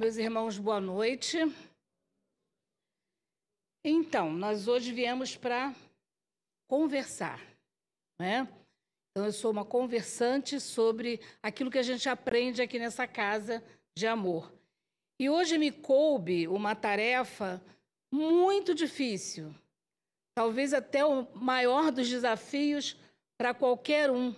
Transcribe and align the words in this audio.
meus 0.00 0.16
irmãos, 0.16 0.56
boa 0.56 0.80
noite. 0.80 1.36
Então, 3.84 4.32
nós 4.32 4.66
hoje 4.66 4.94
viemos 4.94 5.36
para 5.36 5.74
conversar, 6.66 7.38
né? 8.18 8.48
Então, 9.10 9.26
eu 9.26 9.32
sou 9.32 9.50
uma 9.50 9.62
conversante 9.62 10.58
sobre 10.58 11.20
aquilo 11.42 11.70
que 11.70 11.76
a 11.76 11.82
gente 11.82 12.08
aprende 12.08 12.62
aqui 12.62 12.78
nessa 12.78 13.06
casa 13.06 13.62
de 13.94 14.06
amor. 14.06 14.50
E 15.20 15.28
hoje 15.28 15.58
me 15.58 15.70
coube 15.70 16.48
uma 16.48 16.74
tarefa 16.74 17.62
muito 18.10 18.74
difícil, 18.74 19.54
talvez 20.34 20.72
até 20.72 21.04
o 21.04 21.28
maior 21.34 21.92
dos 21.92 22.08
desafios 22.08 22.96
para 23.36 23.52
qualquer 23.52 24.10
um, 24.10 24.34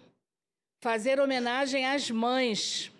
fazer 0.82 1.20
homenagem 1.20 1.86
às 1.86 2.10
mães. 2.10 2.90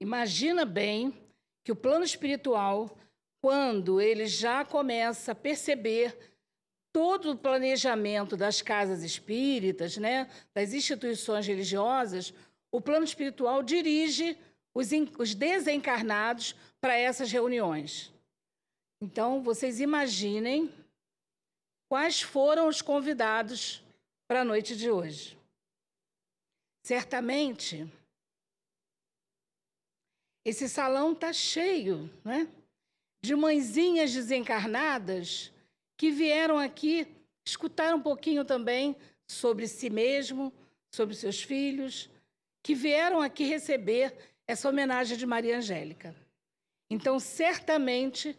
Imagina 0.00 0.64
bem 0.64 1.12
que 1.64 1.72
o 1.72 1.76
plano 1.76 2.04
espiritual, 2.04 2.96
quando 3.42 4.00
ele 4.00 4.26
já 4.26 4.64
começa 4.64 5.32
a 5.32 5.34
perceber 5.34 6.16
todo 6.92 7.32
o 7.32 7.36
planejamento 7.36 8.36
das 8.36 8.62
casas 8.62 9.02
espíritas, 9.02 9.96
né, 9.96 10.30
das 10.54 10.72
instituições 10.72 11.46
religiosas, 11.46 12.32
o 12.72 12.80
plano 12.80 13.04
espiritual 13.04 13.62
dirige 13.62 14.38
os, 14.74 14.88
os 15.18 15.34
desencarnados 15.34 16.54
para 16.80 16.96
essas 16.96 17.30
reuniões. 17.30 18.12
Então, 19.00 19.42
vocês 19.42 19.80
imaginem 19.80 20.72
quais 21.88 22.20
foram 22.20 22.68
os 22.68 22.82
convidados 22.82 23.82
para 24.26 24.42
a 24.42 24.44
noite 24.44 24.76
de 24.76 24.90
hoje. 24.90 25.38
Certamente, 26.84 27.90
esse 30.48 30.66
salão 30.66 31.12
está 31.12 31.30
cheio 31.30 32.10
né, 32.24 32.48
de 33.22 33.36
mãezinhas 33.36 34.14
desencarnadas 34.14 35.52
que 35.94 36.10
vieram 36.10 36.58
aqui 36.58 37.06
escutar 37.46 37.94
um 37.94 38.00
pouquinho 38.00 38.46
também 38.46 38.96
sobre 39.30 39.68
si 39.68 39.90
mesmo, 39.90 40.50
sobre 40.94 41.14
seus 41.14 41.42
filhos, 41.42 42.08
que 42.64 42.74
vieram 42.74 43.20
aqui 43.20 43.44
receber 43.44 44.16
essa 44.46 44.70
homenagem 44.70 45.18
de 45.18 45.26
Maria 45.26 45.58
Angélica. 45.58 46.16
Então, 46.90 47.20
certamente, 47.20 48.34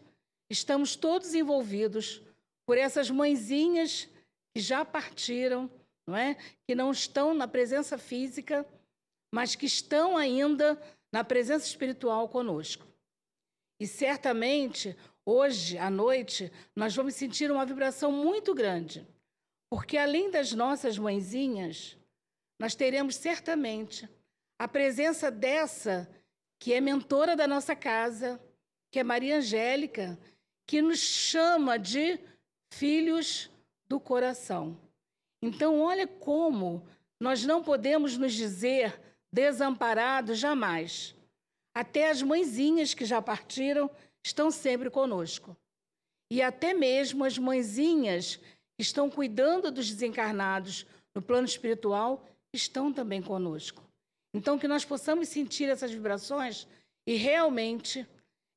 estamos 0.50 0.96
todos 0.96 1.36
envolvidos 1.36 2.24
por 2.66 2.76
essas 2.76 3.12
mãezinhas 3.12 4.10
que 4.56 4.60
já 4.60 4.84
partiram, 4.84 5.70
não 6.08 6.18
é? 6.18 6.36
que 6.68 6.74
não 6.74 6.90
estão 6.90 7.36
na 7.36 7.48
presença 7.48 8.00
física, 8.00 8.66
mas 9.32 9.54
que 9.54 9.68
estão 9.68 10.18
ainda 10.18 10.82
na 11.12 11.24
presença 11.24 11.66
espiritual 11.66 12.30
conosco. 12.30 12.88
E 13.80 13.88
certamente, 13.88 14.96
hoje 15.26 15.78
à 15.78 15.90
noite, 15.90 16.52
nós 16.76 16.96
vamos 16.96 17.16
sentir 17.16 17.52
uma 17.52 17.66
vibração 17.66 18.12
muito 18.12 18.54
grande, 18.54 19.08
porque 19.70 19.98
além 19.98 20.30
das 20.30 20.52
nossas 20.52 20.98
mãezinhas, 20.98 21.98
nós 22.60 22.76
teremos 22.76 23.16
certamente 23.16 24.10
a 24.60 24.68
presença 24.68 25.32
dessa 25.32 26.10
que 26.60 26.74
é 26.74 26.82
mentora 26.82 27.36
da 27.36 27.48
nossa 27.48 27.74
casa, 27.74 28.40
que 28.92 29.00
é 29.00 29.04
Maria 29.04 29.38
Angélica, 29.38 30.20
que 30.68 30.82
nos 30.82 31.00
chama 31.00 31.80
de 31.80 32.20
filhos 32.74 33.50
do 33.88 34.00
coração. 34.00 34.78
Então, 35.42 35.80
olha 35.80 36.06
como 36.06 36.86
nós 37.20 37.46
não 37.46 37.64
podemos 37.64 38.18
nos 38.18 38.34
dizer 38.34 39.00
desamparados 39.32 40.38
jamais. 40.38 41.16
Até 41.74 42.10
as 42.10 42.22
mãezinhas 42.22 42.94
que 42.94 43.06
já 43.06 43.22
partiram 43.22 43.90
estão 44.24 44.52
sempre 44.52 44.90
conosco. 44.90 45.56
E 46.32 46.42
até 46.42 46.74
mesmo 46.74 47.24
as 47.24 47.38
mãezinhas 47.38 48.36
que 48.36 48.82
estão 48.82 49.10
cuidando 49.10 49.72
dos 49.72 49.90
desencarnados 49.90 50.86
no 51.16 51.22
plano 51.22 51.46
espiritual 51.46 52.26
estão 52.54 52.92
também 52.92 53.22
conosco. 53.22 53.84
Então, 54.34 54.60
que 54.60 54.68
nós 54.68 54.86
possamos 54.86 55.28
sentir 55.28 55.70
essas 55.70 55.92
vibrações 55.92 56.68
e 57.08 57.16
realmente 57.16 58.08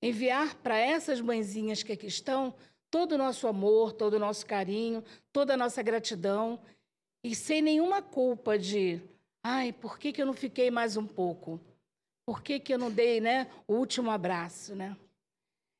enviar 0.03 0.55
para 0.57 0.77
essas 0.77 1.21
mãezinhas 1.21 1.83
que 1.83 1.93
aqui 1.93 2.07
estão 2.07 2.55
todo 2.91 3.13
o 3.13 3.19
nosso 3.19 3.49
amor, 3.49 3.93
todo 3.93 4.15
o 4.15 4.19
nosso 4.19 4.45
carinho, 4.45 5.03
toda 5.33 5.55
a 5.55 5.57
nossa 5.57 5.83
gratidão 5.83 6.61
e 7.25 7.35
sem 7.35 7.63
nenhuma 7.63 8.03
culpa 8.03 8.59
de 8.59 9.01
Ai, 9.45 9.73
por 9.73 9.99
que, 9.99 10.13
que 10.13 10.23
eu 10.23 10.27
não 10.27 10.35
fiquei 10.35 10.71
mais 10.71 10.97
um 10.97 11.07
pouco? 11.07 11.61
Por 12.25 12.43
que, 12.43 12.61
que 12.61 12.73
eu 12.73 12.79
não 12.79 12.91
dei 12.91 13.21
né, 13.21 13.51
o 13.67 13.75
último 13.75 14.11
abraço? 14.11 14.75
Né? 14.75 14.97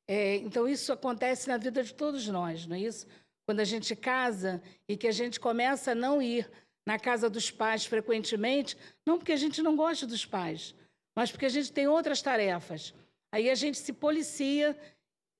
É, 0.07 0.35
então, 0.37 0.67
isso 0.67 0.91
acontece 0.91 1.47
na 1.47 1.57
vida 1.57 1.81
de 1.81 1.93
todos 1.93 2.27
nós, 2.27 2.67
não 2.67 2.75
é 2.75 2.81
isso? 2.81 3.07
Quando 3.45 3.61
a 3.61 3.63
gente 3.63 3.95
casa 3.95 4.61
e 4.87 4.97
que 4.97 5.07
a 5.07 5.11
gente 5.11 5.39
começa 5.39 5.91
a 5.91 5.95
não 5.95 6.21
ir 6.21 6.49
na 6.85 6.99
casa 6.99 7.29
dos 7.29 7.49
pais 7.49 7.85
frequentemente, 7.85 8.77
não 9.05 9.17
porque 9.17 9.31
a 9.31 9.37
gente 9.37 9.61
não 9.61 9.75
gosta 9.75 10.05
dos 10.05 10.25
pais, 10.25 10.75
mas 11.15 11.31
porque 11.31 11.45
a 11.45 11.49
gente 11.49 11.71
tem 11.71 11.87
outras 11.87 12.21
tarefas. 12.21 12.93
Aí 13.31 13.49
a 13.49 13.55
gente 13.55 13.77
se 13.77 13.93
policia. 13.93 14.77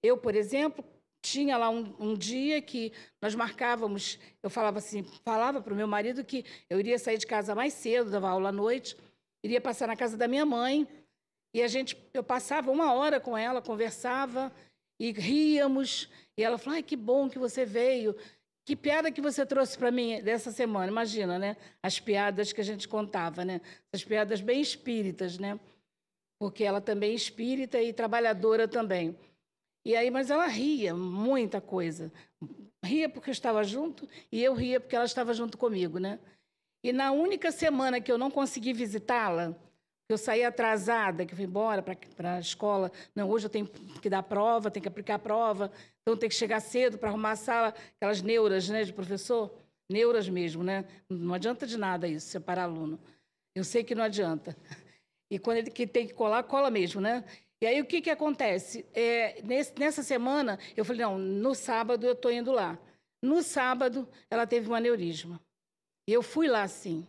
Eu, 0.01 0.17
por 0.17 0.35
exemplo, 0.35 0.83
tinha 1.23 1.55
lá 1.57 1.69
um, 1.69 1.95
um, 1.97 2.13
dia 2.13 2.61
que 2.61 2.91
nós 3.21 3.33
marcávamos, 3.33 4.19
eu 4.43 4.49
falava 4.49 4.79
assim, 4.79 5.03
falava 5.23 5.61
para 5.61 5.73
o 5.73 5.75
meu 5.75 5.87
marido 5.87 6.21
que 6.21 6.43
eu 6.69 6.77
iria 6.81 6.99
sair 6.99 7.17
de 7.17 7.25
casa 7.25 7.55
mais 7.55 7.71
cedo, 7.73 8.11
dava 8.11 8.29
aula 8.29 8.49
à 8.49 8.51
noite, 8.51 8.97
iria 9.41 9.61
passar 9.61 9.87
na 9.87 9.95
casa 9.95 10.17
da 10.17 10.27
minha 10.27 10.45
mãe, 10.45 10.85
e 11.53 11.61
a 11.61 11.67
gente, 11.67 11.97
eu 12.13 12.23
passava 12.23 12.69
uma 12.69 12.93
hora 12.93 13.21
com 13.21 13.37
ela, 13.37 13.61
conversava 13.61 14.51
e 14.99 15.13
ríamos, 15.13 16.09
e 16.37 16.43
ela 16.43 16.57
falou, 16.57 16.75
ai, 16.75 16.83
que 16.83 16.97
bom 16.97 17.29
que 17.29 17.39
você 17.39 17.63
veio, 17.63 18.13
que 18.65 18.75
piada 18.75 19.09
que 19.09 19.21
você 19.21 19.45
trouxe 19.45 19.77
para 19.77 19.91
mim 19.91 20.21
dessa 20.21 20.51
semana, 20.51 20.91
imagina, 20.91 21.39
né? 21.39 21.55
As 21.81 22.01
piadas 22.01 22.51
que 22.51 22.59
a 22.59 22.63
gente 22.65 22.85
contava, 22.85 23.45
né? 23.45 23.61
As 23.93 24.03
piadas 24.03 24.41
bem 24.41 24.59
espíritas, 24.59 25.37
né? 25.37 25.57
Porque 26.37 26.65
ela 26.65 26.81
também 26.81 27.11
é 27.11 27.15
espírita 27.15 27.81
e 27.81 27.93
trabalhadora 27.93 28.67
também. 28.67 29.17
E 29.85 29.95
aí, 29.95 30.09
mas 30.09 30.29
ela 30.29 30.47
ria 30.47 30.93
muita 30.95 31.59
coisa. 31.59 32.11
Ria 32.83 33.09
porque 33.09 33.29
eu 33.29 33.33
estava 33.33 33.63
junto 33.63 34.07
e 34.31 34.43
eu 34.43 34.53
ria 34.53 34.79
porque 34.79 34.95
ela 34.95 35.05
estava 35.05 35.33
junto 35.33 35.57
comigo, 35.57 35.99
né? 35.99 36.19
E 36.83 36.91
na 36.91 37.11
única 37.11 37.51
semana 37.51 38.01
que 38.01 38.11
eu 38.11 38.17
não 38.17 38.29
consegui 38.29 38.73
visitá-la, 38.73 39.55
eu 40.09 40.17
saí 40.17 40.43
atrasada, 40.43 41.25
que 41.25 41.33
eu 41.33 41.37
fui 41.37 41.45
embora 41.45 41.81
para 41.81 42.35
a 42.35 42.39
escola. 42.39 42.91
Não, 43.15 43.29
hoje 43.29 43.45
eu 43.45 43.49
tenho 43.49 43.67
que 43.67 44.09
dar 44.09 44.23
prova, 44.23 44.69
tenho 44.69 44.81
que 44.81 44.89
aplicar 44.89 45.15
a 45.15 45.19
prova, 45.19 45.71
então 46.01 46.17
tenho 46.17 46.29
que 46.29 46.35
chegar 46.35 46.59
cedo 46.59 46.97
para 46.97 47.09
arrumar 47.09 47.31
a 47.31 47.35
sala, 47.35 47.73
aquelas 47.95 48.21
neuras, 48.21 48.67
né, 48.69 48.83
de 48.83 48.91
professor, 48.91 49.53
neuras 49.89 50.27
mesmo, 50.27 50.63
né? 50.63 50.85
Não 51.09 51.33
adianta 51.33 51.65
de 51.65 51.77
nada 51.77 52.07
isso, 52.07 52.27
separar 52.27 52.63
aluno. 52.63 52.99
Eu 53.55 53.63
sei 53.63 53.83
que 53.83 53.95
não 53.95 54.03
adianta. 54.03 54.55
E 55.31 55.39
quando 55.39 55.57
ele 55.57 55.71
que 55.71 55.87
tem 55.87 56.05
que 56.05 56.13
colar, 56.13 56.43
cola 56.43 56.69
mesmo, 56.69 56.99
né? 57.01 57.23
E 57.63 57.65
aí 57.65 57.79
o 57.79 57.85
que, 57.85 58.01
que 58.01 58.09
acontece? 58.09 58.85
É, 58.93 59.41
nesse, 59.41 59.73
nessa 59.79 60.03
semana, 60.03 60.59
eu 60.75 60.83
falei, 60.83 61.01
não, 61.03 61.17
no 61.17 61.55
sábado 61.55 62.05
eu 62.05 62.11
estou 62.11 62.29
indo 62.29 62.51
lá. 62.51 62.77
No 63.21 63.41
sábado, 63.41 64.05
ela 64.29 64.45
teve 64.45 64.69
um 64.69 64.75
aneurisma. 64.75 65.39
E 66.05 66.11
eu 66.11 66.21
fui 66.21 66.49
lá, 66.49 66.67
sim, 66.67 67.07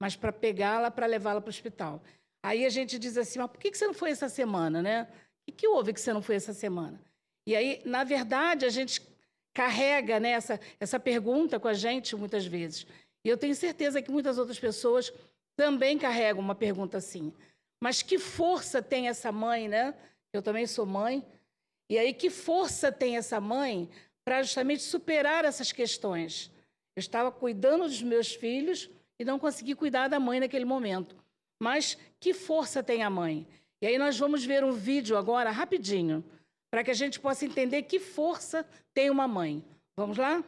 mas 0.00 0.16
para 0.16 0.32
pegá-la, 0.32 0.90
para 0.90 1.06
levá-la 1.06 1.40
para 1.40 1.46
o 1.46 1.50
hospital. 1.50 2.02
Aí 2.42 2.66
a 2.66 2.68
gente 2.68 2.98
diz 2.98 3.16
assim, 3.16 3.38
mas 3.38 3.48
por 3.48 3.60
que, 3.60 3.70
que 3.70 3.78
você 3.78 3.86
não 3.86 3.94
foi 3.94 4.10
essa 4.10 4.28
semana, 4.28 4.82
né? 4.82 5.06
O 5.48 5.52
que, 5.52 5.68
houve 5.68 5.92
que 5.92 6.00
você 6.00 6.12
não 6.12 6.20
foi 6.20 6.34
essa 6.34 6.52
semana? 6.52 7.00
E 7.46 7.54
aí, 7.54 7.80
na 7.84 8.02
verdade, 8.02 8.66
a 8.66 8.70
gente 8.70 9.00
carrega 9.54 10.18
né, 10.18 10.30
essa, 10.30 10.58
essa 10.80 10.98
pergunta 10.98 11.60
com 11.60 11.68
a 11.68 11.74
gente 11.74 12.16
muitas 12.16 12.44
vezes. 12.44 12.88
E 13.24 13.28
eu 13.28 13.38
tenho 13.38 13.54
certeza 13.54 14.02
que 14.02 14.10
muitas 14.10 14.36
outras 14.36 14.58
pessoas 14.58 15.12
também 15.54 15.96
carregam 15.96 16.42
uma 16.42 16.56
pergunta 16.56 16.96
assim. 16.96 17.32
Mas 17.82 18.00
que 18.00 18.16
força 18.16 18.80
tem 18.80 19.08
essa 19.08 19.32
mãe, 19.32 19.66
né? 19.66 19.92
Eu 20.32 20.40
também 20.40 20.68
sou 20.68 20.86
mãe. 20.86 21.26
E 21.90 21.98
aí, 21.98 22.14
que 22.14 22.30
força 22.30 22.92
tem 22.92 23.16
essa 23.16 23.40
mãe 23.40 23.90
para 24.24 24.40
justamente 24.40 24.84
superar 24.84 25.44
essas 25.44 25.72
questões? 25.72 26.48
Eu 26.94 27.00
estava 27.00 27.32
cuidando 27.32 27.82
dos 27.82 28.00
meus 28.00 28.32
filhos 28.32 28.88
e 29.18 29.24
não 29.24 29.36
consegui 29.36 29.74
cuidar 29.74 30.06
da 30.06 30.20
mãe 30.20 30.38
naquele 30.38 30.64
momento. 30.64 31.16
Mas 31.60 31.98
que 32.20 32.32
força 32.32 32.84
tem 32.84 33.02
a 33.02 33.10
mãe? 33.10 33.48
E 33.82 33.86
aí 33.88 33.98
nós 33.98 34.16
vamos 34.16 34.44
ver 34.44 34.62
um 34.62 34.70
vídeo 34.70 35.16
agora, 35.16 35.50
rapidinho, 35.50 36.24
para 36.70 36.84
que 36.84 36.90
a 36.92 36.94
gente 36.94 37.18
possa 37.18 37.44
entender 37.44 37.82
que 37.82 37.98
força 37.98 38.64
tem 38.94 39.10
uma 39.10 39.26
mãe. 39.26 39.60
Vamos 39.96 40.16
lá? 40.16 40.44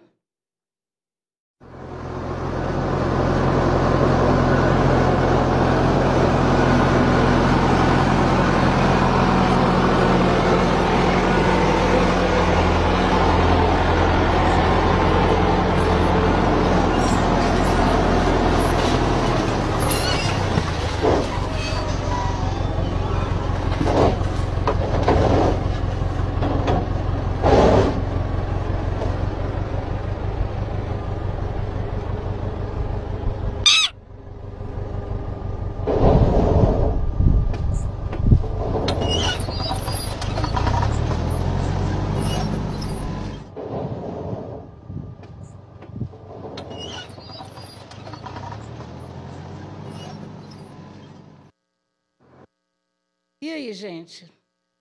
Aí, 53.53 53.73
gente? 53.73 54.31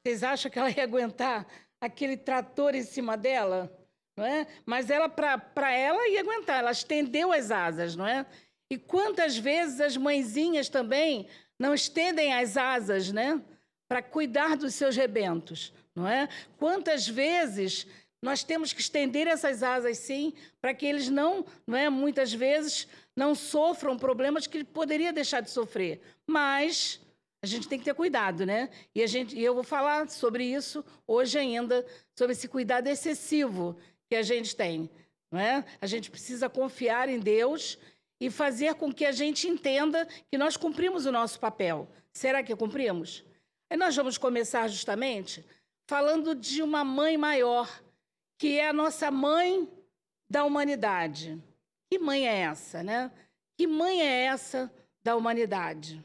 Vocês 0.06 0.24
acham 0.24 0.52
que 0.52 0.60
ela 0.60 0.70
ia 0.70 0.84
aguentar 0.84 1.48
aquele 1.80 2.18
trator 2.18 2.76
em 2.76 2.84
cima 2.84 3.18
dela? 3.18 3.72
Não 4.16 4.26
é? 4.26 4.48
Mas 4.66 4.90
ela, 4.90 5.10
para 5.10 5.72
ela, 5.72 6.08
ia 6.10 6.22
aguentar. 6.22 6.60
Ela 6.60 6.72
estendeu 6.72 7.32
as 7.32 7.52
asas, 7.52 7.96
não 7.96 8.06
é? 8.06 8.26
E 8.70 8.78
quantas 8.78 9.38
vezes 9.38 9.80
as 9.80 9.98
mãezinhas 9.98 10.70
também 10.70 11.28
não 11.60 11.74
estendem 11.74 12.34
as 12.34 12.58
asas, 12.58 13.12
né? 13.12 13.42
Para 13.88 14.02
cuidar 14.02 14.56
dos 14.56 14.74
seus 14.76 14.96
rebentos, 14.96 15.74
não 15.96 16.08
é? 16.08 16.28
Quantas 16.58 17.08
vezes 17.08 17.88
nós 18.22 18.44
temos 18.44 18.72
que 18.72 18.82
estender 18.82 19.28
essas 19.28 19.62
asas, 19.62 19.98
sim, 19.98 20.34
para 20.62 20.74
que 20.74 20.86
eles 20.86 21.10
não, 21.10 21.46
não 21.68 21.78
é? 21.78 21.90
Muitas 21.90 22.34
vezes 22.34 22.88
não 23.16 23.36
sofram 23.36 23.98
problemas 23.98 24.48
que 24.48 24.58
ele 24.58 24.64
poderia 24.64 25.12
deixar 25.12 25.42
de 25.42 25.52
sofrer. 25.52 26.02
Mas 26.26 27.02
a 27.44 27.46
gente 27.46 27.68
tem 27.68 27.78
que 27.78 27.84
ter 27.84 27.94
cuidado, 27.94 28.46
né? 28.46 28.70
E, 28.96 29.04
a 29.04 29.08
gente, 29.08 29.38
e 29.38 29.44
eu 29.44 29.54
vou 29.54 29.66
falar 29.66 30.10
sobre 30.10 30.46
isso 30.46 30.84
hoje 31.06 31.38
ainda, 31.38 31.86
sobre 32.18 32.32
esse 32.32 32.48
cuidado 32.48 32.88
excessivo 32.88 33.76
que 34.10 34.16
a 34.16 34.22
gente 34.22 34.56
tem. 34.56 34.90
Não 35.30 35.38
é? 35.38 35.66
A 35.82 35.86
gente 35.86 36.10
precisa 36.10 36.48
confiar 36.48 37.10
em 37.10 37.20
Deus 37.20 37.78
e 38.18 38.32
fazer 38.32 38.76
com 38.76 38.94
que 38.94 39.04
a 39.04 39.12
gente 39.12 39.46
entenda 39.46 40.08
que 40.32 40.38
nós 40.38 40.56
cumprimos 40.56 41.06
o 41.06 41.12
nosso 41.12 41.38
papel. 41.38 41.86
Será 42.14 42.42
que 42.42 42.56
cumprimos? 42.56 43.26
E 43.70 43.76
nós 43.76 43.94
vamos 43.94 44.18
começar 44.18 44.70
justamente 44.70 45.46
falando 45.86 46.34
de 46.34 46.64
uma 46.64 46.86
mãe 46.86 47.18
maior, 47.18 47.70
que 48.40 48.58
é 48.58 48.70
a 48.70 48.74
nossa 48.74 49.12
mãe 49.12 49.68
da 50.30 50.46
humanidade. 50.46 51.44
Que 51.92 52.00
mãe 52.00 52.26
é 52.26 52.38
essa, 52.44 52.82
né? 52.82 53.12
Que 53.58 53.68
mãe 53.68 54.02
é 54.02 54.28
essa 54.28 54.72
da 55.04 55.14
humanidade? 55.18 56.02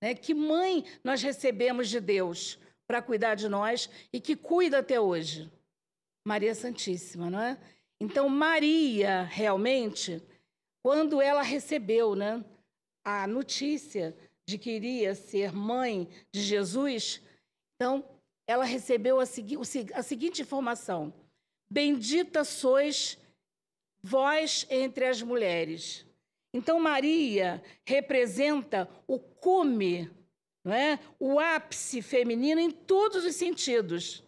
Né? 0.00 0.14
Que 0.14 0.34
mãe 0.34 0.84
nós 1.02 1.22
recebemos 1.22 1.88
de 1.88 2.00
Deus 2.00 2.58
para 2.86 3.02
cuidar 3.02 3.34
de 3.34 3.48
nós 3.48 3.90
e 4.12 4.20
que 4.20 4.34
cuida 4.34 4.78
até 4.78 5.00
hoje? 5.00 5.50
Maria 6.26 6.54
Santíssima, 6.54 7.30
não 7.30 7.40
é? 7.40 7.58
Então, 8.00 8.28
Maria, 8.28 9.24
realmente, 9.24 10.22
quando 10.82 11.20
ela 11.20 11.42
recebeu 11.42 12.14
né, 12.14 12.44
a 13.04 13.26
notícia 13.26 14.16
de 14.48 14.56
que 14.56 14.70
iria 14.70 15.14
ser 15.14 15.52
mãe 15.52 16.08
de 16.32 16.40
Jesus, 16.40 17.20
então, 17.74 18.04
ela 18.46 18.64
recebeu 18.64 19.20
a, 19.20 19.26
segui 19.26 19.56
a 19.94 20.02
seguinte 20.02 20.42
informação: 20.42 21.12
Bendita 21.70 22.44
sois 22.44 23.18
vós 24.02 24.66
entre 24.70 25.06
as 25.06 25.22
mulheres. 25.22 26.06
Então, 26.52 26.80
Maria 26.80 27.62
representa 27.84 28.88
o 29.06 29.18
cume, 29.18 30.10
não 30.64 30.72
é? 30.72 30.98
o 31.18 31.38
ápice 31.38 32.00
feminino 32.00 32.60
em 32.60 32.70
todos 32.70 33.24
os 33.24 33.36
sentidos. 33.36 34.22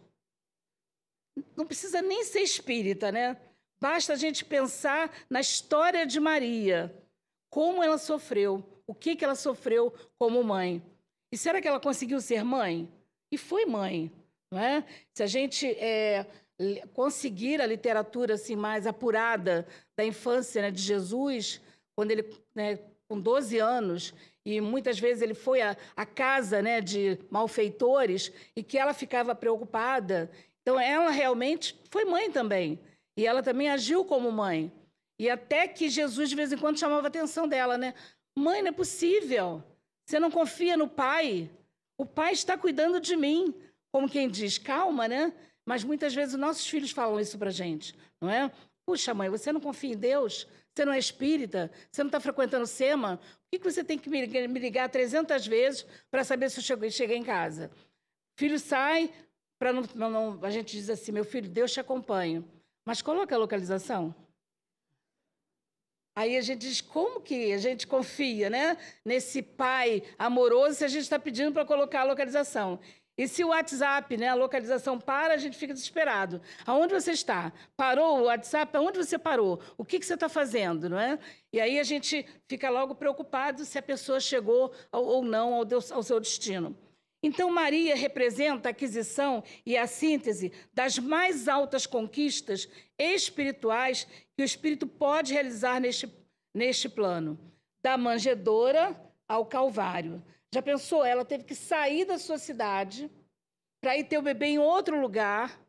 Não 1.55 1.65
precisa 1.65 2.01
nem 2.01 2.23
ser 2.23 2.41
espírita, 2.41 3.11
né? 3.11 3.37
Basta 3.81 4.13
a 4.13 4.15
gente 4.15 4.45
pensar 4.45 5.11
na 5.29 5.41
história 5.41 6.05
de 6.05 6.19
Maria, 6.19 6.95
como 7.49 7.83
ela 7.83 7.97
sofreu, 7.97 8.63
o 8.85 8.93
que, 8.93 9.15
que 9.15 9.25
ela 9.25 9.35
sofreu 9.35 9.91
como 10.19 10.43
mãe. 10.43 10.83
E 11.33 11.37
será 11.37 11.59
que 11.61 11.67
ela 11.67 11.79
conseguiu 11.79 12.21
ser 12.21 12.43
mãe? 12.43 12.87
E 13.31 13.37
foi 13.37 13.65
mãe, 13.65 14.11
não 14.51 14.59
é? 14.59 14.85
Se 15.15 15.23
a 15.23 15.27
gente 15.27 15.67
é, 15.79 16.27
conseguir 16.93 17.61
a 17.61 17.65
literatura 17.65 18.35
assim 18.35 18.55
mais 18.55 18.85
apurada 18.85 19.65
da 19.97 20.05
infância 20.05 20.61
né, 20.61 20.69
de 20.69 20.81
Jesus, 20.81 21.61
quando 21.95 22.11
ele, 22.11 22.25
né, 22.55 22.79
com 23.07 23.19
12 23.19 23.57
anos, 23.59 24.13
e 24.45 24.59
muitas 24.59 24.99
vezes 24.99 25.21
ele 25.21 25.33
foi 25.33 25.61
à, 25.61 25.75
casa 26.05 26.61
né, 26.61 26.81
de 26.81 27.19
malfeitores 27.29 28.31
e 28.55 28.63
que 28.63 28.77
ela 28.77 28.93
ficava 28.93 29.35
preocupada. 29.35 30.31
Então, 30.61 30.79
ela 30.79 31.11
realmente 31.11 31.79
foi 31.89 32.05
mãe 32.05 32.31
também. 32.31 32.79
E 33.15 33.25
ela 33.25 33.43
também 33.43 33.69
agiu 33.69 34.03
como 34.03 34.31
mãe. 34.31 34.71
E 35.19 35.29
até 35.29 35.67
que 35.67 35.89
Jesus, 35.89 36.29
de 36.29 36.35
vez 36.35 36.51
em 36.51 36.57
quando, 36.57 36.79
chamava 36.79 37.05
a 37.05 37.09
atenção 37.09 37.47
dela, 37.47 37.77
né? 37.77 37.93
Mãe, 38.35 38.61
não 38.61 38.69
é 38.69 38.71
possível. 38.71 39.63
Você 40.05 40.19
não 40.19 40.31
confia 40.31 40.75
no 40.75 40.87
pai? 40.87 41.49
O 41.97 42.05
pai 42.05 42.33
está 42.33 42.57
cuidando 42.57 42.99
de 42.99 43.15
mim. 43.15 43.53
Como 43.91 44.09
quem 44.09 44.27
diz, 44.27 44.57
calma, 44.57 45.07
né? 45.07 45.33
Mas 45.65 45.83
muitas 45.83 46.15
vezes 46.15 46.33
nossos 46.35 46.65
filhos 46.65 46.91
falam 46.91 47.19
isso 47.19 47.37
para 47.37 47.51
gente, 47.51 47.93
não 48.19 48.29
é? 48.29 48.51
Puxa, 48.85 49.13
mãe, 49.13 49.29
você 49.29 49.51
não 49.51 49.61
confia 49.61 49.93
em 49.93 49.97
Deus? 49.97 50.47
Você 50.73 50.85
não 50.85 50.93
é 50.93 50.99
espírita? 50.99 51.71
Você 51.91 52.01
não 52.03 52.07
está 52.07 52.19
frequentando 52.19 52.65
SEMA? 52.65 53.17
Por 53.17 53.59
que 53.59 53.71
você 53.71 53.83
tem 53.83 53.97
que 53.97 54.09
me 54.09 54.25
ligar 54.25 54.89
300 54.89 55.45
vezes 55.45 55.85
para 56.09 56.23
saber 56.23 56.49
se 56.49 56.59
eu 56.59 56.91
cheguei 56.91 57.17
em 57.17 57.23
casa? 57.23 57.69
Filho 58.37 58.57
sai, 58.57 59.13
para 59.59 59.73
não, 59.73 59.83
não, 59.95 60.39
a 60.43 60.49
gente 60.49 60.75
diz 60.75 60.89
assim, 60.89 61.11
meu 61.11 61.25
filho, 61.25 61.49
Deus 61.49 61.71
te 61.71 61.79
acompanha. 61.79 62.43
Mas 62.85 63.01
coloca 63.01 63.35
a 63.35 63.37
localização. 63.37 64.15
Aí 66.15 66.35
a 66.35 66.41
gente 66.41 66.59
diz, 66.59 66.81
como 66.81 67.21
que 67.21 67.53
a 67.53 67.57
gente 67.57 67.87
confia 67.87 68.49
né, 68.49 68.77
nesse 69.03 69.41
pai 69.41 70.03
amoroso 70.17 70.75
se 70.75 70.85
a 70.85 70.87
gente 70.87 71.03
está 71.03 71.17
pedindo 71.17 71.53
para 71.53 71.65
colocar 71.65 72.01
a 72.01 72.05
localização? 72.05 72.79
E 73.17 73.27
se 73.27 73.43
o 73.43 73.49
WhatsApp, 73.49 74.15
né, 74.17 74.29
a 74.29 74.33
localização 74.33 74.99
para, 74.99 75.33
a 75.33 75.37
gente 75.37 75.57
fica 75.57 75.73
desesperado. 75.73 76.41
Aonde 76.65 76.93
você 76.93 77.11
está? 77.11 77.51
Parou 77.75 78.19
o 78.19 78.23
WhatsApp? 78.23 78.75
Aonde 78.75 78.97
você 78.97 79.17
parou? 79.17 79.61
O 79.77 79.83
que, 79.83 79.99
que 79.99 80.05
você 80.05 80.13
está 80.13 80.29
fazendo? 80.29 80.89
Não 80.89 80.99
é? 80.99 81.19
E 81.51 81.59
aí 81.59 81.79
a 81.79 81.83
gente 81.83 82.25
fica 82.47 82.69
logo 82.69 82.95
preocupado 82.95 83.65
se 83.65 83.77
a 83.77 83.81
pessoa 83.81 84.19
chegou 84.19 84.73
ou 84.91 85.23
não 85.23 85.53
ao, 85.53 85.63
ao 85.91 86.03
seu 86.03 86.19
destino. 86.19 86.75
Então, 87.23 87.51
Maria 87.51 87.95
representa 87.95 88.69
a 88.69 88.71
aquisição 88.71 89.43
e 89.63 89.77
a 89.77 89.85
síntese 89.85 90.51
das 90.73 90.97
mais 90.97 91.47
altas 91.47 91.85
conquistas 91.85 92.67
espirituais 92.97 94.07
que 94.35 94.41
o 94.41 94.45
Espírito 94.45 94.87
pode 94.87 95.31
realizar 95.31 95.79
neste, 95.79 96.11
neste 96.53 96.89
plano, 96.89 97.39
da 97.83 97.95
manjedoura 97.95 98.99
ao 99.27 99.45
Calvário. 99.45 100.23
Já 100.53 100.61
pensou? 100.61 101.05
Ela 101.05 101.23
teve 101.23 101.45
que 101.45 101.55
sair 101.55 102.05
da 102.05 102.17
sua 102.17 102.37
cidade 102.37 103.09
para 103.81 103.97
ir 103.97 104.03
ter 104.03 104.17
o 104.17 104.21
bebê 104.21 104.47
em 104.47 104.59
outro 104.59 104.99
lugar, 104.99 105.59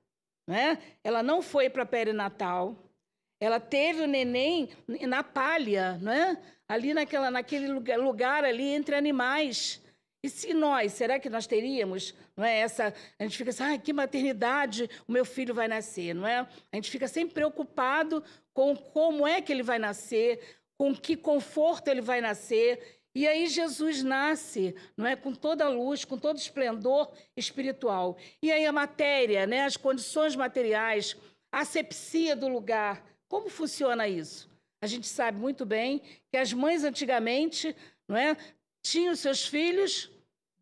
né? 0.48 0.78
Ela 1.04 1.22
não 1.22 1.40
foi 1.40 1.70
para 1.70 1.86
perinatal. 1.86 2.76
Ela 3.40 3.60
teve 3.60 4.02
o 4.02 4.06
neném 4.06 4.70
na 5.06 5.22
palha, 5.22 5.98
né? 5.98 6.40
Ali 6.68 6.92
naquela, 6.94 7.30
naquele 7.30 7.68
lugar, 7.68 7.98
lugar 7.98 8.44
ali 8.44 8.64
entre 8.64 8.94
animais. 8.94 9.80
E 10.24 10.28
se 10.28 10.54
nós, 10.54 10.92
será 10.92 11.18
que 11.18 11.28
nós 11.28 11.46
teríamos, 11.46 12.14
não 12.36 12.44
é 12.44 12.60
essa, 12.60 12.94
a 13.18 13.22
gente 13.24 13.36
fica 13.36 13.50
assim, 13.50 13.64
ah, 13.64 13.78
que 13.78 13.92
maternidade 13.92 14.88
o 15.08 15.12
meu 15.12 15.24
filho 15.24 15.52
vai 15.52 15.66
nascer, 15.66 16.14
não 16.14 16.26
é? 16.26 16.46
A 16.70 16.76
gente 16.76 16.90
fica 16.90 17.08
sempre 17.08 17.34
preocupado 17.34 18.22
com 18.54 18.76
como 18.76 19.26
é 19.26 19.42
que 19.42 19.52
ele 19.52 19.64
vai 19.64 19.80
nascer, 19.80 20.60
com 20.78 20.94
que 20.94 21.16
conforto 21.16 21.88
ele 21.88 22.00
vai 22.00 22.20
nascer. 22.20 23.01
E 23.14 23.28
aí 23.28 23.46
Jesus 23.46 24.02
nasce, 24.02 24.74
não 24.96 25.06
é, 25.06 25.14
com 25.14 25.34
toda 25.34 25.66
a 25.66 25.68
luz, 25.68 26.04
com 26.04 26.16
todo 26.16 26.36
o 26.36 26.40
esplendor 26.40 27.12
espiritual. 27.36 28.16
E 28.40 28.50
aí 28.50 28.64
a 28.64 28.72
matéria, 28.72 29.46
né, 29.46 29.64
as 29.64 29.76
condições 29.76 30.34
materiais, 30.34 31.16
a 31.52 31.60
asepsia 31.60 32.34
do 32.34 32.48
lugar, 32.48 33.04
como 33.28 33.50
funciona 33.50 34.08
isso? 34.08 34.50
A 34.82 34.86
gente 34.86 35.06
sabe 35.06 35.38
muito 35.38 35.64
bem 35.66 36.00
que 36.30 36.36
as 36.36 36.52
mães 36.52 36.84
antigamente, 36.84 37.76
não 38.08 38.16
é, 38.16 38.36
tinham 38.82 39.14
seus 39.14 39.46
filhos 39.46 40.10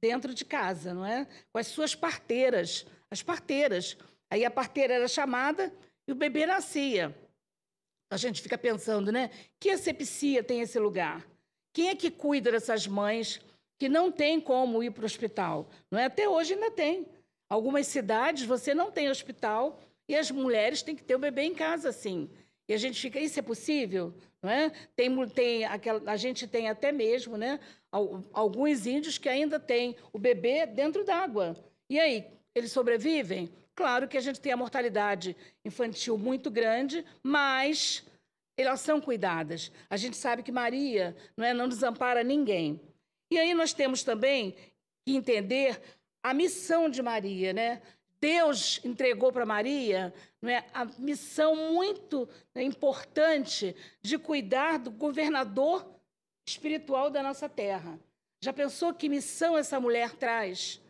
dentro 0.01 0.35
de 0.35 0.45
casa, 0.45 0.93
não 0.93 1.07
é? 1.07 1.27
Com 1.53 1.59
as 1.59 1.69
suas 1.69 1.95
parteiras, 1.95 2.85
as 3.11 3.23
parteiras. 3.23 3.97
Aí 4.31 4.45
a 4.45 4.51
parteira 4.51 4.95
era 4.95 5.09
chamada 5.09 5.73
e 6.07 6.13
o 6.13 6.15
bebê 6.15 6.47
nascia. 6.47 7.17
A 8.13 8.17
gente 8.17 8.43
fica 8.43 8.59
pensando, 8.59 9.13
né? 9.13 9.31
Que 9.59 9.71
asepsia 9.71 10.43
tem 10.43 10.61
esse 10.61 10.79
lugar? 10.79 11.27
Quem 11.73 11.89
é 11.89 11.95
que 11.95 12.11
cuida 12.11 12.51
dessas 12.51 12.87
mães 12.87 13.41
que 13.79 13.89
não 13.89 14.11
tem 14.11 14.41
como 14.41 14.83
ir 14.83 14.91
para 14.91 15.03
o 15.03 15.07
hospital? 15.07 15.69
Não 15.91 15.99
é? 15.99 16.05
Até 16.05 16.29
hoje 16.29 16.55
ainda 16.55 16.71
tem. 16.71 17.07
Algumas 17.49 17.87
cidades 17.87 18.45
você 18.45 18.75
não 18.75 18.91
tem 18.91 19.09
hospital 19.09 19.81
e 20.09 20.17
as 20.17 20.31
mulheres 20.31 20.83
têm 20.83 20.97
que 20.97 21.03
ter 21.03 21.15
o 21.15 21.19
bebê 21.19 21.43
em 21.43 21.55
casa, 21.55 21.93
sim. 21.93 22.29
E 22.69 22.75
a 22.75 22.77
gente 22.77 23.01
fica, 23.01 23.19
isso 23.19 23.39
é 23.39 23.43
possível? 23.43 24.15
Não 24.43 24.51
é? 24.51 24.71
Tem, 24.95 25.29
tem 25.29 25.65
aquela, 25.65 26.11
a 26.11 26.17
gente 26.17 26.47
tem 26.47 26.69
até 26.69 26.93
mesmo 26.93 27.37
né, 27.37 27.59
alguns 28.33 28.87
índios 28.87 29.19
que 29.19 29.29
ainda 29.29 29.59
têm 29.59 29.97
o 30.13 30.19
bebê 30.19 30.67
dentro 30.67 31.05
d'água. 31.05 31.57
E 31.89 31.99
aí, 31.99 32.27
eles 32.55 32.73
sobrevivem? 32.73 33.51
Claro 33.75 34.07
que 34.07 34.17
a 34.17 34.21
gente 34.21 34.41
tem 34.41 34.53
a 34.53 34.57
mortalidade 34.57 35.37
infantil 35.65 36.17
muito 36.17 36.51
grande, 36.51 37.05
mas 37.23 38.05
elas 38.67 38.81
são 38.81 39.01
cuidadas. 39.01 39.71
A 39.89 39.97
gente 39.97 40.17
sabe 40.17 40.43
que 40.43 40.53
Maria 40.53 41.17
não, 41.37 41.45
é, 41.45 41.55
não 41.55 41.69
desampara 41.69 42.23
ninguém. 42.23 42.81
E 43.31 43.39
aí 43.39 43.55
nós 43.55 43.73
temos 43.73 44.03
também 44.03 44.57
que 45.05 45.15
entender 45.15 45.81
a 46.23 46.35
missão 46.35 46.89
de 46.89 47.03
Maria, 47.03 47.53
né? 47.53 47.81
Deus 48.21 48.81
entregou 48.85 49.33
para 49.33 49.47
Maria 49.47 50.13
não 50.43 50.51
é, 50.51 50.65
a 50.75 50.85
missão 50.99 51.57
muito 51.73 52.29
né, 52.55 52.63
importante 52.63 53.75
de 54.03 54.19
cuidar 54.19 54.79
do 54.79 54.91
governador 54.91 55.89
espiritual 56.47 57.09
da 57.09 57.23
nossa 57.23 57.49
terra. 57.49 57.99
Já 58.43 58.53
pensou 58.53 58.93
que 58.93 59.09
missão 59.09 59.57
essa 59.57 59.81
mulher 59.81 60.13
traz? 60.17 60.81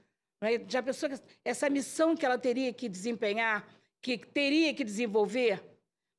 é? 0.42 0.60
já 0.68 0.82
pensou 0.82 1.08
que 1.08 1.20
essa 1.44 1.68
missão 1.68 2.16
que 2.16 2.24
ela 2.24 2.38
teria 2.38 2.72
que 2.72 2.88
desempenhar, 2.88 3.68
que 4.00 4.18
teria 4.18 4.72
que 4.74 4.84
desenvolver? 4.84 5.62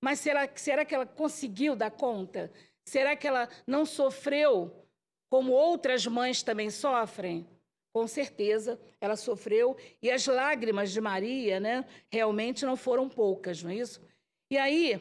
Mas 0.01 0.19
será, 0.19 0.49
será 0.55 0.83
que 0.83 0.95
ela 0.95 1.05
conseguiu 1.05 1.75
dar 1.75 1.91
conta? 1.91 2.51
Será 2.83 3.15
que 3.15 3.27
ela 3.27 3.47
não 3.67 3.85
sofreu 3.85 4.85
como 5.29 5.51
outras 5.51 6.05
mães 6.07 6.41
também 6.41 6.69
sofrem? 6.69 7.47
Com 7.93 8.07
certeza, 8.07 8.79
ela 8.99 9.15
sofreu 9.15 9.77
e 10.01 10.09
as 10.09 10.25
lágrimas 10.25 10.91
de 10.91 10.99
Maria, 10.99 11.59
né, 11.59 11.85
realmente 12.09 12.65
não 12.65 12.75
foram 12.75 13.07
poucas, 13.07 13.61
não 13.61 13.69
é 13.69 13.75
isso? 13.75 14.01
E 14.49 14.57
aí, 14.57 14.99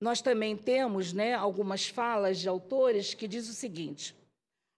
nós 0.00 0.20
também 0.20 0.56
temos, 0.56 1.12
né, 1.12 1.34
algumas 1.34 1.88
falas 1.88 2.38
de 2.38 2.48
autores 2.48 3.12
que 3.12 3.26
diz 3.26 3.48
o 3.48 3.52
seguinte: 3.52 4.16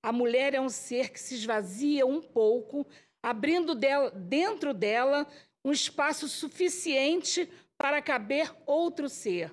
a 0.03 0.11
mulher 0.11 0.55
é 0.55 0.61
um 0.61 0.69
ser 0.71 1.11
que 1.11 1.21
se 1.21 1.35
esvazia 1.35 2.07
um 2.07 2.21
pouco, 2.21 2.87
abrindo 3.23 3.75
dela, 3.75 4.11
dentro 4.11 4.73
dela 4.73 5.27
um 5.65 5.73
espaço 5.73 6.29
suficiente 6.29 7.49
para 7.79 8.03
caber 8.03 8.53
outro 8.67 9.09
ser. 9.09 9.53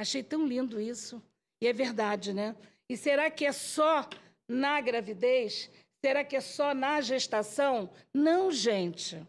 Achei 0.00 0.22
tão 0.22 0.46
lindo 0.46 0.80
isso. 0.80 1.22
E 1.60 1.66
é 1.66 1.72
verdade, 1.72 2.32
né? 2.32 2.56
E 2.88 2.96
será 2.96 3.30
que 3.30 3.44
é 3.44 3.52
só 3.52 4.08
na 4.48 4.80
gravidez? 4.80 5.70
Será 6.04 6.24
que 6.24 6.36
é 6.36 6.40
só 6.40 6.72
na 6.72 7.00
gestação? 7.00 7.90
Não, 8.14 8.50
gente. 8.50 9.20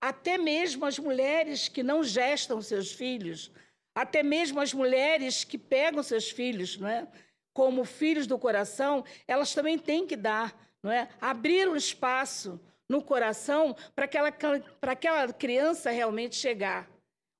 Até 0.00 0.38
mesmo 0.38 0.84
as 0.84 0.98
mulheres 0.98 1.68
que 1.68 1.82
não 1.82 2.02
gestam 2.02 2.62
seus 2.62 2.92
filhos, 2.92 3.52
até 3.94 4.22
mesmo 4.22 4.60
as 4.60 4.72
mulheres 4.72 5.44
que 5.44 5.58
pegam 5.58 6.02
seus 6.02 6.30
filhos, 6.30 6.78
não 6.78 6.88
é? 6.88 7.06
Como 7.52 7.84
filhos 7.84 8.26
do 8.26 8.38
coração, 8.38 9.04
elas 9.28 9.52
também 9.52 9.78
têm 9.78 10.06
que 10.06 10.16
dar, 10.16 10.56
não 10.82 10.90
é? 10.90 11.08
Abrir 11.20 11.68
um 11.68 11.76
espaço 11.76 12.58
no 12.88 13.02
coração 13.02 13.76
para 13.94 14.06
aquela, 14.06 14.32
para 14.32 14.92
aquela 14.92 15.32
criança 15.32 15.90
realmente 15.90 16.36
chegar. 16.36 16.91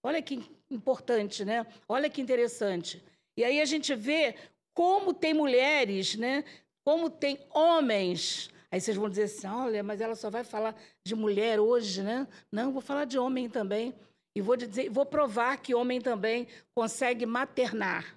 Olha 0.03 0.21
que 0.21 0.41
importante, 0.71 1.45
né? 1.45 1.67
Olha 1.89 2.11
que 2.11 2.21
interessante. 2.21 3.03
E 3.37 3.45
aí 3.45 3.61
a 3.61 3.65
gente 3.65 3.95
vê 3.95 4.35
como 4.75 5.15
tem 5.15 5.33
mulheres, 5.33 6.17
né? 6.17 6.45
Como 6.85 7.09
tem 7.09 7.39
homens. 7.51 8.51
Aí 8.71 8.81
vocês 8.81 8.97
vão 8.97 9.09
dizer 9.09 9.25
assim: 9.25 9.47
olha, 9.47 9.83
mas 9.83 10.01
ela 10.01 10.17
só 10.17 10.31
vai 10.31 10.43
falar 10.43 10.75
de 11.07 11.15
mulher 11.15 11.61
hoje, 11.61 12.03
né? 12.03 12.27
Não, 12.51 12.73
vou 12.73 12.83
falar 12.83 13.05
de 13.05 13.19
homem 13.19 13.49
também. 13.49 13.95
E 14.35 14.41
vou 14.41 14.57
dizer, 14.57 14.89
vou 14.89 15.05
provar 15.05 15.59
que 15.59 15.75
homem 15.75 16.01
também 16.01 16.49
consegue 16.75 17.27
maternar. 17.27 18.17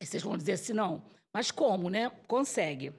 Aí 0.00 0.06
vocês 0.06 0.22
vão 0.22 0.36
dizer 0.36 0.52
assim, 0.52 0.72
não. 0.72 1.02
Mas 1.34 1.50
como, 1.50 1.90
né? 1.90 2.08
Consegue. 2.26 2.92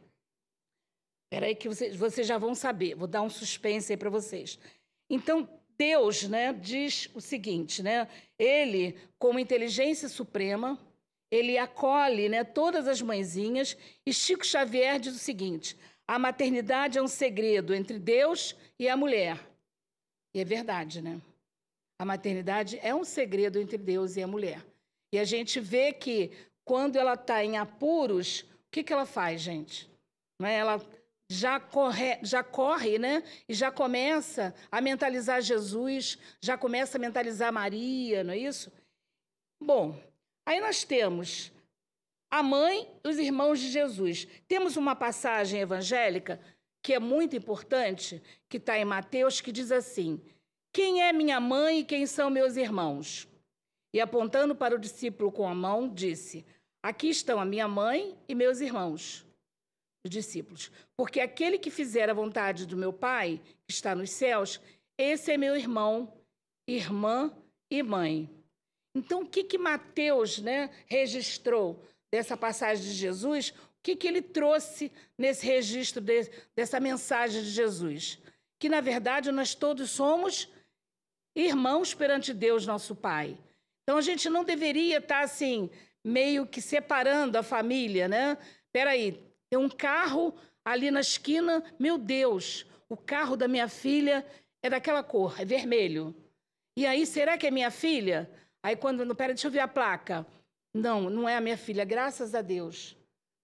Espera 1.25 1.47
aí 1.47 1.55
que 1.55 1.67
vocês, 1.67 1.95
vocês 1.95 2.27
já 2.27 2.37
vão 2.37 2.53
saber. 2.53 2.93
Vou 2.95 3.07
dar 3.07 3.23
um 3.23 3.29
suspense 3.29 3.91
aí 3.91 3.97
para 3.97 4.09
vocês. 4.09 4.59
Então, 5.09 5.49
Deus 5.79 6.23
né, 6.23 6.51
diz 6.51 7.09
o 7.13 7.21
seguinte, 7.21 7.81
né? 7.81 8.05
Ele, 8.37 8.97
como 9.17 9.39
inteligência 9.39 10.09
suprema, 10.09 10.77
ele 11.31 11.57
acolhe 11.57 12.27
né, 12.27 12.43
todas 12.43 12.85
as 12.85 13.01
mãezinhas 13.01 13.77
e 14.05 14.13
Chico 14.13 14.45
Xavier 14.45 14.99
diz 14.99 15.15
o 15.15 15.19
seguinte: 15.19 15.77
a 16.05 16.19
maternidade 16.19 16.97
é 16.97 17.01
um 17.01 17.07
segredo 17.07 17.73
entre 17.73 17.97
Deus 17.97 18.55
e 18.77 18.89
a 18.89 18.97
mulher. 18.97 19.39
E 20.35 20.41
é 20.41 20.43
verdade, 20.43 21.01
né? 21.01 21.21
A 21.97 22.03
maternidade 22.03 22.77
é 22.81 22.93
um 22.93 23.05
segredo 23.05 23.57
entre 23.59 23.77
Deus 23.77 24.17
e 24.17 24.21
a 24.21 24.27
mulher. 24.27 24.65
E 25.13 25.17
a 25.17 25.23
gente 25.23 25.59
vê 25.59 25.93
que 25.93 26.31
quando 26.65 26.97
ela 26.97 27.13
está 27.13 27.43
em 27.43 27.57
apuros, 27.57 28.41
o 28.41 28.71
que, 28.71 28.83
que 28.83 28.91
ela 28.91 29.05
faz, 29.05 29.41
gente? 29.41 29.89
Não 30.39 30.47
é? 30.47 30.55
Ela 30.55 30.81
já 31.29 31.59
corre, 31.59 32.17
já 32.23 32.43
corre, 32.43 32.97
né? 32.97 33.23
E 33.47 33.53
já 33.53 33.71
começa 33.71 34.53
a 34.71 34.81
mentalizar 34.81 35.41
Jesus, 35.41 36.17
já 36.41 36.57
começa 36.57 36.97
a 36.97 37.01
mentalizar 37.01 37.53
Maria, 37.53 38.23
não 38.23 38.33
é 38.33 38.37
isso? 38.37 38.71
Bom, 39.61 39.95
aí 40.45 40.59
nós 40.59 40.83
temos 40.83 41.51
a 42.31 42.41
mãe 42.41 42.89
e 43.03 43.07
os 43.07 43.19
irmãos 43.19 43.59
de 43.59 43.69
Jesus. 43.69 44.27
Temos 44.47 44.75
uma 44.75 44.95
passagem 44.95 45.61
evangélica 45.61 46.41
que 46.81 46.93
é 46.93 46.99
muito 46.99 47.35
importante, 47.35 48.21
que 48.47 48.57
está 48.57 48.79
em 48.79 48.85
Mateus, 48.85 49.39
que 49.39 49.51
diz 49.51 49.71
assim: 49.71 50.19
Quem 50.73 51.03
é 51.03 51.13
minha 51.13 51.39
mãe 51.39 51.79
e 51.79 51.85
quem 51.85 52.07
são 52.07 52.31
meus 52.31 52.55
irmãos? 52.55 53.27
E 53.93 54.01
apontando 54.01 54.55
para 54.55 54.75
o 54.75 54.79
discípulo 54.79 55.31
com 55.31 55.47
a 55.47 55.53
mão, 55.53 55.87
disse: 55.87 56.43
Aqui 56.81 57.09
estão 57.09 57.39
a 57.39 57.45
minha 57.45 57.67
mãe 57.67 58.17
e 58.27 58.33
meus 58.33 58.61
irmãos 58.61 59.28
os 60.03 60.09
discípulos. 60.09 60.71
Porque 60.95 61.19
aquele 61.19 61.57
que 61.57 61.69
fizer 61.69 62.09
a 62.09 62.13
vontade 62.13 62.65
do 62.65 62.77
meu 62.77 62.93
Pai, 62.93 63.41
que 63.67 63.73
está 63.73 63.93
nos 63.93 64.11
céus, 64.11 64.59
esse 64.97 65.31
é 65.31 65.37
meu 65.37 65.55
irmão, 65.55 66.13
irmã 66.67 67.31
e 67.69 67.81
mãe. 67.83 68.29
Então, 68.95 69.21
o 69.21 69.25
que, 69.25 69.43
que 69.43 69.57
Mateus 69.57 70.39
né, 70.39 70.69
registrou 70.87 71.83
dessa 72.11 72.35
passagem 72.35 72.83
de 72.83 72.93
Jesus? 72.93 73.49
O 73.49 73.83
que, 73.83 73.95
que 73.95 74.07
ele 74.07 74.21
trouxe 74.21 74.91
nesse 75.17 75.45
registro 75.45 76.01
de, 76.01 76.29
dessa 76.55 76.79
mensagem 76.79 77.41
de 77.41 77.49
Jesus? 77.49 78.19
Que, 78.59 78.67
na 78.67 78.81
verdade, 78.81 79.31
nós 79.31 79.53
todos 79.53 79.91
somos 79.91 80.49
irmãos 81.35 81.93
perante 81.93 82.33
Deus, 82.33 82.65
nosso 82.65 82.95
Pai. 82.95 83.37
Então, 83.83 83.97
a 83.97 84.01
gente 84.01 84.29
não 84.29 84.43
deveria 84.43 84.97
estar 84.97 85.21
assim, 85.21 85.69
meio 86.03 86.45
que 86.45 86.61
separando 86.61 87.37
a 87.37 87.43
família, 87.43 88.07
né? 88.07 88.37
Peraí, 88.71 89.28
tem 89.49 89.59
um 89.59 89.69
carro 89.69 90.33
ali 90.63 90.91
na 90.91 90.99
esquina, 90.99 91.63
meu 91.79 91.97
Deus, 91.97 92.65
o 92.87 92.95
carro 92.95 93.35
da 93.35 93.47
minha 93.47 93.67
filha 93.67 94.25
é 94.61 94.69
daquela 94.69 95.03
cor, 95.03 95.39
é 95.39 95.45
vermelho. 95.45 96.15
E 96.77 96.85
aí, 96.85 97.05
será 97.05 97.37
que 97.37 97.47
é 97.47 97.51
minha 97.51 97.71
filha? 97.71 98.29
Aí 98.63 98.75
quando, 98.75 99.05
não, 99.05 99.15
pera, 99.15 99.33
deixa 99.33 99.47
eu 99.47 99.51
ver 99.51 99.59
a 99.59 99.67
placa. 99.67 100.25
Não, 100.73 101.09
não 101.09 101.27
é 101.27 101.35
a 101.35 101.41
minha 101.41 101.57
filha, 101.57 101.83
graças 101.83 102.35
a 102.35 102.41
Deus. 102.41 102.95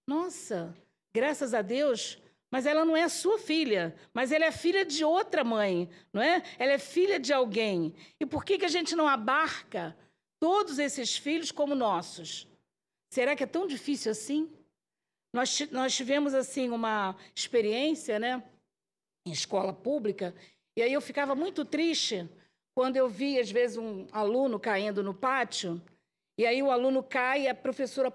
Nossa, 0.08 0.74
graças 1.14 1.52
a 1.52 1.62
Deus, 1.62 2.22
mas 2.50 2.66
ela 2.66 2.84
não 2.84 2.96
é 2.96 3.02
a 3.02 3.08
sua 3.08 3.38
filha, 3.38 3.94
mas 4.14 4.30
ela 4.30 4.44
é 4.44 4.52
filha 4.52 4.84
de 4.84 5.04
outra 5.04 5.42
mãe, 5.42 5.90
não 6.12 6.22
é? 6.22 6.42
Ela 6.58 6.72
é 6.72 6.78
filha 6.78 7.18
de 7.18 7.32
alguém. 7.32 7.94
E 8.20 8.26
por 8.26 8.44
que, 8.44 8.58
que 8.58 8.64
a 8.64 8.68
gente 8.68 8.94
não 8.94 9.08
abarca 9.08 9.96
todos 10.38 10.78
esses 10.78 11.16
filhos 11.16 11.50
como 11.50 11.74
nossos? 11.74 12.46
Será 13.12 13.34
que 13.34 13.42
é 13.42 13.46
tão 13.46 13.66
difícil 13.66 14.12
assim? 14.12 14.50
Nós, 15.36 15.70
nós 15.70 15.94
tivemos, 15.94 16.32
assim, 16.32 16.70
uma 16.70 17.14
experiência, 17.34 18.18
né, 18.18 18.42
em 19.28 19.32
escola 19.32 19.70
pública, 19.70 20.34
e 20.74 20.80
aí 20.80 20.90
eu 20.90 21.00
ficava 21.02 21.34
muito 21.34 21.62
triste 21.62 22.26
quando 22.74 22.96
eu 22.96 23.06
via, 23.06 23.42
às 23.42 23.50
vezes, 23.50 23.76
um 23.76 24.06
aluno 24.12 24.58
caindo 24.58 25.02
no 25.02 25.12
pátio, 25.12 25.78
e 26.38 26.46
aí 26.46 26.62
o 26.62 26.70
aluno 26.70 27.02
cai 27.02 27.42
e 27.42 27.48
a 27.48 27.54
professora 27.54 28.10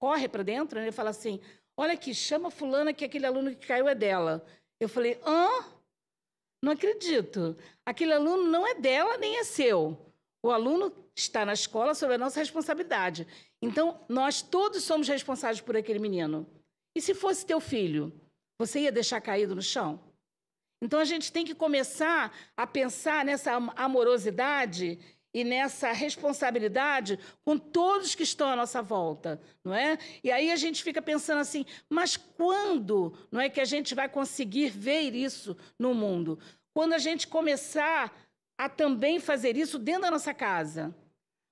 corre 0.00 0.28
para 0.28 0.42
dentro 0.42 0.80
né, 0.80 0.88
e 0.88 0.92
fala 0.92 1.10
assim: 1.10 1.42
Olha 1.76 1.92
aqui, 1.92 2.14
chama 2.14 2.50
fulana 2.50 2.94
que 2.94 3.04
aquele 3.04 3.26
aluno 3.26 3.54
que 3.54 3.66
caiu 3.66 3.86
é 3.86 3.94
dela. 3.94 4.42
Eu 4.80 4.88
falei: 4.88 5.20
Hã? 5.22 5.46
Não 6.64 6.72
acredito. 6.72 7.54
Aquele 7.84 8.14
aluno 8.14 8.44
não 8.44 8.66
é 8.66 8.74
dela 8.76 9.18
nem 9.18 9.36
é 9.36 9.44
seu. 9.44 10.09
O 10.42 10.50
aluno 10.50 10.92
está 11.14 11.44
na 11.44 11.52
escola 11.52 11.94
sob 11.94 12.14
a 12.14 12.18
nossa 12.18 12.40
responsabilidade. 12.40 13.26
Então, 13.60 14.00
nós 14.08 14.40
todos 14.40 14.82
somos 14.84 15.06
responsáveis 15.06 15.60
por 15.60 15.76
aquele 15.76 15.98
menino. 15.98 16.46
E 16.96 17.00
se 17.00 17.14
fosse 17.14 17.44
teu 17.44 17.60
filho, 17.60 18.12
você 18.58 18.80
ia 18.80 18.92
deixar 18.92 19.20
caído 19.20 19.54
no 19.54 19.62
chão? 19.62 20.00
Então, 20.82 20.98
a 20.98 21.04
gente 21.04 21.30
tem 21.30 21.44
que 21.44 21.54
começar 21.54 22.34
a 22.56 22.66
pensar 22.66 23.24
nessa 23.24 23.52
amorosidade 23.76 24.98
e 25.32 25.44
nessa 25.44 25.92
responsabilidade 25.92 27.18
com 27.44 27.56
todos 27.56 28.14
que 28.14 28.22
estão 28.22 28.48
à 28.48 28.56
nossa 28.56 28.82
volta, 28.82 29.40
não 29.64 29.74
é? 29.74 29.96
E 30.24 30.30
aí 30.30 30.50
a 30.50 30.56
gente 30.56 30.82
fica 30.82 31.00
pensando 31.00 31.38
assim, 31.38 31.64
mas 31.88 32.16
quando, 32.16 33.14
não 33.30 33.40
é 33.40 33.48
que 33.48 33.60
a 33.60 33.64
gente 33.64 33.94
vai 33.94 34.08
conseguir 34.08 34.70
ver 34.70 35.14
isso 35.14 35.56
no 35.78 35.94
mundo? 35.94 36.38
Quando 36.74 36.94
a 36.94 36.98
gente 36.98 37.28
começar 37.28 38.12
a 38.60 38.68
também 38.68 39.18
fazer 39.18 39.56
isso 39.56 39.78
dentro 39.78 40.02
da 40.02 40.10
nossa 40.10 40.34
casa. 40.34 40.94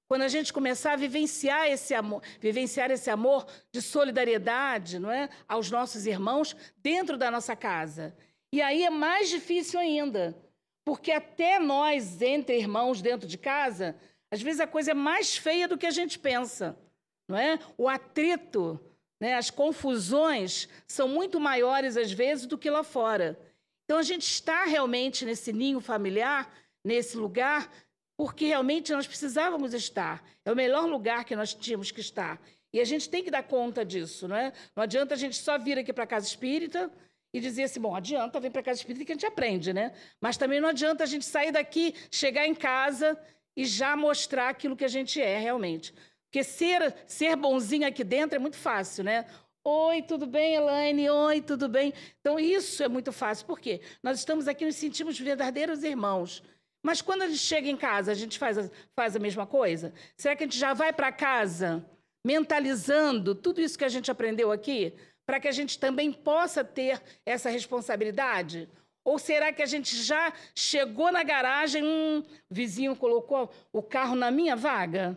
Quando 0.06 0.20
a 0.20 0.28
gente 0.28 0.52
começar 0.52 0.92
a 0.92 0.96
vivenciar 0.96 1.66
esse 1.66 1.94
amor, 1.94 2.22
vivenciar 2.38 2.90
esse 2.90 3.08
amor 3.08 3.46
de 3.72 3.80
solidariedade, 3.80 4.98
não 4.98 5.10
é, 5.10 5.30
aos 5.48 5.70
nossos 5.70 6.04
irmãos 6.04 6.54
dentro 6.76 7.16
da 7.16 7.30
nossa 7.30 7.56
casa. 7.56 8.14
E 8.52 8.60
aí 8.60 8.84
é 8.84 8.90
mais 8.90 9.30
difícil 9.30 9.80
ainda, 9.80 10.36
porque 10.84 11.10
até 11.10 11.58
nós 11.58 12.20
entre 12.20 12.58
irmãos 12.58 13.00
dentro 13.00 13.26
de 13.26 13.38
casa, 13.38 13.96
às 14.30 14.42
vezes 14.42 14.60
a 14.60 14.66
coisa 14.66 14.90
é 14.90 14.94
mais 14.94 15.34
feia 15.34 15.66
do 15.66 15.78
que 15.78 15.86
a 15.86 15.90
gente 15.90 16.18
pensa, 16.18 16.78
não 17.26 17.38
é? 17.38 17.58
O 17.78 17.88
atrito, 17.88 18.78
né, 19.18 19.34
as 19.34 19.48
confusões 19.48 20.68
são 20.86 21.08
muito 21.08 21.40
maiores 21.40 21.96
às 21.96 22.12
vezes 22.12 22.44
do 22.44 22.58
que 22.58 22.68
lá 22.68 22.84
fora. 22.84 23.40
Então 23.86 23.96
a 23.96 24.02
gente 24.02 24.26
está 24.30 24.66
realmente 24.66 25.24
nesse 25.24 25.54
ninho 25.54 25.80
familiar, 25.80 26.52
nesse 26.85 27.16
lugar 27.16 27.70
porque 28.18 28.47
realmente 28.47 28.92
nós 28.92 29.06
precisávamos 29.06 29.73
estar. 29.73 30.25
É 30.44 30.50
o 30.50 30.56
melhor 30.56 30.87
lugar 30.87 31.25
que 31.25 31.37
nós 31.37 31.54
tínhamos 31.54 31.92
que 31.92 32.00
estar. 32.00 32.40
E 32.73 32.80
a 32.80 32.85
gente 32.85 33.08
tem 33.08 33.23
que 33.23 33.30
dar 33.30 33.44
conta 33.44 33.85
disso, 33.85 34.26
não 34.26 34.35
é? 34.35 34.52
Não 34.75 34.82
adianta 34.82 35.14
a 35.14 35.16
gente 35.16 35.37
só 35.37 35.56
vir 35.56 35.78
aqui 35.78 35.92
para 35.92 36.02
a 36.02 36.06
casa 36.06 36.26
espírita 36.26 36.90
e 37.32 37.40
dizia 37.40 37.66
assim: 37.66 37.80
bom, 37.80 37.94
adianta 37.94 38.40
vir 38.40 38.50
para 38.50 38.61
a 38.61 38.64
casa 38.64 38.80
espírita 38.80 39.04
que 39.04 39.12
a 39.12 39.14
gente 39.14 39.25
aprende, 39.25 39.73
né? 39.73 39.92
Mas 40.20 40.37
também 40.37 40.61
não 40.61 40.68
adianta 40.68 41.04
a 41.04 41.06
gente 41.06 41.25
sair 41.25 41.52
daqui, 41.52 41.94
chegar 42.11 42.44
em 42.44 42.56
casa 42.56 43.16
e 43.56 43.64
já 43.64 43.97
mostrar 43.97 44.49
aquilo 44.49 44.76
que 44.76 44.85
a 44.85 44.88
gente 44.88 45.20
é 45.20 45.38
realmente. 45.38 45.94
Porque 46.25 46.42
ser, 46.42 46.94
ser 47.06 47.37
bonzinho 47.37 47.87
aqui 47.87 48.02
dentro 48.02 48.35
é 48.35 48.38
muito 48.40 48.56
fácil, 48.56 49.04
né? 49.04 49.26
Oi, 49.62 50.02
tudo 50.02 50.26
bem, 50.26 50.54
Elaine? 50.56 51.08
Oi, 51.08 51.40
tudo 51.40 51.68
bem? 51.68 51.94
Então, 52.20 52.38
isso 52.38 52.82
é 52.82 52.88
muito 52.88 53.12
fácil. 53.12 53.47
Por 53.47 53.61
quê? 53.61 53.80
Nós 54.02 54.18
estamos 54.18 54.49
aqui, 54.49 54.64
nos 54.64 54.76
sentimos 54.76 55.18
verdadeiros 55.18 55.85
irmãos. 55.85 56.42
Mas 56.88 57.02
quando 57.02 57.21
a 57.21 57.26
gente 57.26 57.40
chega 57.40 57.68
em 57.68 57.76
casa, 57.76 58.11
a 58.11 58.14
gente 58.14 58.38
faz 58.38 58.57
a, 58.57 58.71
faz 58.97 59.14
a 59.14 59.18
mesma 59.18 59.47
coisa? 59.47 59.92
Será 60.16 60.35
que 60.35 60.45
a 60.45 60.47
gente 60.47 60.57
já 60.57 60.73
vai 60.73 60.90
para 60.90 61.12
casa 61.12 61.85
mentalizando 62.25 63.35
tudo 63.35 63.61
isso 63.61 63.76
que 63.76 63.85
a 63.85 63.90
gente 63.90 64.11
aprendeu 64.11 64.50
aqui? 64.50 64.95
Para 65.26 65.38
que 65.38 65.47
a 65.47 65.52
gente 65.52 65.78
também 65.78 66.11
possa 66.11 66.64
ter 66.64 66.99
essa 67.26 67.50
responsabilidade? 67.50 68.71
Ou 69.04 69.18
será 69.18 69.52
que 69.52 69.61
a 69.61 69.66
gente 69.66 70.02
já 70.02 70.33
chegou 70.54 71.12
na 71.12 71.23
garagem, 71.23 71.85
um 71.85 72.25
vizinho 72.50 72.97
colocou 72.97 73.52
o 73.71 73.83
carro 73.83 74.16
na 74.16 74.30
minha 74.30 74.57
vaga? 74.57 75.14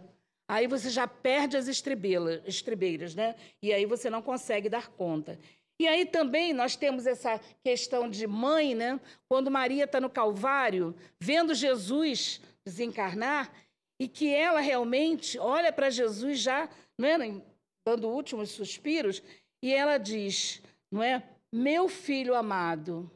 Aí 0.50 0.68
você 0.68 0.90
já 0.90 1.08
perde 1.08 1.56
as 1.56 1.70
estribeiras, 1.70 3.16
né? 3.16 3.34
E 3.62 3.72
aí 3.72 3.86
você 3.86 4.10
não 4.10 4.22
consegue 4.22 4.68
dar 4.68 4.90
conta. 4.90 5.40
E 5.82 5.88
aí 5.88 6.06
também 6.06 6.54
nós 6.54 6.76
temos 6.76 7.08
essa 7.08 7.42
questão 7.64 8.08
de 8.08 8.28
mãe, 8.28 8.76
né? 8.76 9.00
Quando 9.28 9.50
Maria 9.50 9.86
está 9.86 10.00
no 10.00 10.12
Calvário, 10.12 10.96
vendo 11.20 11.56
Jesus 11.56 12.40
desencarnar, 12.64 13.52
e 14.00 14.08
que 14.08 14.32
ela 14.32 14.60
realmente 14.60 15.40
olha 15.40 15.74
para 15.74 15.90
Jesus 15.90 16.38
já, 16.38 16.70
não 17.00 17.08
é? 17.08 17.42
dando 17.84 18.08
últimos 18.10 18.52
suspiros, 18.52 19.24
e 19.60 19.74
ela 19.74 19.98
diz, 19.98 20.62
não 20.92 21.02
é? 21.02 21.28
Meu 21.52 21.90
filho 21.90 22.36
amado. 22.36 23.10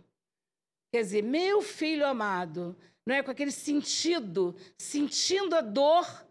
Quer 0.91 1.03
dizer, 1.03 1.21
meu 1.21 1.61
filho 1.61 2.03
amado, 2.07 2.75
não 3.05 3.13
é? 3.13 3.21
Com 3.21 3.29
aquele 3.29 3.51
sentido, 3.51 4.55
sentindo 4.75 5.55
a 5.55 5.61
dor 5.61 6.25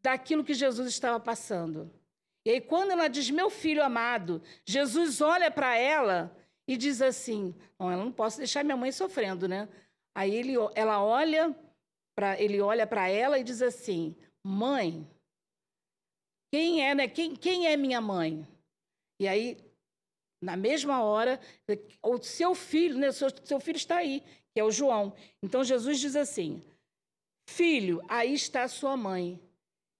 daquilo 0.00 0.44
que 0.44 0.54
Jesus 0.54 0.88
estava 0.88 1.18
passando. 1.18 1.92
E 2.44 2.50
aí, 2.50 2.60
quando 2.60 2.90
ela 2.90 3.08
diz, 3.08 3.30
meu 3.30 3.48
filho 3.48 3.82
amado, 3.82 4.42
Jesus 4.64 5.20
olha 5.20 5.50
para 5.50 5.76
ela 5.76 6.36
e 6.66 6.76
diz 6.76 7.02
assim: 7.02 7.54
Não, 7.78 7.90
eu 7.90 7.98
não 7.98 8.12
posso 8.12 8.38
deixar 8.38 8.64
minha 8.64 8.76
mãe 8.76 8.92
sofrendo, 8.92 9.48
né? 9.48 9.68
Aí 10.14 10.34
ele, 10.34 10.54
ela 10.74 11.02
olha 11.02 11.56
para 12.14 12.40
ele 12.40 12.60
olha 12.60 12.86
para 12.86 13.08
ela 13.08 13.38
e 13.38 13.44
diz 13.44 13.62
assim: 13.62 14.16
Mãe, 14.44 15.08
quem 16.52 16.86
é, 16.86 16.94
né? 16.94 17.08
Quem, 17.08 17.34
quem 17.34 17.66
é 17.66 17.76
minha 17.76 18.00
mãe? 18.00 18.46
E 19.20 19.28
aí, 19.28 19.56
na 20.42 20.56
mesma 20.56 21.02
hora, 21.02 21.40
o 22.02 22.22
seu 22.22 22.54
filho, 22.54 22.98
né? 22.98 23.12
Seu, 23.12 23.28
seu 23.44 23.60
filho 23.60 23.76
está 23.76 23.96
aí, 23.96 24.22
que 24.52 24.60
é 24.60 24.64
o 24.64 24.70
João. 24.70 25.14
Então 25.42 25.64
Jesus 25.64 26.00
diz 26.00 26.16
assim: 26.16 26.62
Filho, 27.48 28.02
aí 28.08 28.34
está 28.34 28.66
sua 28.68 28.96
mãe. 28.96 29.40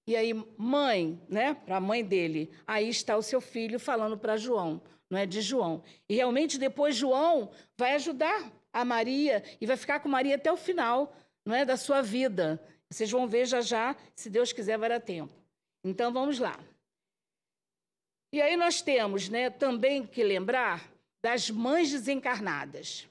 E 0.07 0.17
aí, 0.17 0.33
mãe, 0.57 1.21
né? 1.29 1.55
Para 1.55 1.77
a 1.77 1.81
mãe 1.81 2.05
dele, 2.05 2.51
aí 2.67 2.88
está 2.88 3.17
o 3.17 3.23
seu 3.23 3.41
filho 3.41 3.79
falando 3.79 4.19
para 4.19 4.37
João, 4.37 4.83
não 5.09 5.19
é 5.19 5.27
de 5.27 5.41
João. 5.41 5.83
E 6.09 6.15
realmente 6.15 6.59
depois 6.59 6.97
João 6.97 7.51
vai 7.77 7.95
ajudar 7.95 8.51
a 8.73 8.85
Maria 8.85 9.45
e 9.61 9.67
vai 9.67 9.77
ficar 9.77 10.01
com 10.01 10.09
Maria 10.09 10.35
até 10.35 10.51
o 10.51 10.57
final, 10.57 11.15
não 11.45 11.55
é 11.55 11.65
da 11.65 11.77
sua 11.77 12.03
vida. 12.03 12.61
Vocês 12.91 13.11
vão 13.11 13.29
ver 13.29 13.47
já 13.47 13.61
já, 13.61 13.97
se 14.15 14.29
Deus 14.29 14.53
quiser 14.53 14.77
vai 14.77 14.88
dar 14.88 15.01
tempo. 15.01 15.33
Então 15.85 16.12
vamos 16.12 16.38
lá. 16.38 16.59
E 18.33 18.41
aí 18.41 18.57
nós 18.57 18.81
temos, 18.81 19.29
né, 19.29 19.51
também 19.51 20.07
que 20.07 20.25
lembrar 20.25 20.91
das 21.23 21.51
mães 21.51 21.91
desencarnadas 21.91 23.07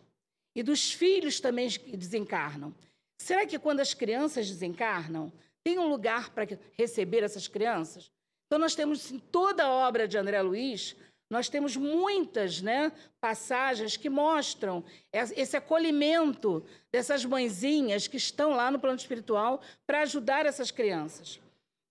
e 0.56 0.62
dos 0.62 0.92
filhos 0.92 1.40
também 1.40 1.70
que 1.70 1.96
desencarnam. 1.96 2.76
Será 3.20 3.46
que 3.46 3.60
quando 3.60 3.80
as 3.80 3.94
crianças 3.94 4.50
desencarnam, 4.50 5.32
tem 5.64 5.80
um 5.80 5.88
lugar 5.88 6.30
para 6.32 6.48
receber 6.74 7.24
essas 7.24 7.48
crianças? 7.48 8.12
Então, 8.48 8.60
nós 8.60 8.76
temos 8.76 9.12
em 9.12 9.20
toda 9.20 9.64
a 9.64 9.72
obra 9.72 10.08
de 10.08 10.18
André 10.18 10.42
Luiz, 10.42 10.96
nós 11.30 11.48
temos 11.48 11.78
muitas 11.78 12.62
né, 12.62 12.92
passagens 13.22 13.96
que 13.96 14.10
mostram 14.10 14.84
esse 15.14 15.56
acolhimento 15.56 16.62
dessas 16.92 17.24
mãezinhas 17.24 18.06
que 18.06 18.18
estão 18.18 18.50
lá 18.50 18.70
no 18.70 18.78
plano 18.78 18.98
espiritual 18.98 19.62
para 19.88 20.02
ajudar 20.02 20.46
essas 20.46 20.72
crianças. 20.72 21.40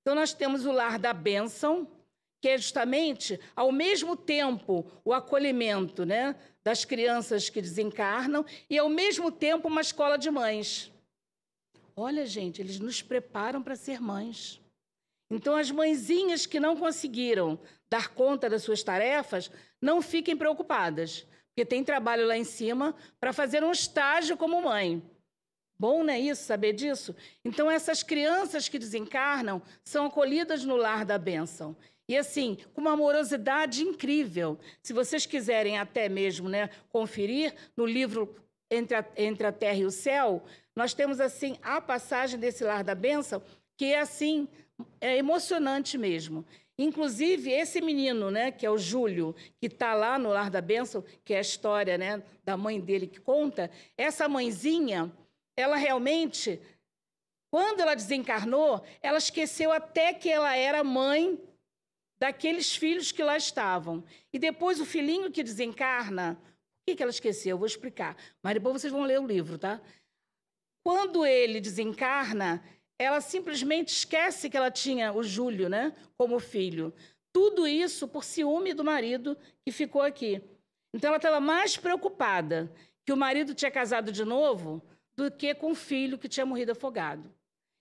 Então, 0.03 0.15
nós 0.15 0.35
temos 0.35 0.67
o 0.67 0.73
lar 0.73 0.99
da 0.99 1.15
bênção, 1.15 1.89
que 2.43 2.51
é 2.51 2.59
justamente, 2.59 3.41
ao 3.57 3.73
mesmo 3.73 4.15
tempo, 4.15 4.85
o 5.03 5.15
acolhimento 5.15 6.05
né, 6.05 6.37
das 6.63 6.85
crianças 6.85 7.49
que 7.49 7.63
desencarnam 7.63 8.45
e, 8.69 8.79
ao 8.79 8.91
mesmo 8.91 9.33
tempo, 9.33 9.69
uma 9.69 9.81
escola 9.81 10.19
de 10.19 10.31
mães. 10.31 10.93
Olha, 12.03 12.25
gente, 12.25 12.63
eles 12.63 12.81
nos 12.81 13.03
preparam 13.03 13.63
para 13.63 13.77
ser 13.77 14.01
mães. 14.01 14.59
Então, 15.31 15.55
as 15.55 15.71
mãezinhas 15.71 16.47
que 16.47 16.59
não 16.59 16.75
conseguiram 16.75 17.61
dar 17.91 18.15
conta 18.15 18.49
das 18.49 18.63
suas 18.63 18.83
tarefas, 18.83 19.51
não 19.83 20.01
fiquem 20.01 20.35
preocupadas, 20.35 21.27
porque 21.49 21.63
tem 21.63 21.85
trabalho 21.85 22.27
lá 22.27 22.39
em 22.39 22.45
cima 22.45 22.97
para 23.21 23.35
fazer 23.35 23.63
um 23.63 23.71
estágio 23.71 24.35
como 24.35 24.63
mãe. 24.63 25.03
Bom, 25.79 26.03
não 26.03 26.15
é 26.15 26.19
isso, 26.19 26.43
saber 26.43 26.73
disso? 26.73 27.15
Então, 27.45 27.71
essas 27.71 28.03
crianças 28.03 28.67
que 28.67 28.79
desencarnam 28.79 29.61
são 29.85 30.07
acolhidas 30.07 30.65
no 30.65 30.77
lar 30.77 31.05
da 31.05 31.19
bênção. 31.19 31.77
E 32.09 32.17
assim, 32.17 32.57
com 32.73 32.81
uma 32.81 32.93
amorosidade 32.93 33.83
incrível. 33.83 34.59
Se 34.83 34.95
vocês 34.95 35.27
quiserem 35.27 35.77
até 35.77 36.09
mesmo 36.09 36.49
né, 36.49 36.71
conferir 36.89 37.55
no 37.77 37.85
livro 37.85 38.35
Entre 38.71 38.97
a, 38.97 39.05
Entre 39.19 39.47
a 39.47 39.53
Terra 39.53 39.79
e 39.79 39.85
o 39.85 39.91
Céu, 39.91 40.43
nós 40.81 40.95
temos 40.95 41.21
assim 41.21 41.59
a 41.61 41.79
passagem 41.79 42.41
desse 42.41 42.65
lar 42.65 42.83
da 42.83 42.95
bênção, 42.95 43.43
que 43.77 43.93
é 43.93 44.01
assim, 44.01 44.49
é 44.99 45.19
emocionante 45.19 45.99
mesmo. 45.99 46.43
Inclusive, 46.79 47.51
esse 47.51 47.83
menino, 47.83 48.31
né, 48.31 48.51
que 48.51 48.65
é 48.65 48.71
o 48.71 48.79
Júlio, 48.79 49.37
que 49.59 49.67
está 49.67 49.93
lá 49.93 50.19
no 50.19 50.31
Lar 50.31 50.49
da 50.49 50.63
Bênção, 50.63 51.05
que 51.23 51.35
é 51.35 51.37
a 51.37 51.43
história 51.43 51.99
né, 51.99 52.23
da 52.43 52.57
mãe 52.57 52.81
dele 52.81 53.07
que 53.07 53.21
conta, 53.21 53.71
essa 53.95 54.27
mãezinha, 54.27 55.13
ela 55.55 55.77
realmente, 55.77 56.59
quando 57.51 57.81
ela 57.81 57.95
desencarnou, 57.95 58.83
ela 59.03 59.19
esqueceu 59.19 59.71
até 59.71 60.15
que 60.15 60.31
ela 60.31 60.57
era 60.57 60.83
mãe 60.83 61.39
daqueles 62.19 62.75
filhos 62.75 63.13
que 63.13 63.23
lá 63.23 63.37
estavam. 63.37 64.03
E 64.33 64.39
depois 64.39 64.81
o 64.81 64.87
filhinho 64.87 65.31
que 65.31 65.43
desencarna, 65.43 66.41
o 66.41 66.91
que, 66.91 66.97
que 66.97 67.03
ela 67.03 67.11
esqueceu? 67.11 67.51
Eu 67.51 67.59
vou 67.59 67.67
explicar. 67.67 68.17
Mas 68.43 68.55
depois 68.55 68.81
vocês 68.81 68.91
vão 68.91 69.03
ler 69.03 69.21
o 69.21 69.27
livro, 69.27 69.59
tá? 69.59 69.79
Quando 70.83 71.25
ele 71.27 71.61
desencarna, 71.61 72.63
ela 72.99 73.21
simplesmente 73.21 73.89
esquece 73.89 74.51
que 74.51 74.57
ela 74.57 74.71
tinha 74.71 75.13
o 75.13 75.23
Júlio, 75.23 75.69
né, 75.69 75.95
como 76.17 76.39
filho. 76.39 76.93
Tudo 77.33 77.67
isso 77.67 78.09
por 78.09 78.25
ciúme 78.25 78.75
do 78.75 78.85
marido 78.85 79.37
que 79.65 79.73
ficou 79.73 80.03
aqui. 80.03 80.43
Então 80.93 81.09
ela 81.09 81.17
estava 81.17 81.41
mais 81.41 81.77
preocupada 81.77 82.73
que 83.05 83.13
o 83.13 83.17
marido 83.17 83.55
tinha 83.55 83.71
casado 83.71 84.11
de 84.11 84.25
novo 84.25 84.83
do 85.17 85.31
que 85.31 85.55
com 85.55 85.73
o 85.73 85.75
filho 85.75 86.19
que 86.19 86.29
tinha 86.29 86.47
morrido 86.47 86.73
afogado. 86.73 87.33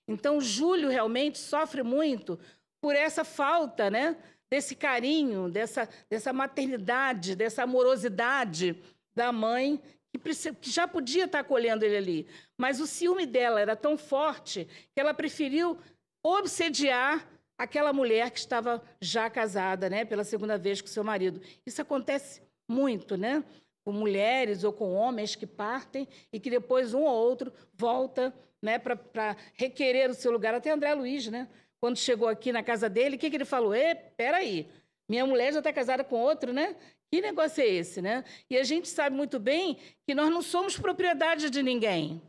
Então 0.07 0.39
Júlio 0.39 0.89
realmente 0.89 1.37
sofre 1.37 1.83
muito 1.83 2.39
por 2.81 2.95
essa 2.95 3.23
falta, 3.23 3.89
né, 3.89 4.17
desse 4.49 4.75
carinho, 4.75 5.49
dessa, 5.49 5.87
dessa 6.09 6.33
maternidade, 6.33 7.35
dessa 7.35 7.63
amorosidade 7.63 8.81
da 9.13 9.31
mãe 9.31 9.81
que, 10.11 10.71
já 10.71 10.87
podia 10.87 11.25
estar 11.25 11.39
acolhendo 11.39 11.85
ele 11.85 11.97
ali. 11.97 12.27
Mas 12.57 12.79
o 12.79 12.87
ciúme 12.87 13.25
dela 13.25 13.59
era 13.59 13.75
tão 13.75 13.97
forte 13.97 14.65
que 14.93 14.99
ela 14.99 15.13
preferiu 15.13 15.77
obsediar 16.23 17.27
aquela 17.57 17.91
mulher 17.91 18.31
que 18.31 18.39
estava 18.39 18.81
já 19.01 19.29
casada, 19.29 19.89
né, 19.89 20.05
pela 20.05 20.23
segunda 20.23 20.57
vez 20.57 20.81
com 20.81 20.87
seu 20.87 21.03
marido. 21.03 21.41
Isso 21.65 21.81
acontece 21.81 22.41
muito, 22.69 23.17
né? 23.17 23.43
Com 23.85 23.91
mulheres 23.91 24.63
ou 24.63 24.71
com 24.71 24.93
homens 24.93 25.35
que 25.35 25.45
partem 25.45 26.07
e 26.31 26.39
que 26.39 26.49
depois 26.49 26.93
um 26.93 27.01
ou 27.01 27.13
outro 27.13 27.51
volta, 27.73 28.33
né, 28.61 28.79
para 28.79 29.35
requerer 29.53 30.09
o 30.09 30.13
seu 30.13 30.31
lugar. 30.31 30.53
Até 30.53 30.71
André 30.71 30.93
Luiz, 30.93 31.27
né? 31.27 31.47
Quando 31.81 31.97
chegou 31.97 32.27
aqui 32.27 32.51
na 32.51 32.63
casa 32.63 32.89
dele, 32.89 33.15
o 33.15 33.19
que, 33.19 33.29
que 33.29 33.37
ele 33.37 33.45
falou? 33.45 33.73
Ê, 33.73 33.95
peraí, 33.95 34.69
minha 35.09 35.25
mulher 35.25 35.51
já 35.51 35.59
está 35.59 35.73
casada 35.73 36.03
com 36.03 36.17
outro, 36.17 36.53
né? 36.53 36.75
Que 37.11 37.21
negócio 37.21 37.61
é 37.61 37.67
esse, 37.67 38.01
né? 38.01 38.23
E 38.49 38.57
a 38.57 38.63
gente 38.63 38.87
sabe 38.87 39.15
muito 39.15 39.39
bem 39.39 39.77
que 40.07 40.13
nós 40.13 40.29
não 40.29 40.41
somos 40.41 40.77
propriedade 40.77 41.49
de 41.49 41.63
ninguém. 41.63 42.21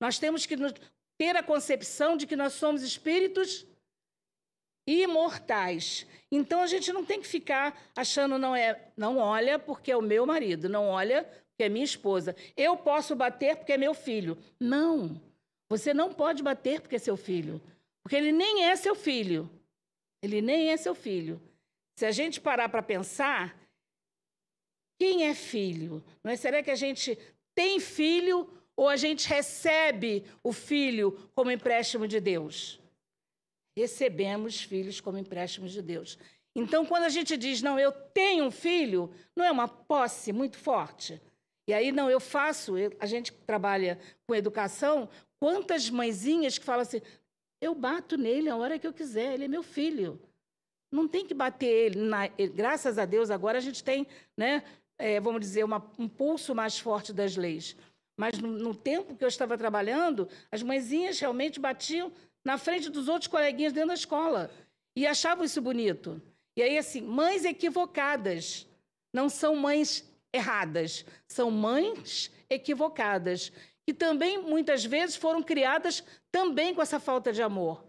Nós 0.00 0.18
temos 0.18 0.44
que 0.44 0.56
ter 1.18 1.36
a 1.36 1.42
concepção 1.42 2.16
de 2.16 2.26
que 2.26 2.36
nós 2.36 2.52
somos 2.54 2.82
espíritos 2.82 3.66
imortais. 4.86 6.06
Então 6.30 6.60
a 6.60 6.66
gente 6.66 6.92
não 6.92 7.04
tem 7.04 7.20
que 7.20 7.26
ficar 7.26 7.80
achando 7.94 8.38
não 8.38 8.54
é, 8.54 8.88
não 8.96 9.18
olha 9.18 9.58
porque 9.58 9.90
é 9.90 9.96
o 9.96 10.02
meu 10.02 10.26
marido, 10.26 10.68
não 10.68 10.88
olha 10.88 11.24
porque 11.24 11.64
é 11.64 11.68
minha 11.68 11.84
esposa. 11.84 12.36
Eu 12.56 12.76
posso 12.76 13.16
bater 13.16 13.56
porque 13.56 13.72
é 13.72 13.78
meu 13.78 13.94
filho. 13.94 14.36
Não. 14.60 15.20
Você 15.68 15.94
não 15.94 16.12
pode 16.12 16.42
bater 16.42 16.80
porque 16.80 16.96
é 16.96 16.98
seu 16.98 17.16
filho, 17.16 17.60
porque 18.02 18.14
ele 18.14 18.30
nem 18.30 18.64
é 18.64 18.76
seu 18.76 18.94
filho. 18.94 19.50
Ele 20.22 20.40
nem 20.40 20.70
é 20.70 20.76
seu 20.76 20.94
filho. 20.94 21.40
Se 21.98 22.06
a 22.06 22.10
gente 22.10 22.40
parar 22.40 22.68
para 22.68 22.82
pensar, 22.82 23.56
quem 24.98 25.24
é 25.24 25.34
filho? 25.34 26.02
Não 26.22 26.30
é? 26.32 26.36
Será 26.36 26.62
que 26.62 26.70
a 26.70 26.74
gente 26.74 27.18
tem 27.54 27.80
filho 27.80 28.48
ou 28.76 28.88
a 28.88 28.96
gente 28.96 29.28
recebe 29.28 30.24
o 30.42 30.52
filho 30.52 31.12
como 31.34 31.50
empréstimo 31.50 32.06
de 32.06 32.20
Deus? 32.20 32.80
Recebemos 33.76 34.62
filhos 34.62 35.00
como 35.00 35.18
empréstimos 35.18 35.72
de 35.72 35.82
Deus. 35.82 36.18
Então, 36.54 36.86
quando 36.86 37.04
a 37.04 37.10
gente 37.10 37.36
diz, 37.36 37.60
não, 37.60 37.78
eu 37.78 37.92
tenho 37.92 38.46
um 38.46 38.50
filho, 38.50 39.12
não 39.36 39.44
é 39.44 39.50
uma 39.50 39.68
posse 39.68 40.32
muito 40.32 40.56
forte? 40.56 41.20
E 41.68 41.74
aí, 41.74 41.92
não, 41.92 42.08
eu 42.08 42.18
faço, 42.18 42.78
eu, 42.78 42.90
a 42.98 43.04
gente 43.04 43.32
trabalha 43.32 43.98
com 44.26 44.34
educação, 44.34 45.08
quantas 45.38 45.90
mãezinhas 45.90 46.56
que 46.56 46.64
falam 46.64 46.80
assim, 46.82 47.02
eu 47.60 47.74
bato 47.74 48.16
nele 48.16 48.48
a 48.48 48.56
hora 48.56 48.78
que 48.78 48.86
eu 48.86 48.92
quiser, 48.92 49.34
ele 49.34 49.44
é 49.44 49.48
meu 49.48 49.62
filho. 49.62 50.18
Não 50.90 51.06
tem 51.06 51.26
que 51.26 51.34
bater 51.34 51.66
ele. 51.66 52.00
Na, 52.00 52.28
graças 52.54 52.96
a 52.96 53.04
Deus, 53.04 53.30
agora 53.30 53.58
a 53.58 53.60
gente 53.60 53.84
tem, 53.84 54.06
né, 54.36 54.62
é, 54.98 55.20
vamos 55.20 55.40
dizer, 55.40 55.64
uma, 55.64 55.84
um 55.98 56.08
pulso 56.08 56.54
mais 56.54 56.78
forte 56.78 57.12
das 57.12 57.36
leis. 57.36 57.76
Mas 58.16 58.38
no, 58.38 58.48
no, 58.48 58.74
tempo 58.74 59.14
que 59.14 59.24
eu 59.24 59.28
estava 59.28 59.58
trabalhando, 59.58 60.28
as 60.50 60.62
mãezinhas 60.62 61.20
realmente 61.20 61.60
batiam 61.60 62.10
na 62.44 62.56
frente 62.56 62.88
dos 62.88 63.08
outros 63.08 63.28
coleguinhas 63.28 63.72
dentro 63.72 63.88
da 63.88 63.94
escola 63.94 64.50
e 64.96 65.06
achavam 65.06 65.44
isso 65.44 65.60
bonito. 65.60 66.20
E 66.56 66.62
aí, 66.62 66.78
assim, 66.78 67.02
mães 67.02 67.44
equivocadas 67.44 68.66
não 69.12 69.28
são 69.28 69.54
mães 69.54 70.10
erradas, 70.32 71.04
são 71.28 71.50
mães 71.50 72.30
equivocadas, 72.48 73.52
que 73.86 73.92
também 73.92 74.38
muitas 74.38 74.84
vezes 74.84 75.16
foram 75.16 75.42
criadas 75.42 76.02
também 76.32 76.74
com 76.74 76.80
essa 76.80 76.98
falta 76.98 77.32
de 77.32 77.42
amor. 77.42 77.84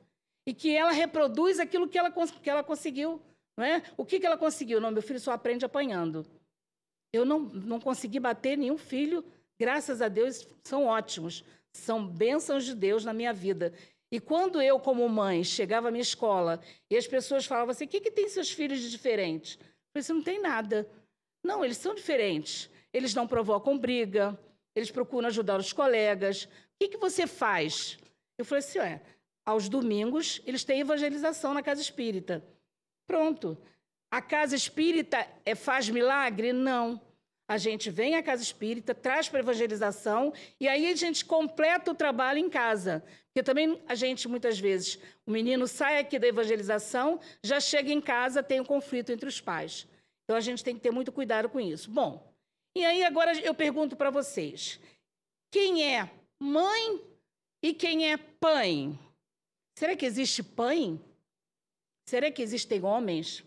E 0.45 0.53
que 0.53 0.75
ela 0.75 0.91
reproduz 0.91 1.59
aquilo 1.59 1.87
que 1.87 1.97
ela, 1.97 2.11
que 2.11 2.49
ela 2.49 2.63
conseguiu. 2.63 3.21
Não 3.57 3.65
é? 3.65 3.83
O 3.97 4.05
que, 4.05 4.19
que 4.19 4.25
ela 4.25 4.37
conseguiu? 4.37 4.79
Não, 4.79 4.91
meu 4.91 5.01
filho 5.01 5.19
só 5.19 5.31
aprende 5.31 5.65
apanhando. 5.65 6.25
Eu 7.13 7.25
não, 7.25 7.39
não 7.39 7.79
consegui 7.79 8.19
bater 8.19 8.57
nenhum 8.57 8.77
filho, 8.77 9.23
graças 9.59 10.01
a 10.01 10.07
Deus, 10.07 10.47
são 10.63 10.85
ótimos. 10.85 11.43
São 11.73 12.05
bênçãos 12.05 12.65
de 12.65 12.73
Deus 12.73 13.05
na 13.05 13.13
minha 13.13 13.31
vida. 13.31 13.73
E 14.11 14.19
quando 14.19 14.61
eu, 14.61 14.79
como 14.79 15.07
mãe, 15.07 15.43
chegava 15.43 15.89
à 15.89 15.91
minha 15.91 16.01
escola 16.01 16.61
e 16.89 16.95
as 16.95 17.07
pessoas 17.07 17.45
falavam 17.45 17.71
assim: 17.71 17.85
o 17.85 17.87
que, 17.87 17.99
que 17.99 18.11
tem 18.11 18.29
seus 18.29 18.51
filhos 18.51 18.79
de 18.79 18.89
diferente? 18.89 19.57
Eu 19.59 19.65
falei 19.93 20.01
assim: 20.01 20.13
não 20.13 20.23
tem 20.23 20.41
nada. 20.41 20.89
Não, 21.43 21.63
eles 21.63 21.77
são 21.77 21.93
diferentes. 21.93 22.69
Eles 22.93 23.13
não 23.13 23.27
provocam 23.27 23.77
briga, 23.77 24.37
eles 24.75 24.89
procuram 24.89 25.27
ajudar 25.27 25.59
os 25.59 25.73
colegas. 25.73 26.45
O 26.45 26.49
que, 26.79 26.89
que 26.89 26.97
você 26.97 27.27
faz? 27.27 27.97
Eu 28.37 28.45
falei 28.45 28.63
assim: 28.63 28.79
é, 28.79 29.01
aos 29.45 29.67
domingos 29.67 30.41
eles 30.45 30.63
têm 30.63 30.79
evangelização 30.79 31.53
na 31.53 31.61
casa 31.61 31.81
espírita. 31.81 32.43
Pronto. 33.05 33.57
A 34.09 34.21
casa 34.21 34.55
espírita 34.55 35.27
é, 35.45 35.53
faz 35.53 35.89
milagre? 35.89 36.53
Não. 36.53 37.01
A 37.49 37.57
gente 37.57 37.89
vem 37.89 38.15
à 38.15 38.23
casa 38.23 38.43
espírita, 38.43 38.93
traz 38.93 39.29
para 39.29 39.39
evangelização 39.39 40.33
e 40.59 40.67
aí 40.67 40.91
a 40.91 40.95
gente 40.95 41.23
completa 41.23 41.91
o 41.91 41.95
trabalho 41.95 42.39
em 42.39 42.49
casa. 42.49 43.03
Porque 43.27 43.41
também 43.41 43.81
a 43.87 43.95
gente, 43.95 44.27
muitas 44.27 44.59
vezes, 44.59 44.99
o 45.25 45.31
menino 45.31 45.65
sai 45.65 45.97
aqui 45.97 46.19
da 46.19 46.27
evangelização, 46.27 47.19
já 47.41 47.59
chega 47.59 47.91
em 47.91 48.01
casa, 48.01 48.43
tem 48.43 48.59
um 48.59 48.65
conflito 48.65 49.11
entre 49.11 49.29
os 49.29 49.39
pais. 49.39 49.87
Então 50.23 50.35
a 50.35 50.41
gente 50.41 50.63
tem 50.63 50.75
que 50.75 50.81
ter 50.81 50.91
muito 50.91 51.11
cuidado 51.11 51.47
com 51.47 51.59
isso. 51.59 51.89
Bom, 51.89 52.33
e 52.75 52.83
aí 52.83 53.03
agora 53.03 53.37
eu 53.39 53.53
pergunto 53.53 53.95
para 53.95 54.09
vocês: 54.09 54.79
quem 55.49 55.95
é 55.95 56.09
mãe 56.37 57.01
e 57.63 57.73
quem 57.73 58.11
é 58.11 58.17
pai? 58.17 58.97
Será 59.77 59.95
que 59.95 60.05
existe 60.05 60.43
pai? 60.43 60.99
Será 62.09 62.29
que 62.29 62.41
existem 62.41 62.83
homens 62.83 63.43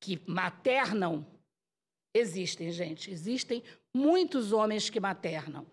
que 0.00 0.20
maternam? 0.26 1.26
Existem, 2.14 2.72
gente. 2.72 3.10
Existem 3.10 3.62
muitos 3.94 4.52
homens 4.52 4.90
que 4.90 4.98
maternam. 4.98 5.66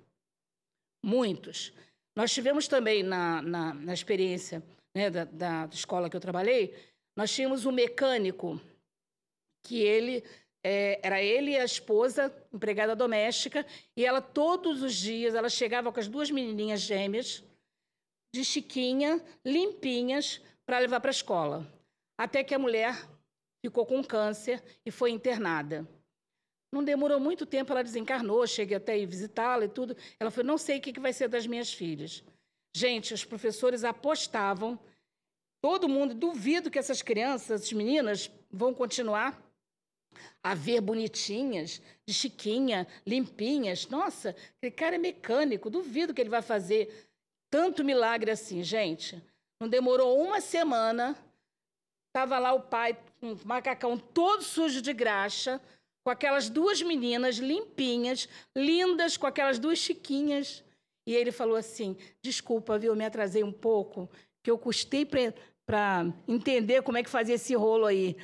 Muitos. 1.04 1.74
Nós 2.16 2.34
tivemos 2.34 2.68
também 2.68 3.04
na, 3.04 3.42
na, 3.42 3.74
na 3.74 3.94
experiência 3.94 4.64
né, 4.96 5.10
da, 5.10 5.26
da 5.26 5.70
escola 5.72 6.10
que 6.10 6.16
eu 6.16 6.22
trabalhei, 6.22 6.76
nós 7.16 7.34
tínhamos 7.34 7.66
um 7.66 7.72
mecânico 7.72 8.60
que 9.64 9.82
ele 9.82 10.24
é, 10.64 11.00
era 11.04 11.22
ele 11.22 11.52
e 11.52 11.58
a 11.58 11.64
esposa, 11.64 12.34
empregada 12.52 12.96
doméstica, 12.96 13.66
e 13.96 14.06
ela 14.06 14.22
todos 14.22 14.82
os 14.82 14.96
dias 14.96 15.36
ela 15.36 15.50
chegava 15.50 15.92
com 15.92 16.00
as 16.00 16.08
duas 16.08 16.32
menininhas 16.32 16.82
gêmeas 16.82 17.44
de 18.34 18.44
chiquinha, 18.44 19.24
limpinhas, 19.46 20.42
para 20.66 20.80
levar 20.80 21.00
para 21.00 21.10
a 21.10 21.12
escola. 21.12 21.74
Até 22.20 22.44
que 22.44 22.54
a 22.54 22.60
mulher 22.60 23.08
ficou 23.68 23.86
com 23.86 24.04
câncer 24.04 24.64
e 24.86 24.92
foi 24.92 25.12
internada. 25.12 25.88
Não 26.72 26.84
demorou 26.84 27.20
muito 27.20 27.46
tempo, 27.46 27.72
ela 27.72 27.84
desencarnou, 27.84 28.46
cheguei 28.46 28.78
até 28.78 28.98
ir 28.98 29.06
visitá-la 29.06 29.66
e 29.66 29.70
tudo. 29.70 29.96
Ela 30.20 30.32
falou: 30.32 30.48
não 30.48 30.58
sei 30.58 30.80
o 30.80 30.82
que 30.82 31.00
vai 31.00 31.14
ser 31.14 31.28
das 31.28 31.46
minhas 31.46 31.74
filhas. 31.74 32.24
Gente, 32.76 33.14
os 33.14 33.24
professores 33.26 33.84
apostavam, 33.84 34.80
todo 35.62 35.90
mundo, 35.90 36.14
duvido 36.14 36.70
que 36.70 36.80
essas 36.80 37.02
crianças, 37.02 37.62
essas 37.62 37.74
meninas, 37.74 38.30
vão 38.52 38.74
continuar 38.74 39.42
a 40.44 40.54
ver 40.54 40.82
bonitinhas, 40.82 41.82
de 42.06 42.14
chiquinha, 42.14 42.88
limpinhas. 43.06 43.88
Nossa, 43.88 44.36
aquele 44.58 44.72
cara 44.72 44.96
é 44.96 45.00
mecânico, 45.00 45.70
duvido 45.70 46.14
que 46.14 46.22
ele 46.22 46.30
vai 46.30 46.42
fazer 46.42 47.10
tanto 47.50 47.84
milagre 47.84 48.32
assim, 48.32 48.64
gente. 48.64 49.22
Não 49.60 49.68
demorou 49.68 50.22
uma 50.22 50.40
semana, 50.40 51.18
estava 52.08 52.38
lá 52.38 52.54
o 52.54 52.62
pai, 52.62 52.98
um 53.22 53.36
macacão 53.44 53.98
todo 53.98 54.44
sujo 54.44 54.82
de 54.82 54.94
graxa, 54.94 55.62
com 56.04 56.12
aquelas 56.12 56.50
duas 56.50 56.82
meninas 56.82 57.38
limpinhas, 57.38 58.30
lindas, 58.56 59.18
com 59.18 59.28
aquelas 59.28 59.60
duas 59.60 59.78
chiquinhas. 59.78 60.64
E 61.06 61.14
ele 61.14 61.32
falou 61.32 61.56
assim: 61.56 61.98
Desculpa, 62.22 62.78
viu, 62.78 62.96
me 62.96 63.06
atrasei 63.06 63.44
um 63.44 63.52
pouco, 63.52 64.10
que 64.44 64.50
eu 64.50 64.58
custei 64.58 65.06
para 65.06 66.06
entender 66.28 66.82
como 66.82 66.98
é 66.98 67.04
que 67.04 67.10
fazia 67.10 67.36
esse 67.36 67.56
rolo 67.56 67.86
aí. 67.86 68.16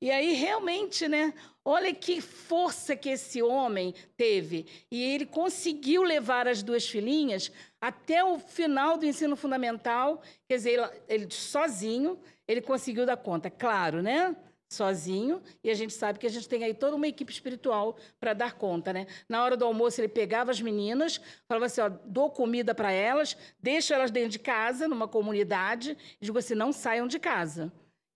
E 0.00 0.12
aí, 0.12 0.32
realmente, 0.32 1.08
né? 1.08 1.34
Olha 1.64 1.92
que 1.92 2.20
força 2.20 2.94
que 2.94 3.08
esse 3.08 3.42
homem 3.42 3.92
teve. 4.16 4.66
E 4.90 5.02
ele 5.02 5.26
conseguiu 5.26 6.04
levar 6.04 6.46
as 6.46 6.62
duas 6.62 6.88
filhinhas 6.88 7.50
até 7.80 8.22
o 8.22 8.38
final 8.38 8.96
do 8.96 9.04
ensino 9.04 9.34
fundamental. 9.34 10.22
Quer 10.48 10.56
dizer, 10.56 11.02
ele 11.08 11.28
sozinho, 11.30 12.18
ele 12.48 12.62
conseguiu 12.62 13.06
dar 13.06 13.18
conta. 13.18 13.50
Claro, 13.50 14.02
né? 14.02 14.34
sozinho, 14.68 15.42
e 15.64 15.70
a 15.70 15.74
gente 15.74 15.94
sabe 15.94 16.18
que 16.18 16.26
a 16.26 16.30
gente 16.30 16.48
tem 16.48 16.62
aí 16.62 16.74
toda 16.74 16.94
uma 16.94 17.08
equipe 17.08 17.32
espiritual 17.32 17.96
para 18.20 18.34
dar 18.34 18.54
conta, 18.54 18.92
né? 18.92 19.06
Na 19.28 19.42
hora 19.42 19.56
do 19.56 19.64
almoço 19.64 20.00
ele 20.00 20.08
pegava 20.08 20.50
as 20.50 20.60
meninas, 20.60 21.20
falava 21.48 21.66
assim, 21.66 21.80
ó, 21.80 21.88
dou 21.88 22.30
comida 22.30 22.74
para 22.74 22.92
elas, 22.92 23.36
deixo 23.58 23.94
elas 23.94 24.10
dentro 24.10 24.30
de 24.30 24.38
casa, 24.38 24.86
numa 24.86 25.08
comunidade, 25.08 25.96
e 26.20 26.24
digo 26.24 26.38
assim, 26.38 26.54
não 26.54 26.70
saiam 26.70 27.06
de 27.06 27.18
casa. 27.18 27.72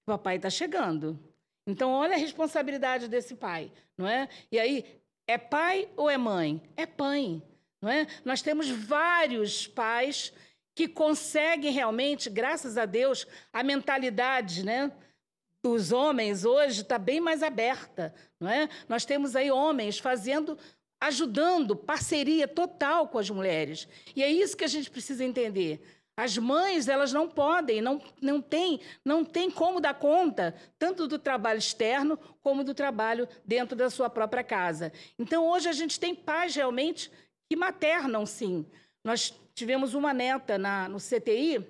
O 0.07 0.13
papai 0.13 0.37
está 0.37 0.51
chegando. 0.51 1.19
Então 1.67 1.91
olha 1.91 2.15
a 2.15 2.19
responsabilidade 2.19 3.09
desse 3.09 3.35
pai, 3.35 3.73
não 3.97 4.07
é? 4.07 4.29
E 4.51 4.59
aí 4.59 4.85
é 5.27 5.39
pai 5.39 5.89
ou 5.97 6.11
é 6.11 6.19
mãe? 6.19 6.61
É 6.77 6.85
pai, 6.85 7.41
não 7.81 7.89
é? 7.89 8.07
Nós 8.25 8.43
temos 8.43 8.69
vários 8.69 9.67
pais 9.67 10.35
que 10.75 10.89
conseguem 10.89 11.73
realmente, 11.73 12.31
graças 12.31 12.79
a 12.79 12.87
Deus, 12.87 13.27
a 13.53 13.63
mentalidade, 13.63 14.65
né? 14.65 14.93
dos 15.63 15.93
homens 15.93 16.45
hoje 16.45 16.81
está 16.81 16.99
bem 16.99 17.21
mais 17.21 17.43
aberta, 17.43 18.13
não 18.41 18.51
é? 18.51 18.69
Nós 18.89 19.05
temos 19.05 19.37
aí 19.37 19.51
homens 19.51 19.99
fazendo, 19.99 20.59
ajudando, 21.01 21.77
parceria 21.77 22.49
total 22.49 23.07
com 23.07 23.19
as 23.19 23.31
mulheres. 23.31 23.87
E 24.17 24.23
é 24.23 24.31
isso 24.31 24.57
que 24.57 24.65
a 24.65 24.69
gente 24.69 24.91
precisa 24.91 25.25
entender. 25.25 25.81
As 26.17 26.37
mães, 26.37 26.89
elas 26.89 27.13
não 27.13 27.29
podem, 27.29 27.81
não, 27.81 28.03
não 28.21 28.43
têm 28.43 28.81
não 29.05 29.25
tem 29.25 29.51
como 29.51 29.81
dar 29.81 29.95
conta 29.95 30.55
tanto 30.79 31.07
do 31.07 31.19
trabalho 31.19 31.59
externo 31.59 32.19
como 32.43 32.65
do 32.65 32.75
trabalho 32.75 33.27
dentro 33.45 33.75
da 33.77 33.89
sua 33.89 34.11
própria 34.11 34.45
casa. 34.45 34.93
Então, 35.19 35.47
hoje 35.49 35.69
a 35.69 35.73
gente 35.73 35.99
tem 35.99 36.15
pais 36.15 36.55
realmente 36.55 37.11
que 37.49 37.57
maternam, 37.57 38.27
sim. 38.27 38.67
Nós 39.05 39.35
tivemos 39.55 39.95
uma 39.95 40.13
neta 40.13 40.57
na, 40.59 40.89
no 40.89 40.99
CTI, 40.99 41.67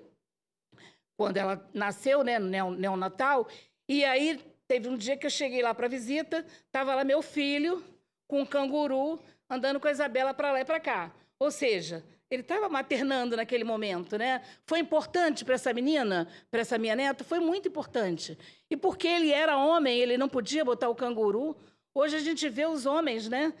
quando 1.17 1.37
ela 1.37 1.69
nasceu, 1.73 2.23
né, 2.23 2.39
no 2.39 2.71
neonatal, 2.71 3.47
e 3.87 4.03
aí 4.03 4.39
teve 4.67 4.87
um 4.87 4.97
dia 4.97 5.17
que 5.17 5.25
eu 5.25 5.29
cheguei 5.29 5.61
lá 5.61 5.73
para 5.73 5.87
visita, 5.87 6.45
estava 6.65 6.95
lá 6.95 7.03
meu 7.03 7.21
filho 7.21 7.83
com 8.27 8.41
um 8.41 8.45
canguru 8.45 9.19
andando 9.49 9.79
com 9.79 9.87
a 9.87 9.91
Isabela 9.91 10.33
para 10.33 10.51
lá 10.51 10.61
e 10.61 10.65
para 10.65 10.79
cá. 10.79 11.11
Ou 11.39 11.51
seja, 11.51 12.03
ele 12.29 12.41
estava 12.41 12.67
maternando 12.67 13.35
naquele 13.35 13.63
momento, 13.63 14.17
né? 14.17 14.41
Foi 14.65 14.79
importante 14.79 15.45
para 15.45 15.55
essa 15.55 15.73
menina, 15.73 16.27
para 16.49 16.61
essa 16.61 16.77
minha 16.77 16.95
neta, 16.95 17.23
foi 17.23 17.39
muito 17.39 17.67
importante. 17.67 18.37
E 18.69 18.75
porque 18.75 19.07
ele 19.07 19.31
era 19.31 19.57
homem, 19.57 19.99
ele 19.99 20.17
não 20.17 20.27
podia 20.27 20.65
botar 20.65 20.89
o 20.89 20.95
canguru. 20.95 21.55
Hoje 21.93 22.15
a 22.15 22.19
gente 22.19 22.49
vê 22.49 22.65
os 22.65 22.85
homens, 22.85 23.29
né? 23.29 23.53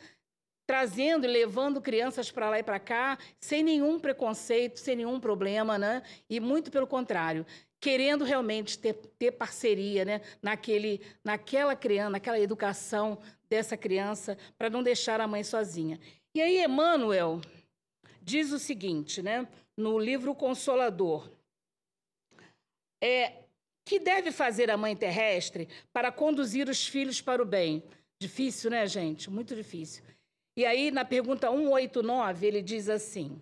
Trazendo 0.65 1.25
e 1.25 1.29
levando 1.29 1.81
crianças 1.81 2.31
para 2.31 2.49
lá 2.49 2.59
e 2.59 2.63
para 2.63 2.79
cá, 2.79 3.17
sem 3.39 3.63
nenhum 3.63 3.99
preconceito, 3.99 4.79
sem 4.79 4.95
nenhum 4.95 5.19
problema, 5.19 5.77
né? 5.77 6.03
E 6.29 6.39
muito 6.39 6.71
pelo 6.71 6.87
contrário, 6.87 7.45
querendo 7.79 8.23
realmente 8.23 8.79
ter, 8.79 8.93
ter 8.93 9.31
parceria, 9.31 10.05
né? 10.05 10.21
Naquele, 10.41 11.01
naquela 11.23 11.75
criança, 11.75 12.11
naquela 12.11 12.39
educação 12.39 13.19
dessa 13.49 13.75
criança, 13.75 14.37
para 14.57 14.69
não 14.69 14.81
deixar 14.81 15.19
a 15.19 15.27
mãe 15.27 15.43
sozinha. 15.43 15.99
E 16.33 16.41
aí, 16.41 16.63
Emmanuel 16.63 17.41
diz 18.21 18.51
o 18.51 18.59
seguinte, 18.59 19.21
né? 19.21 19.47
No 19.75 19.99
livro 19.99 20.33
Consolador, 20.33 21.29
é 23.03 23.43
que 23.85 23.99
deve 23.99 24.31
fazer 24.31 24.71
a 24.71 24.77
mãe 24.77 24.95
terrestre 24.95 25.67
para 25.91 26.09
conduzir 26.09 26.69
os 26.69 26.87
filhos 26.87 27.19
para 27.19 27.41
o 27.41 27.45
bem? 27.45 27.83
Difícil, 28.17 28.71
né, 28.71 28.87
gente? 28.87 29.29
Muito 29.29 29.53
difícil. 29.53 30.03
E 30.55 30.65
aí, 30.65 30.91
na 30.91 31.03
pergunta 31.03 31.49
189, 31.49 32.45
ele 32.45 32.61
diz 32.61 32.89
assim: 32.89 33.41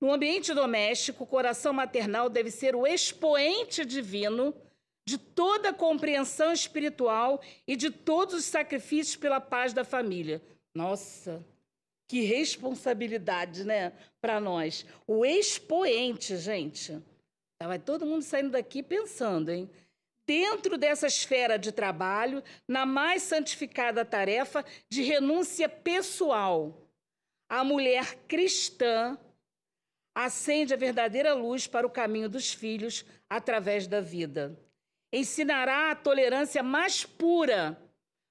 No 0.00 0.12
ambiente 0.12 0.54
doméstico, 0.54 1.24
o 1.24 1.26
coração 1.26 1.72
maternal 1.72 2.28
deve 2.28 2.50
ser 2.50 2.74
o 2.74 2.86
expoente 2.86 3.84
divino 3.84 4.54
de 5.06 5.18
toda 5.18 5.68
a 5.70 5.74
compreensão 5.74 6.52
espiritual 6.52 7.40
e 7.66 7.76
de 7.76 7.90
todos 7.90 8.34
os 8.34 8.44
sacrifícios 8.44 9.16
pela 9.16 9.40
paz 9.40 9.74
da 9.74 9.84
família. 9.84 10.40
Nossa, 10.74 11.44
que 12.08 12.22
responsabilidade, 12.22 13.64
né, 13.64 13.92
para 14.20 14.40
nós. 14.40 14.86
O 15.06 15.24
expoente, 15.24 16.36
gente. 16.38 16.98
Vai 17.62 17.78
todo 17.78 18.06
mundo 18.06 18.22
saindo 18.22 18.50
daqui 18.50 18.82
pensando, 18.82 19.50
hein? 19.50 19.70
Dentro 20.26 20.76
dessa 20.78 21.06
esfera 21.06 21.58
de 21.58 21.72
trabalho, 21.72 22.42
na 22.68 22.86
mais 22.86 23.22
santificada 23.22 24.04
tarefa 24.04 24.64
de 24.90 25.02
renúncia 25.02 25.68
pessoal. 25.68 26.88
A 27.48 27.62
mulher 27.62 28.16
cristã 28.26 29.18
acende 30.14 30.72
a 30.72 30.76
verdadeira 30.76 31.34
luz 31.34 31.66
para 31.66 31.86
o 31.86 31.90
caminho 31.90 32.28
dos 32.28 32.52
filhos 32.52 33.04
através 33.28 33.86
da 33.86 34.00
vida. 34.00 34.58
Ensinará 35.12 35.90
a 35.90 35.96
tolerância 35.96 36.62
mais 36.62 37.04
pura, 37.04 37.80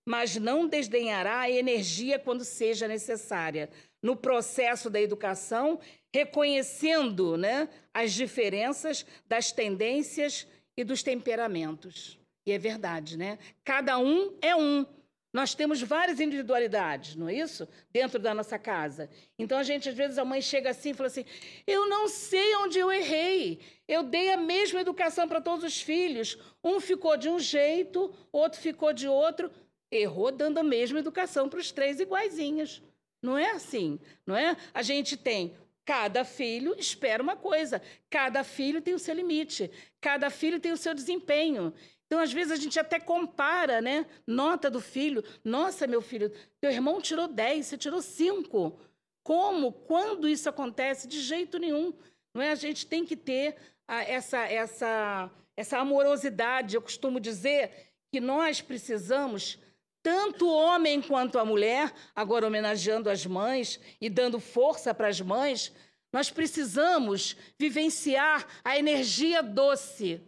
mas 0.08 0.36
não 0.36 0.68
desdenhará 0.68 1.42
a 1.42 1.52
energia 1.52 2.20
quando 2.20 2.44
seja 2.44 2.88
necessária. 2.88 3.70
No 4.02 4.16
processo 4.18 4.90
da 4.90 5.00
educação, 5.00 5.80
reconhecendo 6.14 7.38
né, 7.38 7.70
as 7.94 8.12
diferenças 8.14 9.06
das 9.26 9.52
tendências 9.52 10.46
e 10.78 10.84
dos 10.84 11.04
temperamentos. 11.04 12.20
E 12.46 12.52
é 12.52 12.58
verdade, 12.58 13.18
né? 13.18 13.40
Cada 13.64 13.98
um 13.98 14.36
é 14.42 14.56
um. 14.56 14.86
Nós 15.32 15.56
temos 15.56 15.82
várias 15.82 16.20
individualidades, 16.20 17.16
não 17.16 17.28
é 17.28 17.34
isso? 17.34 17.68
Dentro 17.90 18.20
da 18.20 18.34
nossa 18.34 18.60
casa. 18.60 19.10
Então 19.40 19.58
a 19.58 19.64
gente, 19.64 19.90
às 19.90 19.96
vezes, 19.96 20.18
a 20.18 20.26
mãe 20.26 20.42
chega 20.42 20.70
assim 20.70 20.92
e 20.92 20.94
fala 20.94 21.08
assim: 21.08 21.26
Eu 21.66 21.88
não 21.88 22.08
sei 22.08 22.56
onde 22.58 22.78
eu 22.78 22.92
errei. 22.92 23.60
Eu 23.88 24.04
dei 24.04 24.32
a 24.32 24.38
mesma 24.38 24.82
educação 24.82 25.28
para 25.28 25.42
todos 25.42 25.64
os 25.64 25.82
filhos. 25.82 26.38
Um 26.64 26.80
ficou 26.80 27.18
de 27.18 27.30
um 27.30 27.40
jeito, 27.40 28.14
outro 28.32 28.60
ficou 28.60 28.94
de 28.94 29.08
outro. 29.08 29.50
Errou 29.92 30.32
dando 30.32 30.58
a 30.58 30.64
mesma 30.64 31.00
educação 31.00 31.48
para 31.48 31.60
os 31.60 31.72
três 31.72 32.00
iguaizinhos. 32.00 32.82
Não 33.22 33.38
é 33.38 33.52
assim, 33.52 34.00
não 34.26 34.36
é? 34.36 34.58
A 34.74 34.82
gente 34.82 35.16
tem 35.16 35.56
Cada 35.86 36.24
filho 36.24 36.76
espera 36.78 37.22
uma 37.22 37.36
coisa, 37.36 37.82
cada 38.10 38.44
filho 38.44 38.82
tem 38.82 38.94
o 38.94 39.00
seu 39.00 39.14
limite, 39.14 39.70
cada 40.00 40.30
filho 40.30 40.60
tem 40.60 40.72
o 40.72 40.78
seu 40.78 40.94
desempenho. 40.94 41.74
Então, 42.06 42.22
às 42.22 42.32
vezes, 42.32 42.52
a 42.52 42.56
gente 42.56 42.80
até 42.80 43.00
compara, 43.00 43.82
né? 43.82 44.06
Nota 44.26 44.70
do 44.70 44.80
filho. 44.80 45.24
Nossa, 45.44 45.88
meu 45.88 46.02
filho, 46.02 46.32
teu 46.62 46.70
irmão 46.70 47.02
tirou 47.02 47.28
10, 47.28 47.66
você 47.66 47.78
tirou 47.78 48.02
5. 48.02 48.80
Como? 49.24 49.72
Quando 49.72 50.28
isso 50.28 50.48
acontece? 50.48 51.08
De 51.08 51.20
jeito 51.20 51.58
nenhum. 51.58 51.94
Não 52.34 52.42
é? 52.42 52.52
A 52.52 52.56
gente 52.56 52.86
tem 52.86 53.04
que 53.06 53.16
ter 53.16 53.56
a, 53.88 54.04
essa, 54.04 54.46
essa, 54.46 55.32
essa 55.58 55.80
amorosidade. 55.80 56.76
Eu 56.76 56.82
costumo 56.82 57.20
dizer 57.20 57.72
que 58.12 58.20
nós 58.20 58.62
precisamos 58.62 59.58
tanto 60.04 60.46
o 60.46 60.54
homem 60.54 61.02
quanto 61.02 61.40
a 61.40 61.46
mulher, 61.46 61.94
agora 62.14 62.46
homenageando 62.46 63.10
as 63.10 63.26
mães 63.26 63.80
e 64.02 64.10
dando 64.10 64.38
força 64.38 64.94
para 64.94 65.08
as 65.08 65.22
mães, 65.22 65.72
nós 66.12 66.30
precisamos 66.30 67.38
vivenciar 67.58 68.46
a 68.64 68.78
energia 68.78 69.42
doce. 69.42 70.22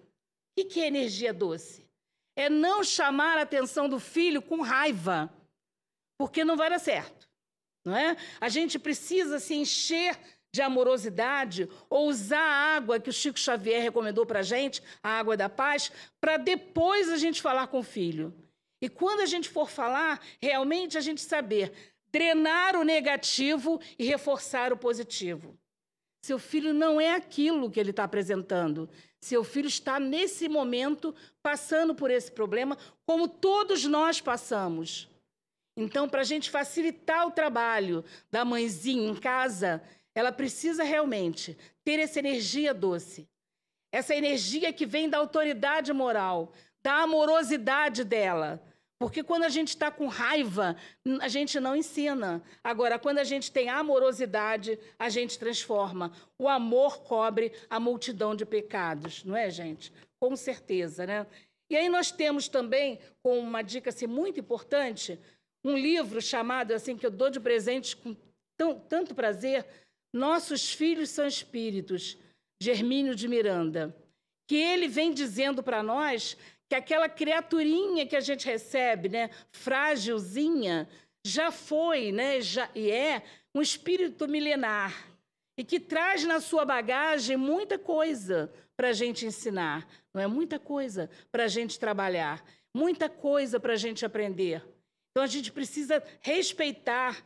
O 0.58 0.66
que 0.66 0.80
é 0.80 0.88
energia 0.88 1.34
doce? 1.34 1.86
É 2.38 2.50
não 2.50 2.84
chamar 2.84 3.38
a 3.38 3.42
atenção 3.42 3.90
do 3.90 4.00
filho 4.00 4.42
com 4.42 4.62
raiva, 4.62 5.32
porque 6.18 6.46
não 6.46 6.56
vai 6.56 6.70
dar 6.70 6.80
certo, 6.80 7.30
não 7.86 7.96
é? 7.96 8.16
A 8.40 8.48
gente 8.48 8.80
precisa 8.80 9.40
se 9.40 9.54
encher 9.54 10.18
de 10.54 10.62
amorosidade 10.62 11.70
ou 11.90 12.08
usar 12.08 12.40
a 12.40 12.76
água 12.78 12.98
que 12.98 13.10
o 13.10 13.14
Chico 13.14 13.38
Xavier 13.38 13.82
recomendou 13.82 14.26
para 14.26 14.40
a 14.40 14.44
gente, 14.44 14.82
a 15.04 15.10
água 15.10 15.36
da 15.36 15.50
paz, 15.50 15.92
para 16.22 16.38
depois 16.38 17.10
a 17.10 17.18
gente 17.18 17.42
falar 17.42 17.68
com 17.68 17.80
o 17.80 17.84
filho. 17.84 18.34
E 18.86 18.88
quando 18.88 19.21
a 19.21 19.26
gente 19.26 19.50
for 19.50 19.67
falar, 19.67 20.21
realmente 20.39 20.95
a 20.95 21.02
gente 21.02 21.19
saber 21.19 21.74
drenar 22.12 22.76
o 22.76 22.84
negativo 22.84 23.82
e 23.98 24.06
reforçar 24.06 24.71
o 24.71 24.78
positivo. 24.78 25.58
Seu 26.24 26.38
filho 26.38 26.71
não 26.71 27.02
é 27.02 27.15
aquilo 27.15 27.71
que 27.71 27.80
ele 27.80 27.89
está 27.89 28.04
apresentando. 28.04 28.88
Seu 29.19 29.43
filho 29.43 29.67
está, 29.67 30.00
nesse 30.00 30.48
momento, 30.48 31.15
passando 31.41 31.95
por 31.95 32.12
esse 32.12 32.32
problema, 32.32 32.78
como 33.08 33.28
todos 33.28 33.86
nós 33.86 34.21
passamos. 34.21 35.10
Então, 35.76 36.08
para 36.08 36.21
a 36.21 36.24
gente 36.24 36.52
facilitar 36.52 37.26
o 37.26 37.32
trabalho 37.32 38.06
da 38.30 38.45
mãezinha 38.45 39.10
em 39.10 39.15
casa, 39.15 39.82
ela 40.13 40.32
precisa 40.32 40.84
realmente 40.84 41.58
ter 41.84 42.00
essa 42.00 42.19
energia 42.19 42.71
doce. 42.71 43.28
Essa 43.91 44.13
energia 44.15 44.71
que 44.71 44.86
vem 44.86 45.10
da 45.10 45.17
autoridade 45.17 45.91
moral, 45.91 46.54
da 46.84 47.02
amorosidade 47.02 48.04
dela 48.04 48.62
porque 48.97 49.23
quando 49.23 49.43
a 49.43 49.49
gente 49.49 49.69
está 49.69 49.91
com 49.91 50.08
raiva, 50.08 50.75
a 51.19 51.27
gente 51.27 51.60
não 51.60 51.75
ensina. 51.75 52.41
Agora, 52.63 52.97
quando 52.97 53.19
a 53.19 53.23
gente 53.23 53.51
tem 53.51 53.67
amorosidade, 53.69 54.79
a 54.97 55.10
gente 55.10 55.38
transforma. 55.38 56.13
O 56.39 56.47
amor 56.47 57.03
cobre 57.03 57.51
a 57.69 57.79
multidão 57.79 58.34
de 58.34 58.45
pecados, 58.45 59.23
não 59.25 59.36
é, 59.36 59.49
gente? 59.49 59.91
Com 60.17 60.36
certeza, 60.36 61.05
né? 61.05 61.27
E 61.69 61.75
aí 61.75 61.89
nós 61.89 62.12
temos 62.12 62.47
também, 62.47 62.99
com 63.21 63.39
uma 63.39 63.62
dica 63.62 63.89
assim, 63.89 64.08
muito 64.08 64.39
importante, 64.39 65.19
um 65.63 65.77
livro 65.77 66.21
chamado, 66.21 66.71
assim, 66.71 66.95
que 66.95 67.05
eu 67.05 67.12
dou 67.12 67.29
de 67.29 67.39
presente 67.39 67.97
com 67.97 68.15
tão, 68.55 68.79
tanto 68.79 69.13
prazer, 69.13 69.65
Nossos 70.13 70.71
Filhos 70.71 71.10
São 71.10 71.27
Espíritos, 71.27 72.17
Germínio 72.62 73.15
de 73.15 73.27
Miranda, 73.27 73.93
que 74.47 74.55
ele 74.55 74.88
vem 74.88 75.12
dizendo 75.12 75.62
para 75.62 75.84
nós 75.84 76.38
que 76.69 76.75
aquela 76.75 77.08
criaturinha 77.08 78.06
que 78.06 78.15
a 78.15 78.21
gente 78.21 78.45
recebe, 78.45 79.10
né, 79.10 79.30
frágilzinha, 79.51 80.88
já 81.25 81.51
foi, 81.51 82.12
né, 82.12 82.41
já, 82.41 82.69
e 82.75 82.91
é 82.91 83.23
um 83.54 83.62
espírito 83.62 84.28
milenar 84.28 85.15
e 85.58 85.63
que 85.63 85.80
traz 85.80 86.23
na 86.25 86.39
sua 86.39 86.65
bagagem 86.65 87.38
muita 87.38 87.80
coisa 87.80 88.51
para 88.75 88.89
a 88.89 88.93
gente 88.93 89.25
ensinar, 89.25 89.88
não 90.13 90.21
é 90.21 90.28
muita 90.28 90.60
coisa 90.60 91.10
para 91.32 91.45
a 91.45 91.47
gente 91.47 91.80
trabalhar, 91.80 92.43
muita 92.73 93.10
coisa 93.10 93.60
para 93.60 93.73
a 93.73 93.78
gente 93.78 94.06
aprender. 94.06 94.62
Então 95.12 95.23
a 95.23 95.28
gente 95.28 95.51
precisa 95.51 96.04
respeitar 96.19 97.23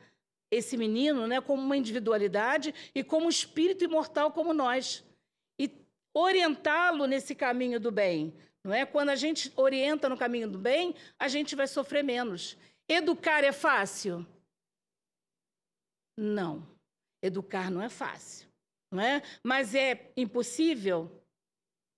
esse 0.51 0.77
menino, 0.77 1.27
né, 1.27 1.41
como 1.41 1.61
uma 1.61 1.77
individualidade 1.77 2.73
e 2.93 3.03
como 3.03 3.25
um 3.25 3.29
espírito 3.29 3.83
imortal 3.83 4.31
como 4.31 4.53
nós 4.53 5.03
e 5.59 5.71
orientá-lo 6.13 7.05
nesse 7.05 7.33
caminho 7.33 7.79
do 7.79 7.91
bem, 7.91 8.33
não 8.63 8.73
é? 8.73 8.85
Quando 8.85 9.09
a 9.09 9.15
gente 9.15 9.51
orienta 9.55 10.09
no 10.09 10.17
caminho 10.17 10.49
do 10.49 10.57
bem, 10.57 10.95
a 11.17 11.27
gente 11.27 11.55
vai 11.55 11.67
sofrer 11.67 12.03
menos. 12.03 12.57
Educar 12.87 13.43
é 13.43 13.51
fácil? 13.51 14.25
Não. 16.17 16.67
Educar 17.21 17.69
não 17.69 17.81
é 17.81 17.89
fácil, 17.89 18.47
não 18.91 19.01
é? 19.01 19.21
Mas 19.43 19.75
é 19.75 20.11
impossível? 20.15 21.09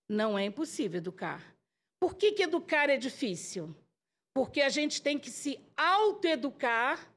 Não 0.10 0.38
é 0.38 0.46
impossível 0.46 0.98
educar. 0.98 1.56
Por 2.00 2.16
que, 2.16 2.32
que 2.32 2.44
educar 2.44 2.90
é 2.90 2.98
difícil? 2.98 3.76
Porque 4.34 4.62
a 4.62 4.70
gente 4.70 5.02
tem 5.02 5.20
que 5.20 5.30
se 5.30 5.60
autoeducar 5.78 7.12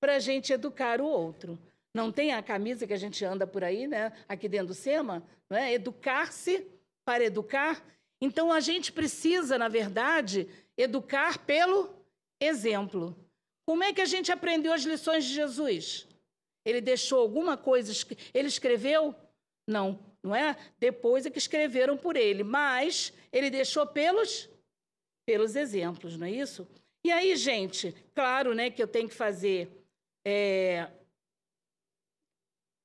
para 0.00 0.16
a 0.16 0.18
gente 0.18 0.52
educar 0.52 1.00
o 1.00 1.06
outro. 1.06 1.58
Não 1.94 2.10
tem 2.10 2.32
a 2.32 2.42
camisa 2.42 2.86
que 2.86 2.92
a 2.92 2.98
gente 2.98 3.24
anda 3.24 3.46
por 3.46 3.62
aí, 3.62 3.86
né? 3.86 4.12
Aqui 4.28 4.48
dentro 4.48 4.68
do 4.68 4.74
SEMA, 4.74 5.22
não 5.48 5.56
é? 5.56 5.72
Educar-se 5.72 6.66
para 7.04 7.24
educar. 7.24 7.84
Então 8.22 8.52
a 8.52 8.60
gente 8.60 8.92
precisa, 8.92 9.58
na 9.58 9.66
verdade, 9.66 10.48
educar 10.76 11.38
pelo 11.38 11.92
exemplo. 12.40 13.16
Como 13.66 13.82
é 13.82 13.92
que 13.92 14.00
a 14.00 14.04
gente 14.06 14.30
aprendeu 14.30 14.72
as 14.72 14.82
lições 14.82 15.24
de 15.24 15.34
Jesus? 15.34 16.06
Ele 16.64 16.80
deixou 16.80 17.18
alguma 17.18 17.56
coisa, 17.56 17.92
ele 18.32 18.46
escreveu? 18.46 19.12
Não, 19.68 19.98
não 20.22 20.32
é? 20.36 20.56
Depois 20.78 21.26
é 21.26 21.30
que 21.30 21.38
escreveram 21.38 21.96
por 21.98 22.16
ele, 22.16 22.44
mas 22.44 23.12
ele 23.32 23.50
deixou 23.50 23.84
pelos 23.88 24.48
pelos 25.26 25.56
exemplos, 25.56 26.16
não 26.16 26.26
é 26.26 26.30
isso? 26.30 26.66
E 27.04 27.10
aí, 27.10 27.34
gente, 27.34 27.92
claro, 28.14 28.54
né, 28.54 28.70
que 28.70 28.82
eu 28.82 28.88
tenho 28.88 29.08
que 29.08 29.14
fazer 29.14 29.68
É... 30.24 30.88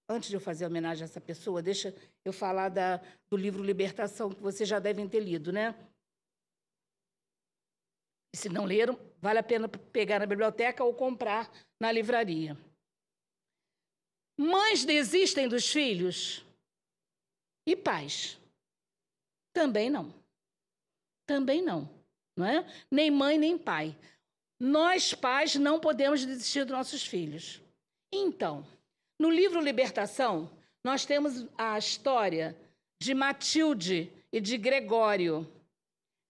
Antes 0.09 0.29
de 0.29 0.35
eu 0.35 0.39
fazer 0.39 0.65
homenagem 0.65 1.03
a 1.03 1.05
essa 1.05 1.19
pessoa, 1.19 1.61
deixa 1.61 1.93
eu 2.23 2.31
falar 2.31 2.69
da, 2.69 2.97
do 3.29 3.35
livro 3.35 3.63
Libertação, 3.63 4.29
que 4.29 4.41
vocês 4.41 4.67
já 4.67 4.79
devem 4.79 5.07
ter 5.07 5.19
lido, 5.19 5.51
né? 5.51 5.75
Se 8.33 8.47
não 8.47 8.63
leram, 8.65 8.97
vale 9.19 9.39
a 9.39 9.43
pena 9.43 9.67
pegar 9.67 10.19
na 10.19 10.25
biblioteca 10.25 10.83
ou 10.83 10.93
comprar 10.93 11.51
na 11.79 11.91
livraria. 11.91 12.57
Mães 14.37 14.85
desistem 14.85 15.47
dos 15.47 15.67
filhos? 15.67 16.45
E 17.65 17.75
pais? 17.75 18.39
Também 19.51 19.89
não. 19.89 20.13
Também 21.25 21.61
não, 21.61 21.89
não 22.35 22.45
é? 22.45 22.65
Nem 22.89 23.11
mãe, 23.11 23.37
nem 23.37 23.57
pai. 23.57 23.97
Nós, 24.59 25.13
pais, 25.13 25.55
não 25.55 25.79
podemos 25.79 26.25
desistir 26.25 26.63
dos 26.63 26.77
nossos 26.77 27.05
filhos. 27.05 27.61
Então, 28.11 28.65
no 29.19 29.29
livro 29.29 29.59
Libertação, 29.59 30.49
nós 30.83 31.05
temos 31.05 31.45
a 31.57 31.77
história 31.77 32.55
de 33.01 33.13
Matilde 33.13 34.11
e 34.31 34.39
de 34.39 34.57
Gregório. 34.57 35.47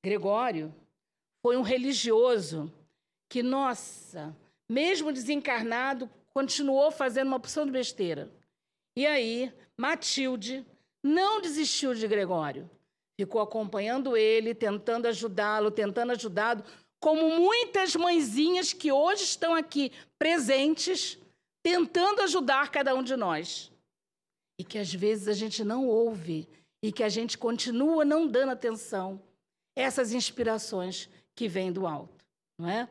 Gregório 0.03 0.73
foi 1.41 1.57
um 1.57 1.61
religioso 1.61 2.71
que, 3.29 3.43
nossa, 3.43 4.35
mesmo 4.69 5.11
desencarnado, 5.11 6.09
continuou 6.33 6.91
fazendo 6.91 7.27
uma 7.27 7.37
opção 7.37 7.65
de 7.65 7.71
besteira. 7.71 8.31
E 8.95 9.05
aí, 9.05 9.51
Matilde 9.77 10.65
não 11.03 11.41
desistiu 11.41 11.93
de 11.93 12.07
Gregório. 12.07 12.69
Ficou 13.19 13.41
acompanhando 13.41 14.15
ele, 14.15 14.53
tentando 14.53 15.07
ajudá-lo, 15.07 15.71
tentando 15.71 16.11
ajudá-lo, 16.11 16.63
como 16.99 17.29
muitas 17.29 17.95
mãezinhas 17.95 18.73
que 18.73 18.91
hoje 18.91 19.23
estão 19.23 19.53
aqui 19.53 19.91
presentes, 20.17 21.17
tentando 21.67 22.21
ajudar 22.21 22.71
cada 22.71 22.95
um 22.95 23.03
de 23.03 23.17
nós. 23.17 23.69
E 24.57 24.63
que 24.63 24.77
às 24.77 24.93
vezes 24.93 25.27
a 25.27 25.33
gente 25.33 25.65
não 25.65 25.85
ouve 25.85 26.47
e 26.81 26.93
que 26.93 27.03
a 27.03 27.09
gente 27.09 27.37
continua 27.37 28.05
não 28.05 28.25
dando 28.25 28.53
atenção 28.53 29.21
essas 29.75 30.13
inspirações 30.13 31.09
que 31.35 31.45
vêm 31.49 31.73
do 31.73 31.85
alto, 31.85 32.25
não 32.57 32.69
é? 32.69 32.87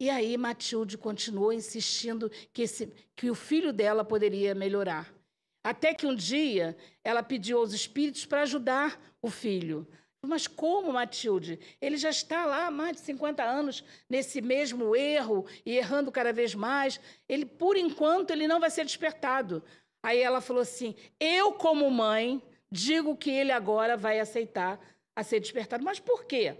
E 0.00 0.08
aí 0.08 0.38
Matilde 0.38 0.96
continuou 0.96 1.52
insistindo 1.52 2.30
que, 2.50 2.62
esse, 2.62 2.86
que 3.14 3.30
o 3.30 3.34
filho 3.34 3.74
dela 3.74 4.02
poderia 4.02 4.54
melhorar. 4.54 5.14
Até 5.62 5.92
que 5.92 6.06
um 6.06 6.14
dia 6.14 6.76
ela 7.04 7.22
pediu 7.22 7.58
aos 7.58 7.74
espíritos 7.74 8.24
para 8.24 8.42
ajudar 8.42 8.98
o 9.20 9.28
filho. 9.28 9.86
Mas 10.26 10.46
como, 10.46 10.92
Matilde? 10.92 11.58
Ele 11.80 11.96
já 11.96 12.10
está 12.10 12.44
lá 12.44 12.66
há 12.66 12.70
mais 12.70 12.96
de 12.96 13.00
50 13.00 13.42
anos 13.42 13.84
nesse 14.08 14.40
mesmo 14.40 14.94
erro 14.94 15.46
e 15.64 15.76
errando 15.76 16.12
cada 16.12 16.32
vez 16.32 16.54
mais. 16.54 17.00
Ele, 17.28 17.44
por 17.44 17.76
enquanto, 17.76 18.30
ele 18.30 18.48
não 18.48 18.60
vai 18.60 18.70
ser 18.70 18.84
despertado. 18.84 19.62
Aí 20.02 20.18
ela 20.18 20.40
falou 20.40 20.62
assim: 20.62 20.94
Eu, 21.18 21.52
como 21.52 21.90
mãe, 21.90 22.42
digo 22.70 23.16
que 23.16 23.30
ele 23.30 23.52
agora 23.52 23.96
vai 23.96 24.20
aceitar 24.20 24.80
a 25.14 25.22
ser 25.22 25.40
despertado. 25.40 25.84
Mas 25.84 25.98
por 25.98 26.24
quê? 26.24 26.56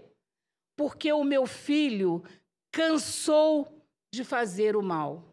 Porque 0.75 1.11
o 1.11 1.23
meu 1.23 1.45
filho 1.45 2.23
cansou 2.71 3.67
de 4.13 4.23
fazer 4.23 4.75
o 4.75 4.83
mal. 4.83 5.23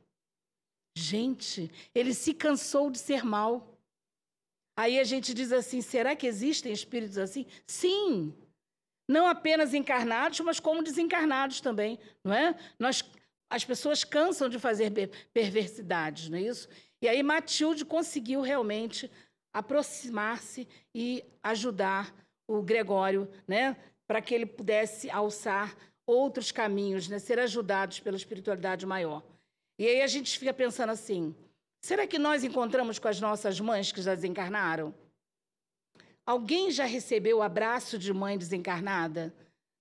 Gente, 0.96 1.70
ele 1.94 2.14
se 2.14 2.32
cansou 2.32 2.90
de 2.90 2.98
ser 2.98 3.24
mal. 3.24 3.73
Aí 4.76 4.98
a 4.98 5.04
gente 5.04 5.32
diz 5.32 5.52
assim: 5.52 5.80
será 5.80 6.16
que 6.16 6.26
existem 6.26 6.72
espíritos 6.72 7.18
assim? 7.18 7.46
Sim. 7.66 8.34
Não 9.08 9.26
apenas 9.26 9.74
encarnados, 9.74 10.40
mas 10.40 10.58
como 10.58 10.82
desencarnados 10.82 11.60
também, 11.60 11.98
não 12.22 12.32
é? 12.32 12.56
Nós, 12.78 13.04
as 13.50 13.64
pessoas 13.64 14.02
cansam 14.02 14.48
de 14.48 14.58
fazer 14.58 14.90
perversidades, 15.32 16.30
não 16.30 16.38
é 16.38 16.42
isso? 16.42 16.68
E 17.02 17.08
aí 17.08 17.22
Matilde 17.22 17.84
conseguiu 17.84 18.40
realmente 18.40 19.10
aproximar-se 19.52 20.66
e 20.94 21.22
ajudar 21.42 22.14
o 22.48 22.62
Gregório, 22.62 23.30
né, 23.46 23.76
para 24.06 24.20
que 24.20 24.34
ele 24.34 24.46
pudesse 24.46 25.10
alçar 25.10 25.76
outros 26.06 26.50
caminhos, 26.50 27.08
né, 27.08 27.18
ser 27.18 27.38
ajudados 27.38 28.00
pela 28.00 28.16
espiritualidade 28.16 28.87
maior. 28.87 29.22
E 29.78 29.87
aí 29.87 30.02
a 30.02 30.06
gente 30.06 30.38
fica 30.38 30.52
pensando 30.52 30.90
assim: 30.90 31.34
será 31.84 32.06
que 32.06 32.18
nós 32.18 32.42
encontramos 32.42 32.98
com 32.98 33.08
as 33.08 33.20
nossas 33.20 33.60
mães 33.60 33.92
que 33.92 34.00
já 34.00 34.14
desencarnaram? 34.14 34.94
Alguém 36.24 36.70
já 36.70 36.86
recebeu 36.86 37.38
o 37.38 37.42
abraço 37.42 37.98
de 37.98 38.10
mãe 38.10 38.38
desencarnada? 38.38 39.34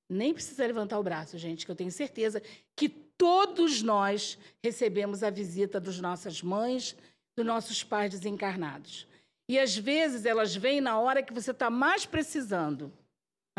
Nem 0.09 0.33
precisa 0.33 0.67
levantar 0.67 0.99
o 0.99 1.03
braço, 1.03 1.37
gente, 1.37 1.65
que 1.65 1.71
eu 1.71 1.75
tenho 1.77 1.91
certeza 1.91 2.43
que 2.75 2.89
todos 2.89 3.81
nós 3.81 4.37
recebemos 4.61 5.23
a 5.23 5.29
visita 5.29 5.79
das 5.79 6.01
nossas 6.01 6.41
mães, 6.41 6.93
dos 7.37 7.45
nossos 7.45 7.85
pais 7.85 8.11
desencarnados. 8.11 9.07
E 9.47 9.57
às 9.57 9.77
vezes 9.77 10.25
elas 10.25 10.53
vêm 10.53 10.81
na 10.81 10.99
hora 10.99 11.23
que 11.23 11.33
você 11.33 11.51
está 11.51 11.69
mais 11.69 12.05
precisando. 12.05 12.91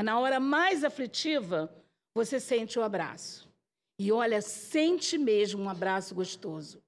Na 0.02 0.18
hora 0.18 0.38
mais 0.38 0.85
aflitiva, 0.85 1.74
você 2.14 2.38
sente 2.38 2.78
o 2.78 2.83
abraço. 2.83 3.48
E 3.98 4.12
olha, 4.12 4.42
sente 4.42 5.16
mesmo 5.16 5.62
um 5.62 5.70
abraço 5.70 6.14
gostoso. 6.14 6.84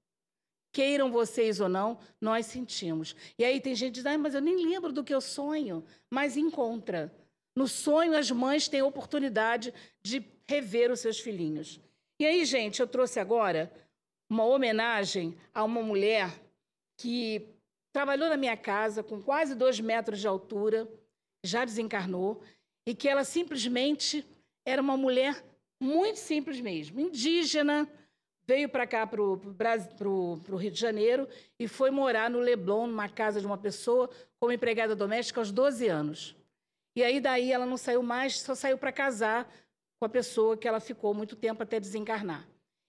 Queiram 0.76 1.10
vocês 1.10 1.58
ou 1.58 1.70
não, 1.70 1.98
nós 2.20 2.44
sentimos. 2.44 3.16
E 3.38 3.44
aí 3.46 3.62
tem 3.62 3.74
gente 3.74 3.94
que 3.94 4.02
diz, 4.02 4.04
ah, 4.04 4.18
mas 4.18 4.34
eu 4.34 4.42
nem 4.42 4.62
lembro 4.62 4.92
do 4.92 5.02
que 5.02 5.14
eu 5.14 5.22
sonho. 5.22 5.82
Mas 6.10 6.36
encontra. 6.36 7.10
No 7.56 7.66
sonho, 7.66 8.14
as 8.14 8.30
mães 8.30 8.68
têm 8.68 8.80
a 8.80 8.84
oportunidade 8.84 9.72
de 10.02 10.22
rever 10.46 10.92
os 10.92 11.00
seus 11.00 11.18
filhinhos. 11.18 11.80
E 12.20 12.26
aí, 12.26 12.44
gente, 12.44 12.80
eu 12.80 12.86
trouxe 12.86 13.18
agora 13.18 13.72
uma 14.30 14.44
homenagem 14.44 15.34
a 15.54 15.64
uma 15.64 15.80
mulher 15.80 16.30
que 17.00 17.48
trabalhou 17.90 18.28
na 18.28 18.36
minha 18.36 18.54
casa 18.54 19.02
com 19.02 19.22
quase 19.22 19.54
dois 19.54 19.80
metros 19.80 20.20
de 20.20 20.28
altura, 20.28 20.86
já 21.42 21.64
desencarnou, 21.64 22.42
e 22.86 22.94
que 22.94 23.08
ela 23.08 23.24
simplesmente 23.24 24.26
era 24.62 24.82
uma 24.82 24.98
mulher 24.98 25.42
muito 25.82 26.18
simples 26.18 26.60
mesmo, 26.60 27.00
indígena, 27.00 27.90
veio 28.46 28.68
para 28.68 28.87
cá, 28.87 29.06
para 29.06 29.20
o 29.20 30.56
Rio 30.56 30.70
de 30.70 30.78
Janeiro, 30.78 31.28
e 31.59 31.66
foi 31.66 31.90
morar 31.90 32.30
no 32.30 32.38
Leblon, 32.38 32.87
numa 32.87 33.09
casa 33.09 33.40
de 33.40 33.46
uma 33.46 33.59
pessoa, 33.59 34.09
como 34.38 34.52
empregada 34.52 34.94
doméstica, 34.94 35.40
aos 35.40 35.50
12 35.50 35.88
anos. 35.88 36.37
E 36.94 37.02
aí, 37.02 37.20
daí, 37.20 37.52
ela 37.52 37.66
não 37.66 37.76
saiu 37.76 38.02
mais, 38.02 38.40
só 38.40 38.54
saiu 38.54 38.78
para 38.78 38.92
casar 38.92 39.52
com 39.98 40.06
a 40.06 40.09
pessoa 40.09 40.56
que 40.56 40.68
ela 40.68 40.80
ficou 40.80 41.12
muito 41.12 41.35
tempo 41.35 41.62
até 41.62 41.80
desencarnar. 41.80 42.48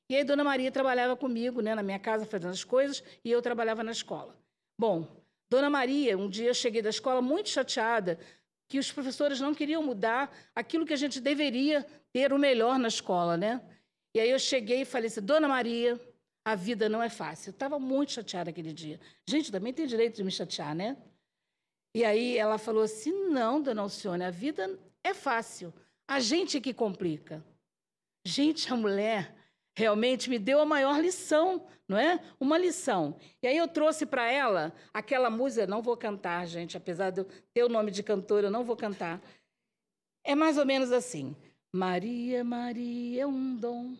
E 0.10 0.16
aí, 0.16 0.24
Dona 0.24 0.44
Maria 0.44 0.72
trabalhava 0.72 1.16
comigo, 1.18 1.60
né, 1.62 1.76
na 1.76 1.84
minha 1.84 2.00
casa, 2.00 2.26
fazendo 2.26 2.52
as 2.52 2.64
coisas, 2.64 3.04
e 3.26 3.32
eu 3.32 3.42
trabalhava 3.42 3.84
na 3.84 3.92
escola. 3.92 4.38
Bom, 4.80 5.08
Dona 5.50 5.70
Maria, 5.70 6.18
um 6.18 6.30
dia 6.30 6.50
eu 6.50 6.54
cheguei 6.54 6.82
da 6.82 6.90
escola 6.90 7.22
muito 7.22 7.50
chateada, 7.50 8.20
que 8.70 8.78
os 8.78 8.92
professores 8.92 9.40
não 9.40 9.56
queriam 9.56 9.82
mudar 9.82 10.32
aquilo 10.54 10.86
que 10.86 10.94
a 10.94 10.98
gente 10.98 11.20
deveria 11.20 11.86
ter 12.14 12.32
o 12.32 12.38
melhor 12.38 12.78
na 12.78 12.90
escola, 12.90 13.36
né? 13.38 13.62
E 14.18 14.20
aí 14.20 14.32
eu 14.32 14.40
cheguei 14.40 14.82
e 14.82 14.86
falei 14.86 15.10
assim, 15.10 15.22
Dona 15.22 15.48
Maria, 15.48 16.02
a 16.44 16.56
vida 16.56 16.90
não 16.90 17.04
é 17.04 17.08
fácil. 17.08 17.50
Eu 17.50 17.52
estava 17.52 17.78
muito 17.78 18.14
chateada 18.14 18.50
aquele 18.50 18.74
dia. 18.74 19.00
Gente, 19.30 19.52
também 19.52 19.72
tem 19.72 19.86
direito 19.86 20.16
de 20.16 20.24
me 20.24 20.32
chatear, 20.32 20.74
né? 20.74 20.98
E 21.96 22.04
aí 22.04 22.36
ela 22.36 22.58
falou 22.58 22.82
assim, 22.82 23.12
não, 23.30 23.62
Dona 23.62 23.84
Alcione, 23.84 24.24
a 24.24 24.32
vida 24.32 24.80
é 25.04 25.14
fácil. 25.14 25.72
A 26.08 26.20
gente 26.20 26.58
é 26.58 26.60
que 26.60 26.74
complica. 26.74 27.46
Gente, 28.26 28.74
a 28.74 28.76
mulher 28.76 29.36
realmente 29.78 30.32
me 30.32 30.40
deu 30.40 30.62
a 30.62 30.66
maior 30.66 31.00
lição, 31.00 31.68
não 31.88 31.96
é? 31.96 32.20
Uma 32.40 32.58
lição. 32.58 33.20
E 33.44 33.48
aí 33.48 33.56
eu 33.56 33.68
trouxe 33.68 34.04
para 34.04 34.32
ela 34.32 34.74
aquela 34.92 35.30
música, 35.30 35.68
não 35.68 35.84
vou 35.84 35.96
cantar, 35.96 36.48
gente, 36.48 36.76
apesar 36.76 37.12
de 37.12 37.22
eu 37.22 37.26
ter 37.54 37.64
o 37.64 37.70
nome 37.70 37.92
de 37.92 38.02
cantora, 38.02 38.48
eu 38.48 38.52
não 38.52 38.64
vou 38.64 38.76
cantar. 38.76 39.22
É 40.24 40.34
mais 40.34 40.58
ou 40.58 40.66
menos 40.66 40.92
assim: 40.92 41.36
Maria, 41.72 42.44
Maria 42.44 43.22
é 43.22 43.28
um 43.28 43.56
dom, 43.56 43.96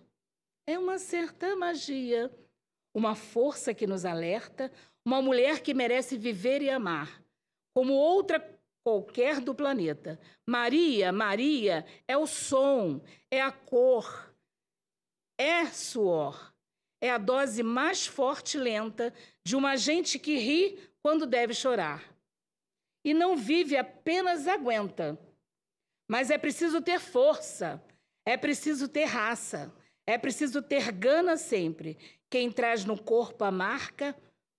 é 0.68 0.78
uma 0.78 1.00
certa 1.00 1.56
magia, 1.56 2.30
uma 2.94 3.16
força 3.16 3.74
que 3.74 3.88
nos 3.88 4.04
alerta, 4.04 4.72
uma 5.04 5.22
mulher 5.22 5.62
que 5.62 5.74
merece 5.74 6.18
viver 6.18 6.62
e 6.62 6.70
amar, 6.70 7.24
como 7.74 7.94
outra 7.94 8.40
qualquer 8.84 9.40
do 9.40 9.56
planeta. 9.56 10.20
Maria, 10.46 11.12
Maria 11.12 11.86
é 12.08 12.18
o 12.18 12.28
som, 12.28 13.02
é 13.32 13.42
a 13.42 13.52
cor, 13.52 14.36
é 15.38 15.66
suor. 15.68 16.54
É 17.00 17.12
a 17.12 17.20
dose 17.20 17.62
mais 17.62 18.08
forte 18.08 18.58
e 18.58 18.60
lenta 18.60 19.14
de 19.46 19.56
uma 19.56 19.76
gente 19.76 20.18
que 20.18 20.36
ri 20.36 20.80
quando 21.04 21.28
deve 21.28 21.54
chorar. 21.54 22.04
E 23.06 23.14
não 23.14 23.38
vive, 23.38 23.78
apenas 23.78 24.48
aguenta. 24.48 25.18
Mas 26.10 26.32
é 26.32 26.40
preciso 26.40 26.82
ter 26.82 27.00
força, 27.00 27.80
é 28.26 28.36
preciso 28.36 28.88
ter 28.88 29.04
raça, 29.04 29.72
é 30.08 30.18
preciso 30.18 30.62
ter 30.62 30.92
gana 30.92 31.38
sempre. 31.38 31.98
Quem 32.30 32.52
traz 32.52 32.86
no 32.86 32.98
corpo 32.98 33.44
a 33.44 33.52
marca, 33.52 34.16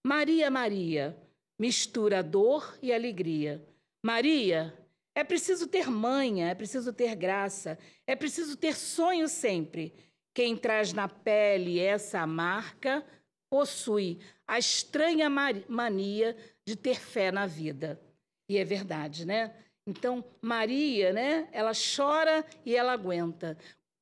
Maria, 0.06 0.50
Maria, 0.50 1.16
mistura 1.58 2.22
dor 2.22 2.78
e 2.80 2.92
alegria. 2.92 3.66
Maria, 4.04 4.72
é 5.14 5.24
preciso 5.24 5.66
ter 5.66 5.90
manha, 5.90 6.48
é 6.50 6.54
preciso 6.54 6.92
ter 6.92 7.16
graça, 7.16 7.76
é 8.06 8.14
preciso 8.14 8.56
ter 8.56 8.76
sonho 8.76 9.26
sempre 9.26 9.92
quem 10.38 10.56
traz 10.56 10.92
na 10.92 11.08
pele 11.08 11.80
essa 11.80 12.24
marca, 12.24 13.04
possui 13.50 14.20
a 14.46 14.56
estranha 14.56 15.28
mania 15.28 16.36
de 16.64 16.76
ter 16.76 17.00
fé 17.00 17.32
na 17.32 17.44
vida. 17.44 18.00
E 18.48 18.56
é 18.56 18.64
verdade, 18.64 19.26
né? 19.26 19.52
Então, 19.84 20.24
Maria, 20.40 21.12
né? 21.12 21.48
Ela 21.50 21.72
chora 21.74 22.46
e 22.64 22.76
ela 22.76 22.92
aguenta. 22.92 23.58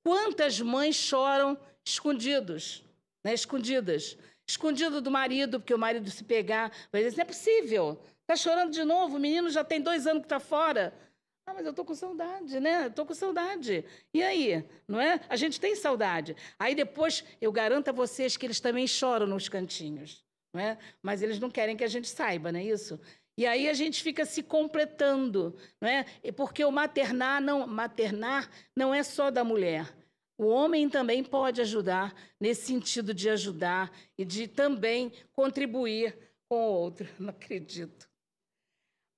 Quantas 0.07 0.61
mães 0.61 0.95
choram 0.95 1.59
escondidos, 1.85 2.85
né? 3.25 3.35
Escondidas. 3.35 4.17
Escondido 4.49 5.01
do 5.01 5.11
marido, 5.11 5.59
porque 5.59 5.75
o 5.75 5.79
marido 5.79 6.09
se 6.13 6.23
pegar, 6.23 6.71
vai 6.93 7.03
dizer, 7.03 7.17
não 7.17 7.23
é 7.23 7.25
possível. 7.25 8.01
Está 8.21 8.37
chorando 8.37 8.71
de 8.71 8.85
novo, 8.85 9.17
o 9.17 9.19
menino 9.19 9.51
já 9.51 9.65
tem 9.65 9.81
dois 9.81 10.07
anos 10.07 10.21
que 10.21 10.27
está 10.27 10.39
fora. 10.39 10.97
Ah, 11.45 11.53
mas 11.53 11.65
eu 11.65 11.71
estou 11.71 11.85
com 11.85 11.93
saudade, 11.93 12.61
né? 12.61 12.87
Estou 12.87 13.05
com 13.05 13.15
saudade. 13.15 13.85
E 14.15 14.23
aí? 14.23 14.65
Não 14.87 15.01
é? 15.01 15.19
A 15.29 15.35
gente 15.35 15.59
tem 15.59 15.75
saudade. 15.75 16.37
Aí 16.57 16.77
depois, 16.77 17.25
eu 17.41 17.51
garanto 17.51 17.89
a 17.89 17.93
vocês 17.93 18.37
que 18.37 18.47
eles 18.47 18.61
também 18.61 18.87
choram 18.87 19.27
nos 19.27 19.49
cantinhos. 19.49 20.25
Não 20.55 20.61
é? 20.61 20.79
Mas 21.03 21.21
eles 21.21 21.41
não 21.41 21.51
querem 21.51 21.77
que 21.77 21.83
a 21.83 21.89
gente 21.89 22.09
saiba, 22.09 22.53
não 22.53 22.61
é 22.61 22.65
isso? 22.65 23.01
E 23.37 23.45
aí 23.45 23.69
a 23.69 23.75
gente 23.75 24.03
fica 24.03 24.25
se 24.25 24.43
completando, 24.43 25.55
não 25.81 25.89
é? 25.89 26.05
Porque 26.35 26.65
o 26.65 26.73
maternar 26.73 27.41
não, 27.41 27.67
maternar 27.67 28.51
não 28.75 28.95
é 28.95 29.03
só 29.03 29.31
da 29.31 29.45
mulher. 29.45 29.95
O 30.39 30.47
homem 30.47 30.89
também 30.89 31.23
pode 31.23 31.61
ajudar 31.61 32.15
nesse 32.41 32.67
sentido 32.67 33.13
de 33.13 33.29
ajudar 33.29 33.93
e 34.17 34.25
de 34.25 34.49
também 34.49 35.13
contribuir 35.33 36.17
com 36.49 36.57
o 36.57 36.73
outro. 36.73 37.09
Não 37.19 37.31
acredito. 37.31 38.09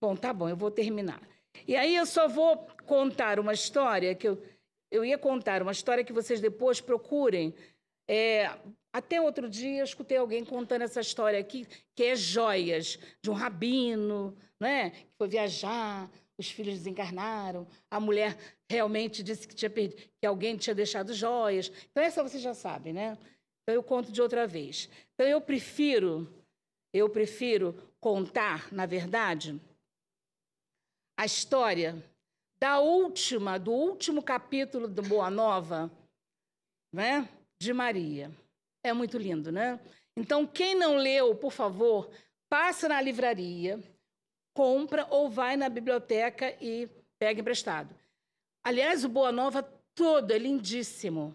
Bom, 0.01 0.15
tá 0.15 0.33
bom, 0.33 0.49
eu 0.49 0.57
vou 0.57 0.71
terminar. 0.71 1.21
E 1.67 1.77
aí 1.77 1.97
eu 1.97 2.07
só 2.07 2.29
vou 2.29 2.57
contar 2.87 3.41
uma 3.41 3.53
história 3.53 4.15
que 4.15 4.29
eu, 4.29 4.41
eu 4.91 5.05
ia 5.05 5.19
contar, 5.19 5.63
uma 5.63 5.73
história 5.73 6.05
que 6.05 6.13
vocês 6.13 6.41
depois 6.41 6.81
procurem. 6.81 7.55
É, 8.09 8.51
até 8.99 9.21
outro 9.21 9.49
dia 9.49 9.83
escutei 9.85 10.17
alguém 10.17 10.45
contando 10.45 10.83
essa 10.83 11.01
história 11.01 11.39
aqui, 11.39 11.67
que 11.95 12.05
é 12.05 12.17
joias, 12.17 12.99
de 13.23 13.31
um 13.31 13.35
rabino, 13.35 14.37
né, 14.61 14.91
que 14.91 15.15
foi 15.17 15.29
viajar, 15.29 16.11
os 16.37 16.51
filhos 16.51 16.75
desencarnaram, 16.75 17.67
a 17.91 17.99
mulher 17.99 18.37
realmente 18.71 19.23
disse 19.23 19.47
que, 19.47 19.55
tinha 19.55 19.71
perdido, 19.71 20.03
que 20.21 20.27
alguém 20.27 20.57
tinha 20.57 20.75
deixado 20.75 21.13
joias. 21.13 21.71
Então, 21.91 22.03
essa 22.03 22.23
você 22.23 22.39
já 22.39 22.55
sabe, 22.55 22.93
né? 22.93 23.19
Então, 23.63 23.75
eu 23.75 23.83
conto 23.83 24.13
de 24.13 24.23
outra 24.23 24.47
vez. 24.47 24.89
Então, 25.15 25.27
eu 25.27 25.41
prefiro, 25.41 26.33
eu 26.93 27.09
prefiro 27.09 27.75
contar, 28.01 28.73
na 28.73 28.87
verdade, 28.87 29.61
a 31.19 31.25
história 31.25 32.01
da 32.61 32.79
última, 32.79 33.59
do 33.59 33.73
último 33.73 34.23
capítulo 34.23 34.87
do 34.87 35.03
Boa 35.03 35.31
Nova, 35.31 35.91
né? 36.93 37.29
De 37.61 37.73
Maria. 37.73 38.31
É 38.83 38.93
muito 38.93 39.19
lindo, 39.19 39.51
né? 39.51 39.81
Então, 40.17 40.47
quem 40.47 40.75
não 40.75 40.97
leu, 40.97 41.35
por 41.35 41.53
favor, 41.53 42.11
passa 42.49 42.89
na 42.89 43.01
livraria, 43.01 43.81
compra 44.55 45.07
ou 45.11 45.31
vai 45.31 45.57
na 45.57 45.69
biblioteca 45.69 46.57
e 46.61 46.89
pega 47.19 47.41
emprestado. 47.41 47.95
Aliás, 48.65 49.05
o 49.05 49.09
Boa 49.09 49.31
Nova 49.31 49.63
todo 49.95 50.31
é 50.33 50.39
lindíssimo. 50.39 51.35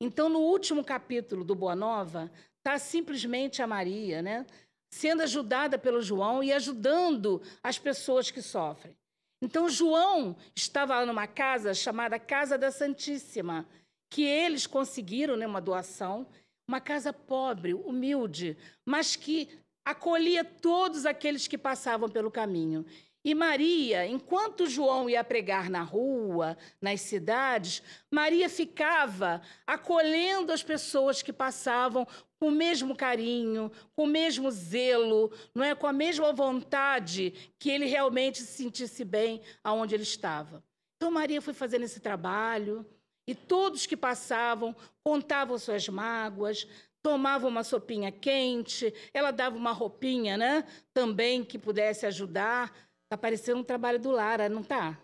Então, 0.00 0.28
no 0.28 0.40
último 0.40 0.84
capítulo 0.84 1.44
do 1.44 1.54
Boa 1.54 1.74
Nova, 1.74 2.30
está 2.58 2.78
simplesmente 2.78 3.62
a 3.62 3.66
Maria, 3.66 4.22
né? 4.22 4.46
Sendo 4.92 5.22
ajudada 5.22 5.78
pelo 5.78 6.00
João 6.00 6.42
e 6.42 6.52
ajudando 6.52 7.42
as 7.62 7.78
pessoas 7.78 8.30
que 8.30 8.40
sofrem. 8.40 8.96
Então, 9.42 9.68
João 9.68 10.36
estava 10.56 10.98
lá 11.00 11.06
numa 11.06 11.26
casa 11.26 11.74
chamada 11.74 12.18
Casa 12.18 12.56
da 12.56 12.70
Santíssima, 12.70 13.68
que 14.10 14.22
eles 14.22 14.66
conseguiram 14.66 15.36
né, 15.36 15.46
uma 15.46 15.60
doação, 15.60 16.26
uma 16.68 16.80
casa 16.80 17.12
pobre, 17.12 17.74
humilde, 17.74 18.56
mas 18.84 19.16
que 19.16 19.48
acolhia 19.84 20.44
todos 20.44 21.04
aqueles 21.04 21.46
que 21.46 21.58
passavam 21.58 22.08
pelo 22.08 22.30
caminho. 22.30 22.84
E 23.26 23.34
Maria, 23.34 24.06
enquanto 24.06 24.66
João 24.66 25.08
ia 25.08 25.24
pregar 25.24 25.70
na 25.70 25.82
rua, 25.82 26.58
nas 26.78 27.00
cidades, 27.00 27.82
Maria 28.10 28.50
ficava 28.50 29.40
acolhendo 29.66 30.52
as 30.52 30.62
pessoas 30.62 31.22
que 31.22 31.32
passavam 31.32 32.06
com 32.38 32.48
o 32.48 32.50
mesmo 32.50 32.94
carinho, 32.94 33.72
com 33.96 34.04
o 34.04 34.06
mesmo 34.06 34.50
zelo, 34.50 35.32
não 35.54 35.64
é 35.64 35.74
com 35.74 35.86
a 35.86 35.92
mesma 35.92 36.34
vontade 36.34 37.32
que 37.58 37.70
ele 37.70 37.86
realmente 37.86 38.42
se 38.42 38.62
sentisse 38.62 39.02
bem 39.04 39.40
aonde 39.62 39.94
ele 39.94 40.02
estava. 40.02 40.62
Então 40.96 41.10
Maria 41.10 41.40
foi 41.40 41.54
fazendo 41.54 41.84
esse 41.84 42.00
trabalho 42.00 42.86
e 43.26 43.34
todos 43.34 43.86
que 43.86 43.96
passavam 43.96 44.74
contavam 45.02 45.58
suas 45.58 45.88
mágoas, 45.88 46.66
tomava 47.02 47.46
uma 47.46 47.62
sopinha 47.62 48.10
quente, 48.10 48.92
ela 49.12 49.30
dava 49.30 49.56
uma 49.56 49.72
roupinha, 49.72 50.36
né? 50.36 50.64
Também 50.92 51.44
que 51.44 51.58
pudesse 51.58 52.06
ajudar 52.06 52.72
Está 53.14 53.18
parecendo 53.18 53.60
um 53.60 53.64
trabalho 53.64 54.00
do 54.00 54.10
Lara, 54.10 54.48
não 54.48 54.62
está? 54.62 54.98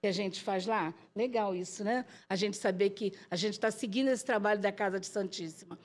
Que 0.00 0.06
a 0.06 0.12
gente 0.12 0.40
faz 0.40 0.66
lá. 0.66 0.94
Legal 1.16 1.52
isso, 1.52 1.82
né? 1.82 2.04
A 2.28 2.36
gente 2.36 2.56
saber 2.56 2.90
que 2.90 3.12
a 3.28 3.34
gente 3.34 3.54
está 3.54 3.72
seguindo 3.72 4.08
esse 4.08 4.24
trabalho 4.24 4.60
da 4.60 4.70
Casa 4.70 5.00
de 5.00 5.06
Santíssima. 5.06 5.76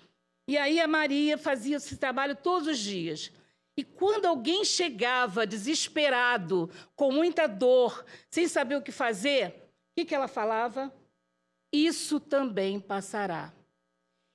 E 0.48 0.58
aí 0.60 0.80
a 0.80 0.88
Maria 0.88 1.40
fazia 1.40 1.78
esse 1.78 1.98
trabalho 1.98 2.36
todos 2.36 2.68
os 2.68 2.78
dias. 2.78 3.32
E 3.76 3.84
quando 3.84 4.28
alguém 4.28 4.64
chegava 4.64 5.48
desesperado, 5.48 6.70
com 6.96 7.12
muita 7.12 7.48
dor, 7.48 8.06
sem 8.30 8.48
saber 8.48 8.76
o 8.76 8.82
que 8.84 8.92
fazer, 8.92 9.48
o 9.48 9.96
que, 9.96 10.06
que 10.06 10.14
ela 10.14 10.28
falava? 10.28 10.94
Isso 11.72 12.20
também 12.20 12.80
passará. 12.80 13.54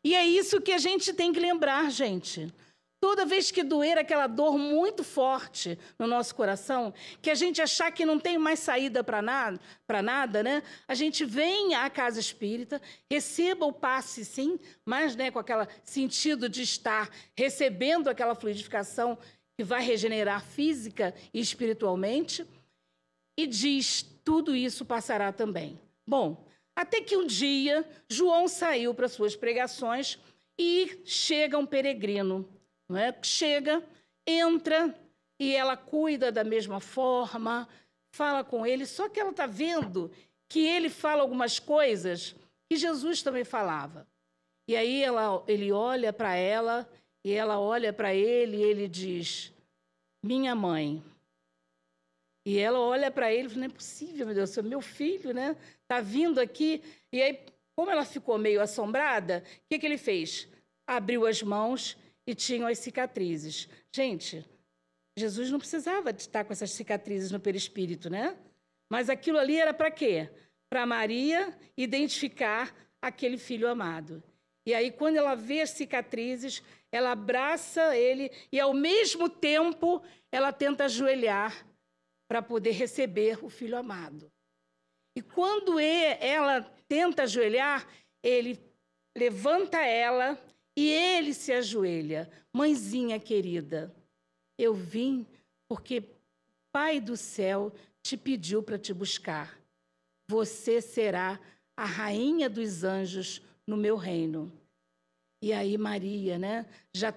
E 0.05 0.15
é 0.15 0.25
isso 0.25 0.61
que 0.61 0.73
a 0.73 0.79
gente 0.79 1.13
tem 1.13 1.33
que 1.33 1.41
lembrar, 1.41 1.91
gente. 1.91 2.53
Toda 2.99 3.27
vez 3.27 3.51
que 3.51 3.63
doer 3.63 3.99
aquela 3.99 4.27
dor 4.27 4.57
muito 4.57 5.05
forte 5.05 5.79
no 5.99 6.07
nosso 6.07 6.35
coração, 6.35 6.95
que 7.21 7.29
a 7.29 7.35
gente 7.35 7.61
achar 7.61 7.93
que 7.93 8.07
não 8.07 8.19
tem 8.19 8.39
mais 8.39 8.59
saída 8.59 9.05
para 9.05 9.21
nada, 9.21 9.61
para 9.87 10.01
nada, 10.01 10.43
né? 10.43 10.63
A 10.89 10.95
gente 10.95 11.25
vem 11.25 11.75
à 11.75 11.91
casa 11.91 12.19
espírita, 12.19 12.81
receba 13.11 13.67
o 13.67 13.73
passe 13.73 14.25
sim, 14.25 14.59
mas 14.85 15.15
né, 15.15 15.31
com 15.31 15.39
aquele 15.39 15.67
sentido 15.85 16.49
de 16.49 16.63
estar 16.63 17.11
recebendo 17.37 18.09
aquela 18.09 18.35
fluidificação 18.35 19.19
que 19.59 19.65
vai 19.65 19.83
regenerar 19.83 20.43
física 20.43 21.15
e 21.35 21.41
espiritualmente, 21.41 22.47
e 23.39 23.47
diz: 23.47 24.03
tudo 24.25 24.57
isso 24.57 24.85
passará 24.85 25.33
também. 25.33 25.79
Bom, 26.07 26.47
até 26.77 27.01
que 27.01 27.17
um 27.17 27.27
dia 27.27 27.89
João 28.09 28.47
saiu 28.47 28.95
para 28.95 29.09
suas 29.09 29.35
pregações 29.35 30.19
e 30.59 31.01
chega 31.05 31.59
um 31.59 31.67
peregrino 31.67 32.49
não 32.89 32.99
é? 32.99 33.17
Chega, 33.23 33.83
entra 34.27 34.95
e 35.39 35.55
ela 35.55 35.77
cuida 35.77 36.31
da 36.33 36.45
mesma 36.45 36.81
forma, 36.81 37.69
fala 38.13 38.45
com 38.45 38.67
ele, 38.67 38.87
só 38.87 39.09
que 39.09 39.21
ela 39.21 39.31
está 39.31 39.47
vendo 39.47 40.11
que 40.49 40.61
ele 40.61 40.89
fala 40.89 41.23
algumas 41.23 41.59
coisas 41.59 42.35
que 42.69 42.77
Jesus 42.77 43.23
também 43.23 43.45
falava. 43.45 44.07
E 44.69 44.77
aí 44.77 45.03
ela, 45.03 45.45
ele 45.47 45.71
olha 45.73 46.13
para 46.13 46.35
ela 46.35 46.89
e 47.25 47.33
ela 47.33 47.59
olha 47.59 47.93
para 47.93 48.15
ele 48.15 48.57
e 48.57 48.63
ele 48.63 48.89
diz: 48.89 49.53
Minha 50.23 50.55
mãe. 50.55 51.03
E 52.45 52.59
ela 52.59 52.79
olha 52.79 53.11
para 53.11 53.33
ele 53.33 53.47
e 53.47 53.51
fala: 53.51 53.61
Não 53.61 53.67
é 53.67 53.75
possível, 53.75 54.27
meu 54.27 54.35
Deus, 54.35 54.57
é 54.57 54.63
meu 54.63 54.81
filho, 54.81 55.35
né? 55.35 55.57
Está 55.87 56.01
vindo 56.01 56.41
aqui. 56.41 56.83
E 57.13 57.23
aí, 57.23 57.39
como 57.77 57.91
ela 57.91 58.05
ficou 58.05 58.37
meio 58.37 58.61
assombrada, 58.61 59.45
o 59.47 59.69
que, 59.69 59.79
que 59.79 59.87
ele 59.87 59.97
fez? 59.97 60.49
Abriu 60.87 61.27
as 61.27 61.43
mãos 61.43 61.97
e 62.27 62.35
tinham 62.35 62.67
as 62.67 62.81
cicatrizes. 62.81 63.69
Gente, 63.95 64.45
Jesus 65.17 65.51
não 65.51 65.61
precisava 65.61 66.13
de 66.13 66.23
estar 66.23 66.45
com 66.45 66.53
essas 66.53 66.73
cicatrizes 66.73 67.31
no 67.31 67.39
perispírito, 67.39 68.11
né? 68.11 68.37
Mas 68.91 69.09
aquilo 69.09 69.39
ali 69.39 69.57
era 69.57 69.73
para 69.73 69.91
quê? 69.91 70.29
Para 70.69 70.85
Maria 70.85 71.57
identificar 71.77 72.75
aquele 73.01 73.39
filho 73.39 73.69
amado. 73.69 74.23
E 74.67 74.75
aí, 74.75 74.91
quando 74.91 75.17
ela 75.17 75.37
vê 75.37 75.61
as 75.61 75.71
cicatrizes, 75.71 76.63
ela 76.91 77.13
abraça 77.13 77.97
ele 77.97 78.33
e, 78.51 78.59
ao 78.59 78.75
mesmo 78.75 79.29
tempo, 79.29 80.03
ela 80.33 80.53
tenta 80.53 80.87
ajoelhar 80.87 81.67
para 82.29 82.43
poder 82.43 82.73
receber 82.73 83.39
o 83.45 83.49
filho 83.49 83.77
amado. 83.77 84.31
E 85.17 85.23
quando 85.23 85.79
ela 85.81 86.61
tenta 86.87 87.23
ajoelhar, 87.23 87.89
ele 88.23 88.61
levanta 89.17 89.79
ela 89.79 90.39
e 90.77 90.91
ele 90.91 91.33
se 91.33 91.53
ajoelha, 91.53 92.31
mãezinha 92.53 93.19
querida, 93.19 93.95
eu 94.59 94.75
vim 94.75 95.27
porque 95.67 96.05
Pai 96.71 97.01
do 97.01 97.17
céu 97.17 97.73
te 98.03 98.19
pediu 98.19 98.63
para 98.63 98.79
te 98.79 98.93
buscar. 98.93 99.59
Você 100.29 100.83
será 100.83 101.41
a 101.75 101.87
rainha 101.87 102.51
dos 102.51 102.85
anjos 102.85 103.41
no 103.67 103.79
meu 103.79 103.97
reino. 103.97 104.53
E 105.43 105.55
aí 105.55 105.79
Maria, 105.79 106.39
né, 106.39 106.67
já 106.95 107.15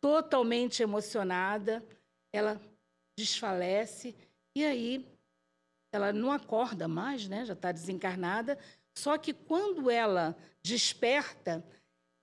totalmente 0.00 0.80
emocionada, 0.80 1.84
ela 2.32 2.60
desfalece 3.18 4.14
e 4.56 4.64
aí 4.64 5.04
ela 5.92 6.12
não 6.12 6.30
acorda 6.32 6.86
mais, 6.86 7.28
né, 7.28 7.44
já 7.44 7.52
está 7.52 7.72
desencarnada. 7.72 8.58
Só 8.94 9.16
que 9.18 9.32
quando 9.32 9.90
ela 9.90 10.36
desperta, 10.62 11.64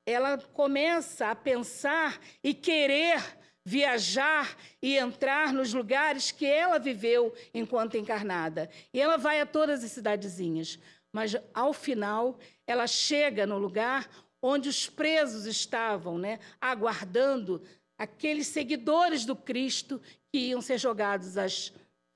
ela 0.06 0.38
começa 0.38 1.30
a 1.30 1.36
pensar 1.36 2.20
e 2.44 2.54
querer 2.54 3.22
viajar 3.66 4.58
e 4.82 4.96
entrar 4.96 5.52
nos 5.52 5.74
lugares 5.74 6.32
que 6.32 6.46
ela 6.46 6.80
viveu 6.80 7.36
enquanto 7.54 7.98
encarnada. 7.98 8.70
E 8.94 9.02
ela 9.02 9.18
vai 9.18 9.42
a 9.42 9.46
todas 9.46 9.84
as 9.84 9.92
cidadezinhas, 9.92 10.80
mas 11.12 11.36
ao 11.54 11.74
final 11.74 12.40
ela 12.66 12.88
chega 12.88 13.46
no 13.46 13.58
lugar 13.58 14.10
onde 14.42 14.70
os 14.70 14.88
presos 14.88 15.46
estavam, 15.46 16.18
né, 16.18 16.40
aguardando 16.62 17.62
aqueles 17.98 18.48
seguidores 18.48 19.26
do 19.26 19.36
Cristo 19.36 20.02
que 20.32 20.38
iam 20.38 20.62
ser 20.62 20.78
jogados 20.78 21.38
às 21.38 21.74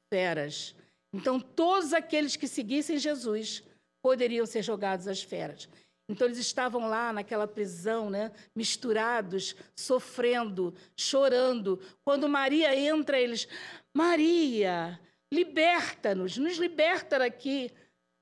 feras. 0.09 0.73
Então, 1.13 1.39
todos 1.39 1.93
aqueles 1.93 2.35
que 2.35 2.47
seguissem 2.47 2.97
Jesus 2.97 3.63
poderiam 4.01 4.45
ser 4.45 4.63
jogados 4.63 5.07
às 5.07 5.21
feras. 5.21 5.67
Então, 6.09 6.27
eles 6.27 6.39
estavam 6.39 6.89
lá 6.89 7.13
naquela 7.13 7.47
prisão, 7.47 8.09
né, 8.09 8.31
misturados, 8.55 9.55
sofrendo, 9.75 10.73
chorando. 10.95 11.79
Quando 12.03 12.27
Maria 12.27 12.75
entra, 12.75 13.19
eles, 13.19 13.47
Maria, 13.93 14.99
liberta-nos, 15.31 16.37
nos 16.37 16.57
liberta 16.57 17.19
daqui. 17.19 17.71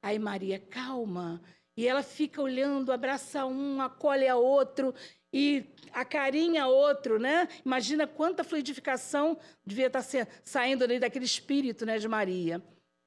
Aí 0.03 0.19
Maria, 0.19 0.59
calma. 0.59 1.41
E 1.75 1.87
ela 1.87 2.03
fica 2.03 2.41
olhando, 2.41 2.91
abraça 2.91 3.45
um, 3.45 3.81
acolhe 3.81 4.27
a 4.27 4.35
outro 4.35 4.93
e 5.31 5.63
acarinha 5.93 6.67
outro, 6.67 7.19
né? 7.19 7.47
Imagina 7.65 8.05
quanta 8.05 8.43
fluidificação 8.43 9.37
devia 9.65 9.87
estar 9.87 10.03
saindo 10.43 10.87
daquele 10.99 11.25
espírito, 11.25 11.85
né, 11.85 11.97
de 11.97 12.07
Maria. 12.07 12.61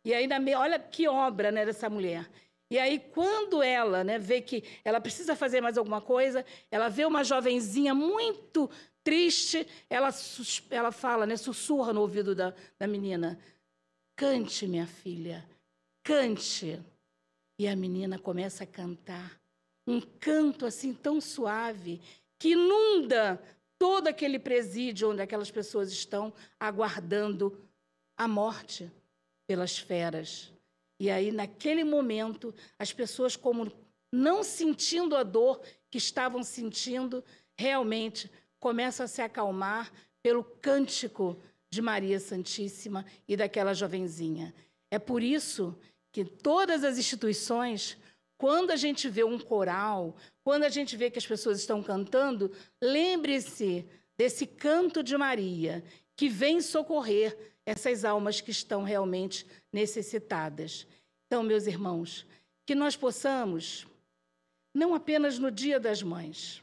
E 0.05 0.13
aí, 0.13 0.29
olha 0.57 0.79
que 0.79 1.07
obra, 1.07 1.53
né, 1.53 1.65
dessa 1.65 1.89
mulher. 1.89 2.29
E 2.71 2.79
aí, 2.79 2.99
quando 2.99 3.63
ela 3.63 4.03
né, 4.03 4.19
vê 4.19 4.41
que 4.41 4.65
ela 4.85 5.01
precisa 5.01 5.37
fazer 5.37 5.61
mais 5.61 5.77
alguma 5.77 6.01
coisa, 6.01 6.45
ela 6.71 6.89
vê 6.89 7.05
uma 7.05 7.23
jovenzinha 7.23 7.95
muito 7.95 8.69
triste, 9.05 9.67
ela, 9.91 10.09
ela 10.71 10.91
fala, 10.91 11.27
né, 11.27 11.37
sussurra 11.37 11.93
no 11.93 12.01
ouvido 12.01 12.35
da, 12.35 12.55
da 12.79 12.87
menina: 12.87 13.39
Cante, 14.17 14.67
minha 14.67 14.87
filha, 14.87 15.47
cante. 16.03 16.81
E 17.59 17.69
a 17.69 17.77
menina 17.77 18.19
começa 18.19 18.65
a 18.65 18.67
cantar. 18.67 19.39
Um 19.87 20.01
canto 20.01 20.65
assim 20.65 20.95
tão 20.95 21.21
suave 21.21 22.01
que 22.39 22.53
inunda 22.53 23.41
todo 23.79 24.09
aquele 24.09 24.39
presídio 24.39 25.11
onde 25.11 25.21
aquelas 25.21 25.51
pessoas 25.51 25.93
estão 25.93 26.33
aguardando 26.59 27.69
a 28.17 28.27
morte 28.27 28.91
pelas 29.47 29.79
feras. 29.79 30.53
E 30.99 31.11
aí, 31.11 31.33
naquele 31.33 31.85
momento, 31.85 32.55
as 32.79 32.93
pessoas, 32.93 33.37
como 33.37 33.73
não 34.13 34.43
sentindo 34.43 35.17
a 35.17 35.23
dor 35.23 35.61
que 35.91 35.99
estavam 35.99 36.43
sentindo, 36.43 37.25
realmente 37.59 38.31
começam 38.61 39.05
a 39.05 39.09
se 39.09 39.21
acalmar 39.21 39.93
pelo 40.23 40.45
cântico 40.45 41.37
de 41.71 41.83
Maria 41.83 42.21
Santíssima 42.21 43.05
e 43.27 43.37
daquela 43.37 43.75
jovenzinha. 43.75 44.55
É 44.91 44.99
por 44.99 45.23
isso 45.23 45.77
que 46.13 46.25
todas 46.25 46.85
as 46.85 46.99
instituições, 46.99 47.97
quando 48.37 48.71
a 48.71 48.77
gente 48.77 49.09
vê 49.09 49.25
um 49.25 49.39
coral, 49.39 50.15
quando 50.45 50.65
a 50.65 50.69
gente 50.69 50.97
vê 50.97 51.11
que 51.11 51.19
as 51.19 51.27
pessoas 51.27 51.59
estão 51.59 51.83
cantando, 51.83 52.53
lembre-se 52.81 53.87
desse 54.17 54.47
canto 54.47 55.03
de 55.03 55.17
Maria, 55.17 55.83
que 56.15 56.29
vem 56.29 56.61
socorrer 56.61 57.52
essas 57.65 58.05
almas 58.05 58.41
que 58.41 58.51
estão 58.51 58.83
realmente 58.83 59.47
necessitadas. 59.73 60.87
Então, 61.27 61.43
meus 61.43 61.67
irmãos, 61.67 62.27
que 62.67 62.75
nós 62.75 62.97
possamos, 62.97 63.87
não 64.75 64.95
apenas 64.95 65.39
no 65.39 65.51
Dia 65.51 65.79
das 65.79 66.03
Mães, 66.03 66.63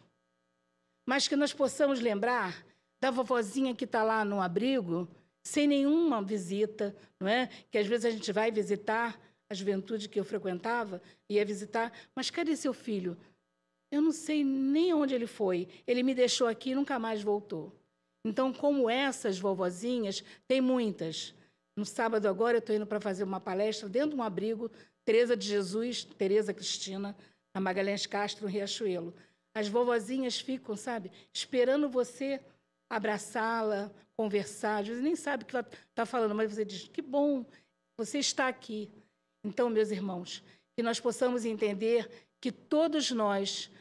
mas 1.06 1.28
que 1.28 1.36
nós 1.36 1.54
possamos 1.54 2.00
lembrar 2.00 2.66
da 3.02 3.10
vovozinha 3.10 3.74
que 3.74 3.86
está 3.86 4.04
lá 4.04 4.24
no 4.26 4.42
abrigo, 4.42 5.08
sem 5.42 5.68
nenhuma 5.68 6.22
visita, 6.22 6.96
não 7.20 7.28
é? 7.28 7.48
Que 7.72 7.78
às 7.78 7.88
vezes 7.88 8.06
a 8.06 8.12
gente 8.12 8.32
vai 8.32 8.52
visitar 8.52 9.20
a 9.50 9.54
juventude 9.54 10.08
que 10.08 10.20
eu 10.20 10.26
frequentava, 10.26 11.02
ia 11.28 11.44
visitar, 11.44 11.92
mas 12.14 12.30
cadê 12.30 12.56
seu 12.56 12.74
filho? 12.74 13.18
Eu 13.92 14.02
não 14.02 14.12
sei 14.12 14.44
nem 14.44 14.94
onde 14.94 15.16
ele 15.16 15.26
foi. 15.26 15.68
Ele 15.88 16.04
me 16.04 16.14
deixou 16.14 16.48
aqui 16.48 16.72
e 16.72 16.76
nunca 16.76 17.00
mais 17.00 17.24
voltou. 17.24 17.74
Então, 18.24 18.52
como 18.54 18.90
essas 18.90 19.40
vovozinhas, 19.40 20.24
tem 20.48 20.60
muitas. 20.62 21.34
No 21.76 21.86
sábado 21.86 22.28
agora 22.28 22.58
eu 22.58 22.60
estou 22.60 22.76
indo 22.76 22.86
para 22.86 23.00
fazer 23.00 23.24
uma 23.24 23.40
palestra 23.40 23.88
dentro 23.88 24.12
de 24.12 24.16
um 24.16 24.24
abrigo, 24.24 24.70
Teresa 25.06 25.36
de 25.36 25.48
Jesus, 25.48 26.04
Teresa 26.04 26.54
Cristina, 26.54 27.16
na 27.54 27.62
Magalhães 27.62 28.06
Castro, 28.06 28.46
no 28.46 28.52
Riachuelo. 28.52 29.14
As 29.54 29.68
vovozinhas 29.68 30.40
ficam, 30.40 30.76
sabe, 30.76 31.12
esperando 31.34 31.90
você 31.90 32.42
abraçá-la, 32.90 33.92
conversar. 34.16 34.84
Às 34.84 34.90
nem 34.90 35.16
sabe 35.16 35.44
o 35.44 35.46
que 35.46 35.58
está 35.58 36.06
falando, 36.06 36.36
mas 36.36 36.54
você 36.54 36.66
diz: 36.66 36.88
que 36.88 37.02
bom, 37.02 37.46
você 37.98 38.20
está 38.20 38.48
aqui. 38.48 38.92
Então, 39.44 39.70
meus 39.70 39.92
irmãos, 39.92 40.44
que 40.76 40.84
nós 40.84 41.00
possamos 41.00 41.46
entender 41.46 42.10
que 42.42 42.52
todos 42.52 43.12
nós 43.12 43.72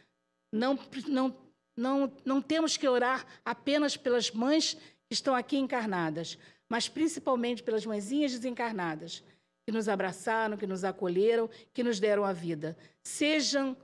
não, 0.53 0.79
não, 1.09 1.37
não, 1.79 2.13
não 2.25 2.43
temos 2.43 2.77
que 2.77 2.89
orar 2.89 3.25
apenas 3.45 3.97
pelas 3.97 4.31
mães 4.31 4.75
que 4.75 5.15
estão 5.15 5.35
aqui 5.35 5.57
encarnadas, 5.57 6.37
mas 6.69 6.89
principalmente 6.89 7.63
pelas 7.63 7.87
mãezinhas 7.87 8.33
desencarnadas, 8.33 9.23
que 9.65 9.73
nos 9.73 9.89
abraçaram, 9.89 10.57
que 10.57 10.67
nos 10.67 10.83
acolheram, 10.83 11.49
que 11.73 11.83
nos 11.83 12.01
deram 12.01 12.25
a 12.25 12.33
vida. 12.33 12.77
Sejam 13.03 13.77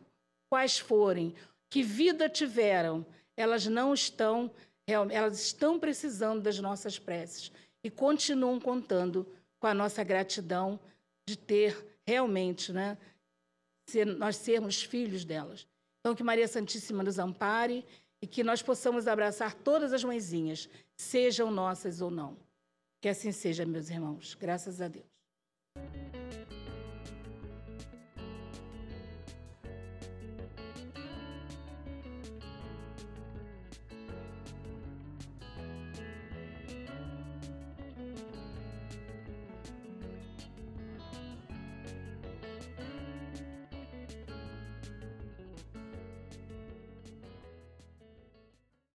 quais 0.51 0.79
forem, 0.79 1.35
que 1.71 1.83
vida 1.83 2.29
tiveram, 2.29 3.07
elas 3.37 3.67
não 3.67 3.95
estão, 3.95 4.51
elas 4.87 5.41
estão 5.41 5.79
precisando 5.79 6.43
das 6.43 6.59
nossas 6.59 6.99
preces 6.99 7.53
e 7.83 7.91
continuam 7.91 8.59
contando 8.59 9.27
com 9.61 9.67
a 9.67 9.75
nossa 9.75 10.03
gratidão 10.03 10.81
de 11.29 11.39
ter 11.39 11.99
realmente, 12.07 12.73
né, 12.73 12.99
ser, 13.89 14.05
nós 14.05 14.37
sermos 14.37 14.83
filhos 14.83 15.25
delas. 15.25 15.67
Então, 16.05 16.15
que 16.15 16.23
Maria 16.23 16.47
Santíssima 16.47 17.03
nos 17.03 17.19
ampare 17.19 17.83
e 18.21 18.27
que 18.27 18.45
nós 18.45 18.61
possamos 18.61 19.09
abraçar 19.09 19.55
todas 19.55 19.91
as 19.91 20.05
mãezinhas, 20.05 20.69
sejam 20.95 21.51
nossas 21.51 22.03
ou 22.03 22.11
não. 22.11 22.37
Que 23.01 23.09
assim 23.09 23.33
seja, 23.33 23.65
meus 23.65 23.89
irmãos. 23.89 24.35
Graças 24.39 24.83
a 24.83 24.89
Deus. 24.89 25.07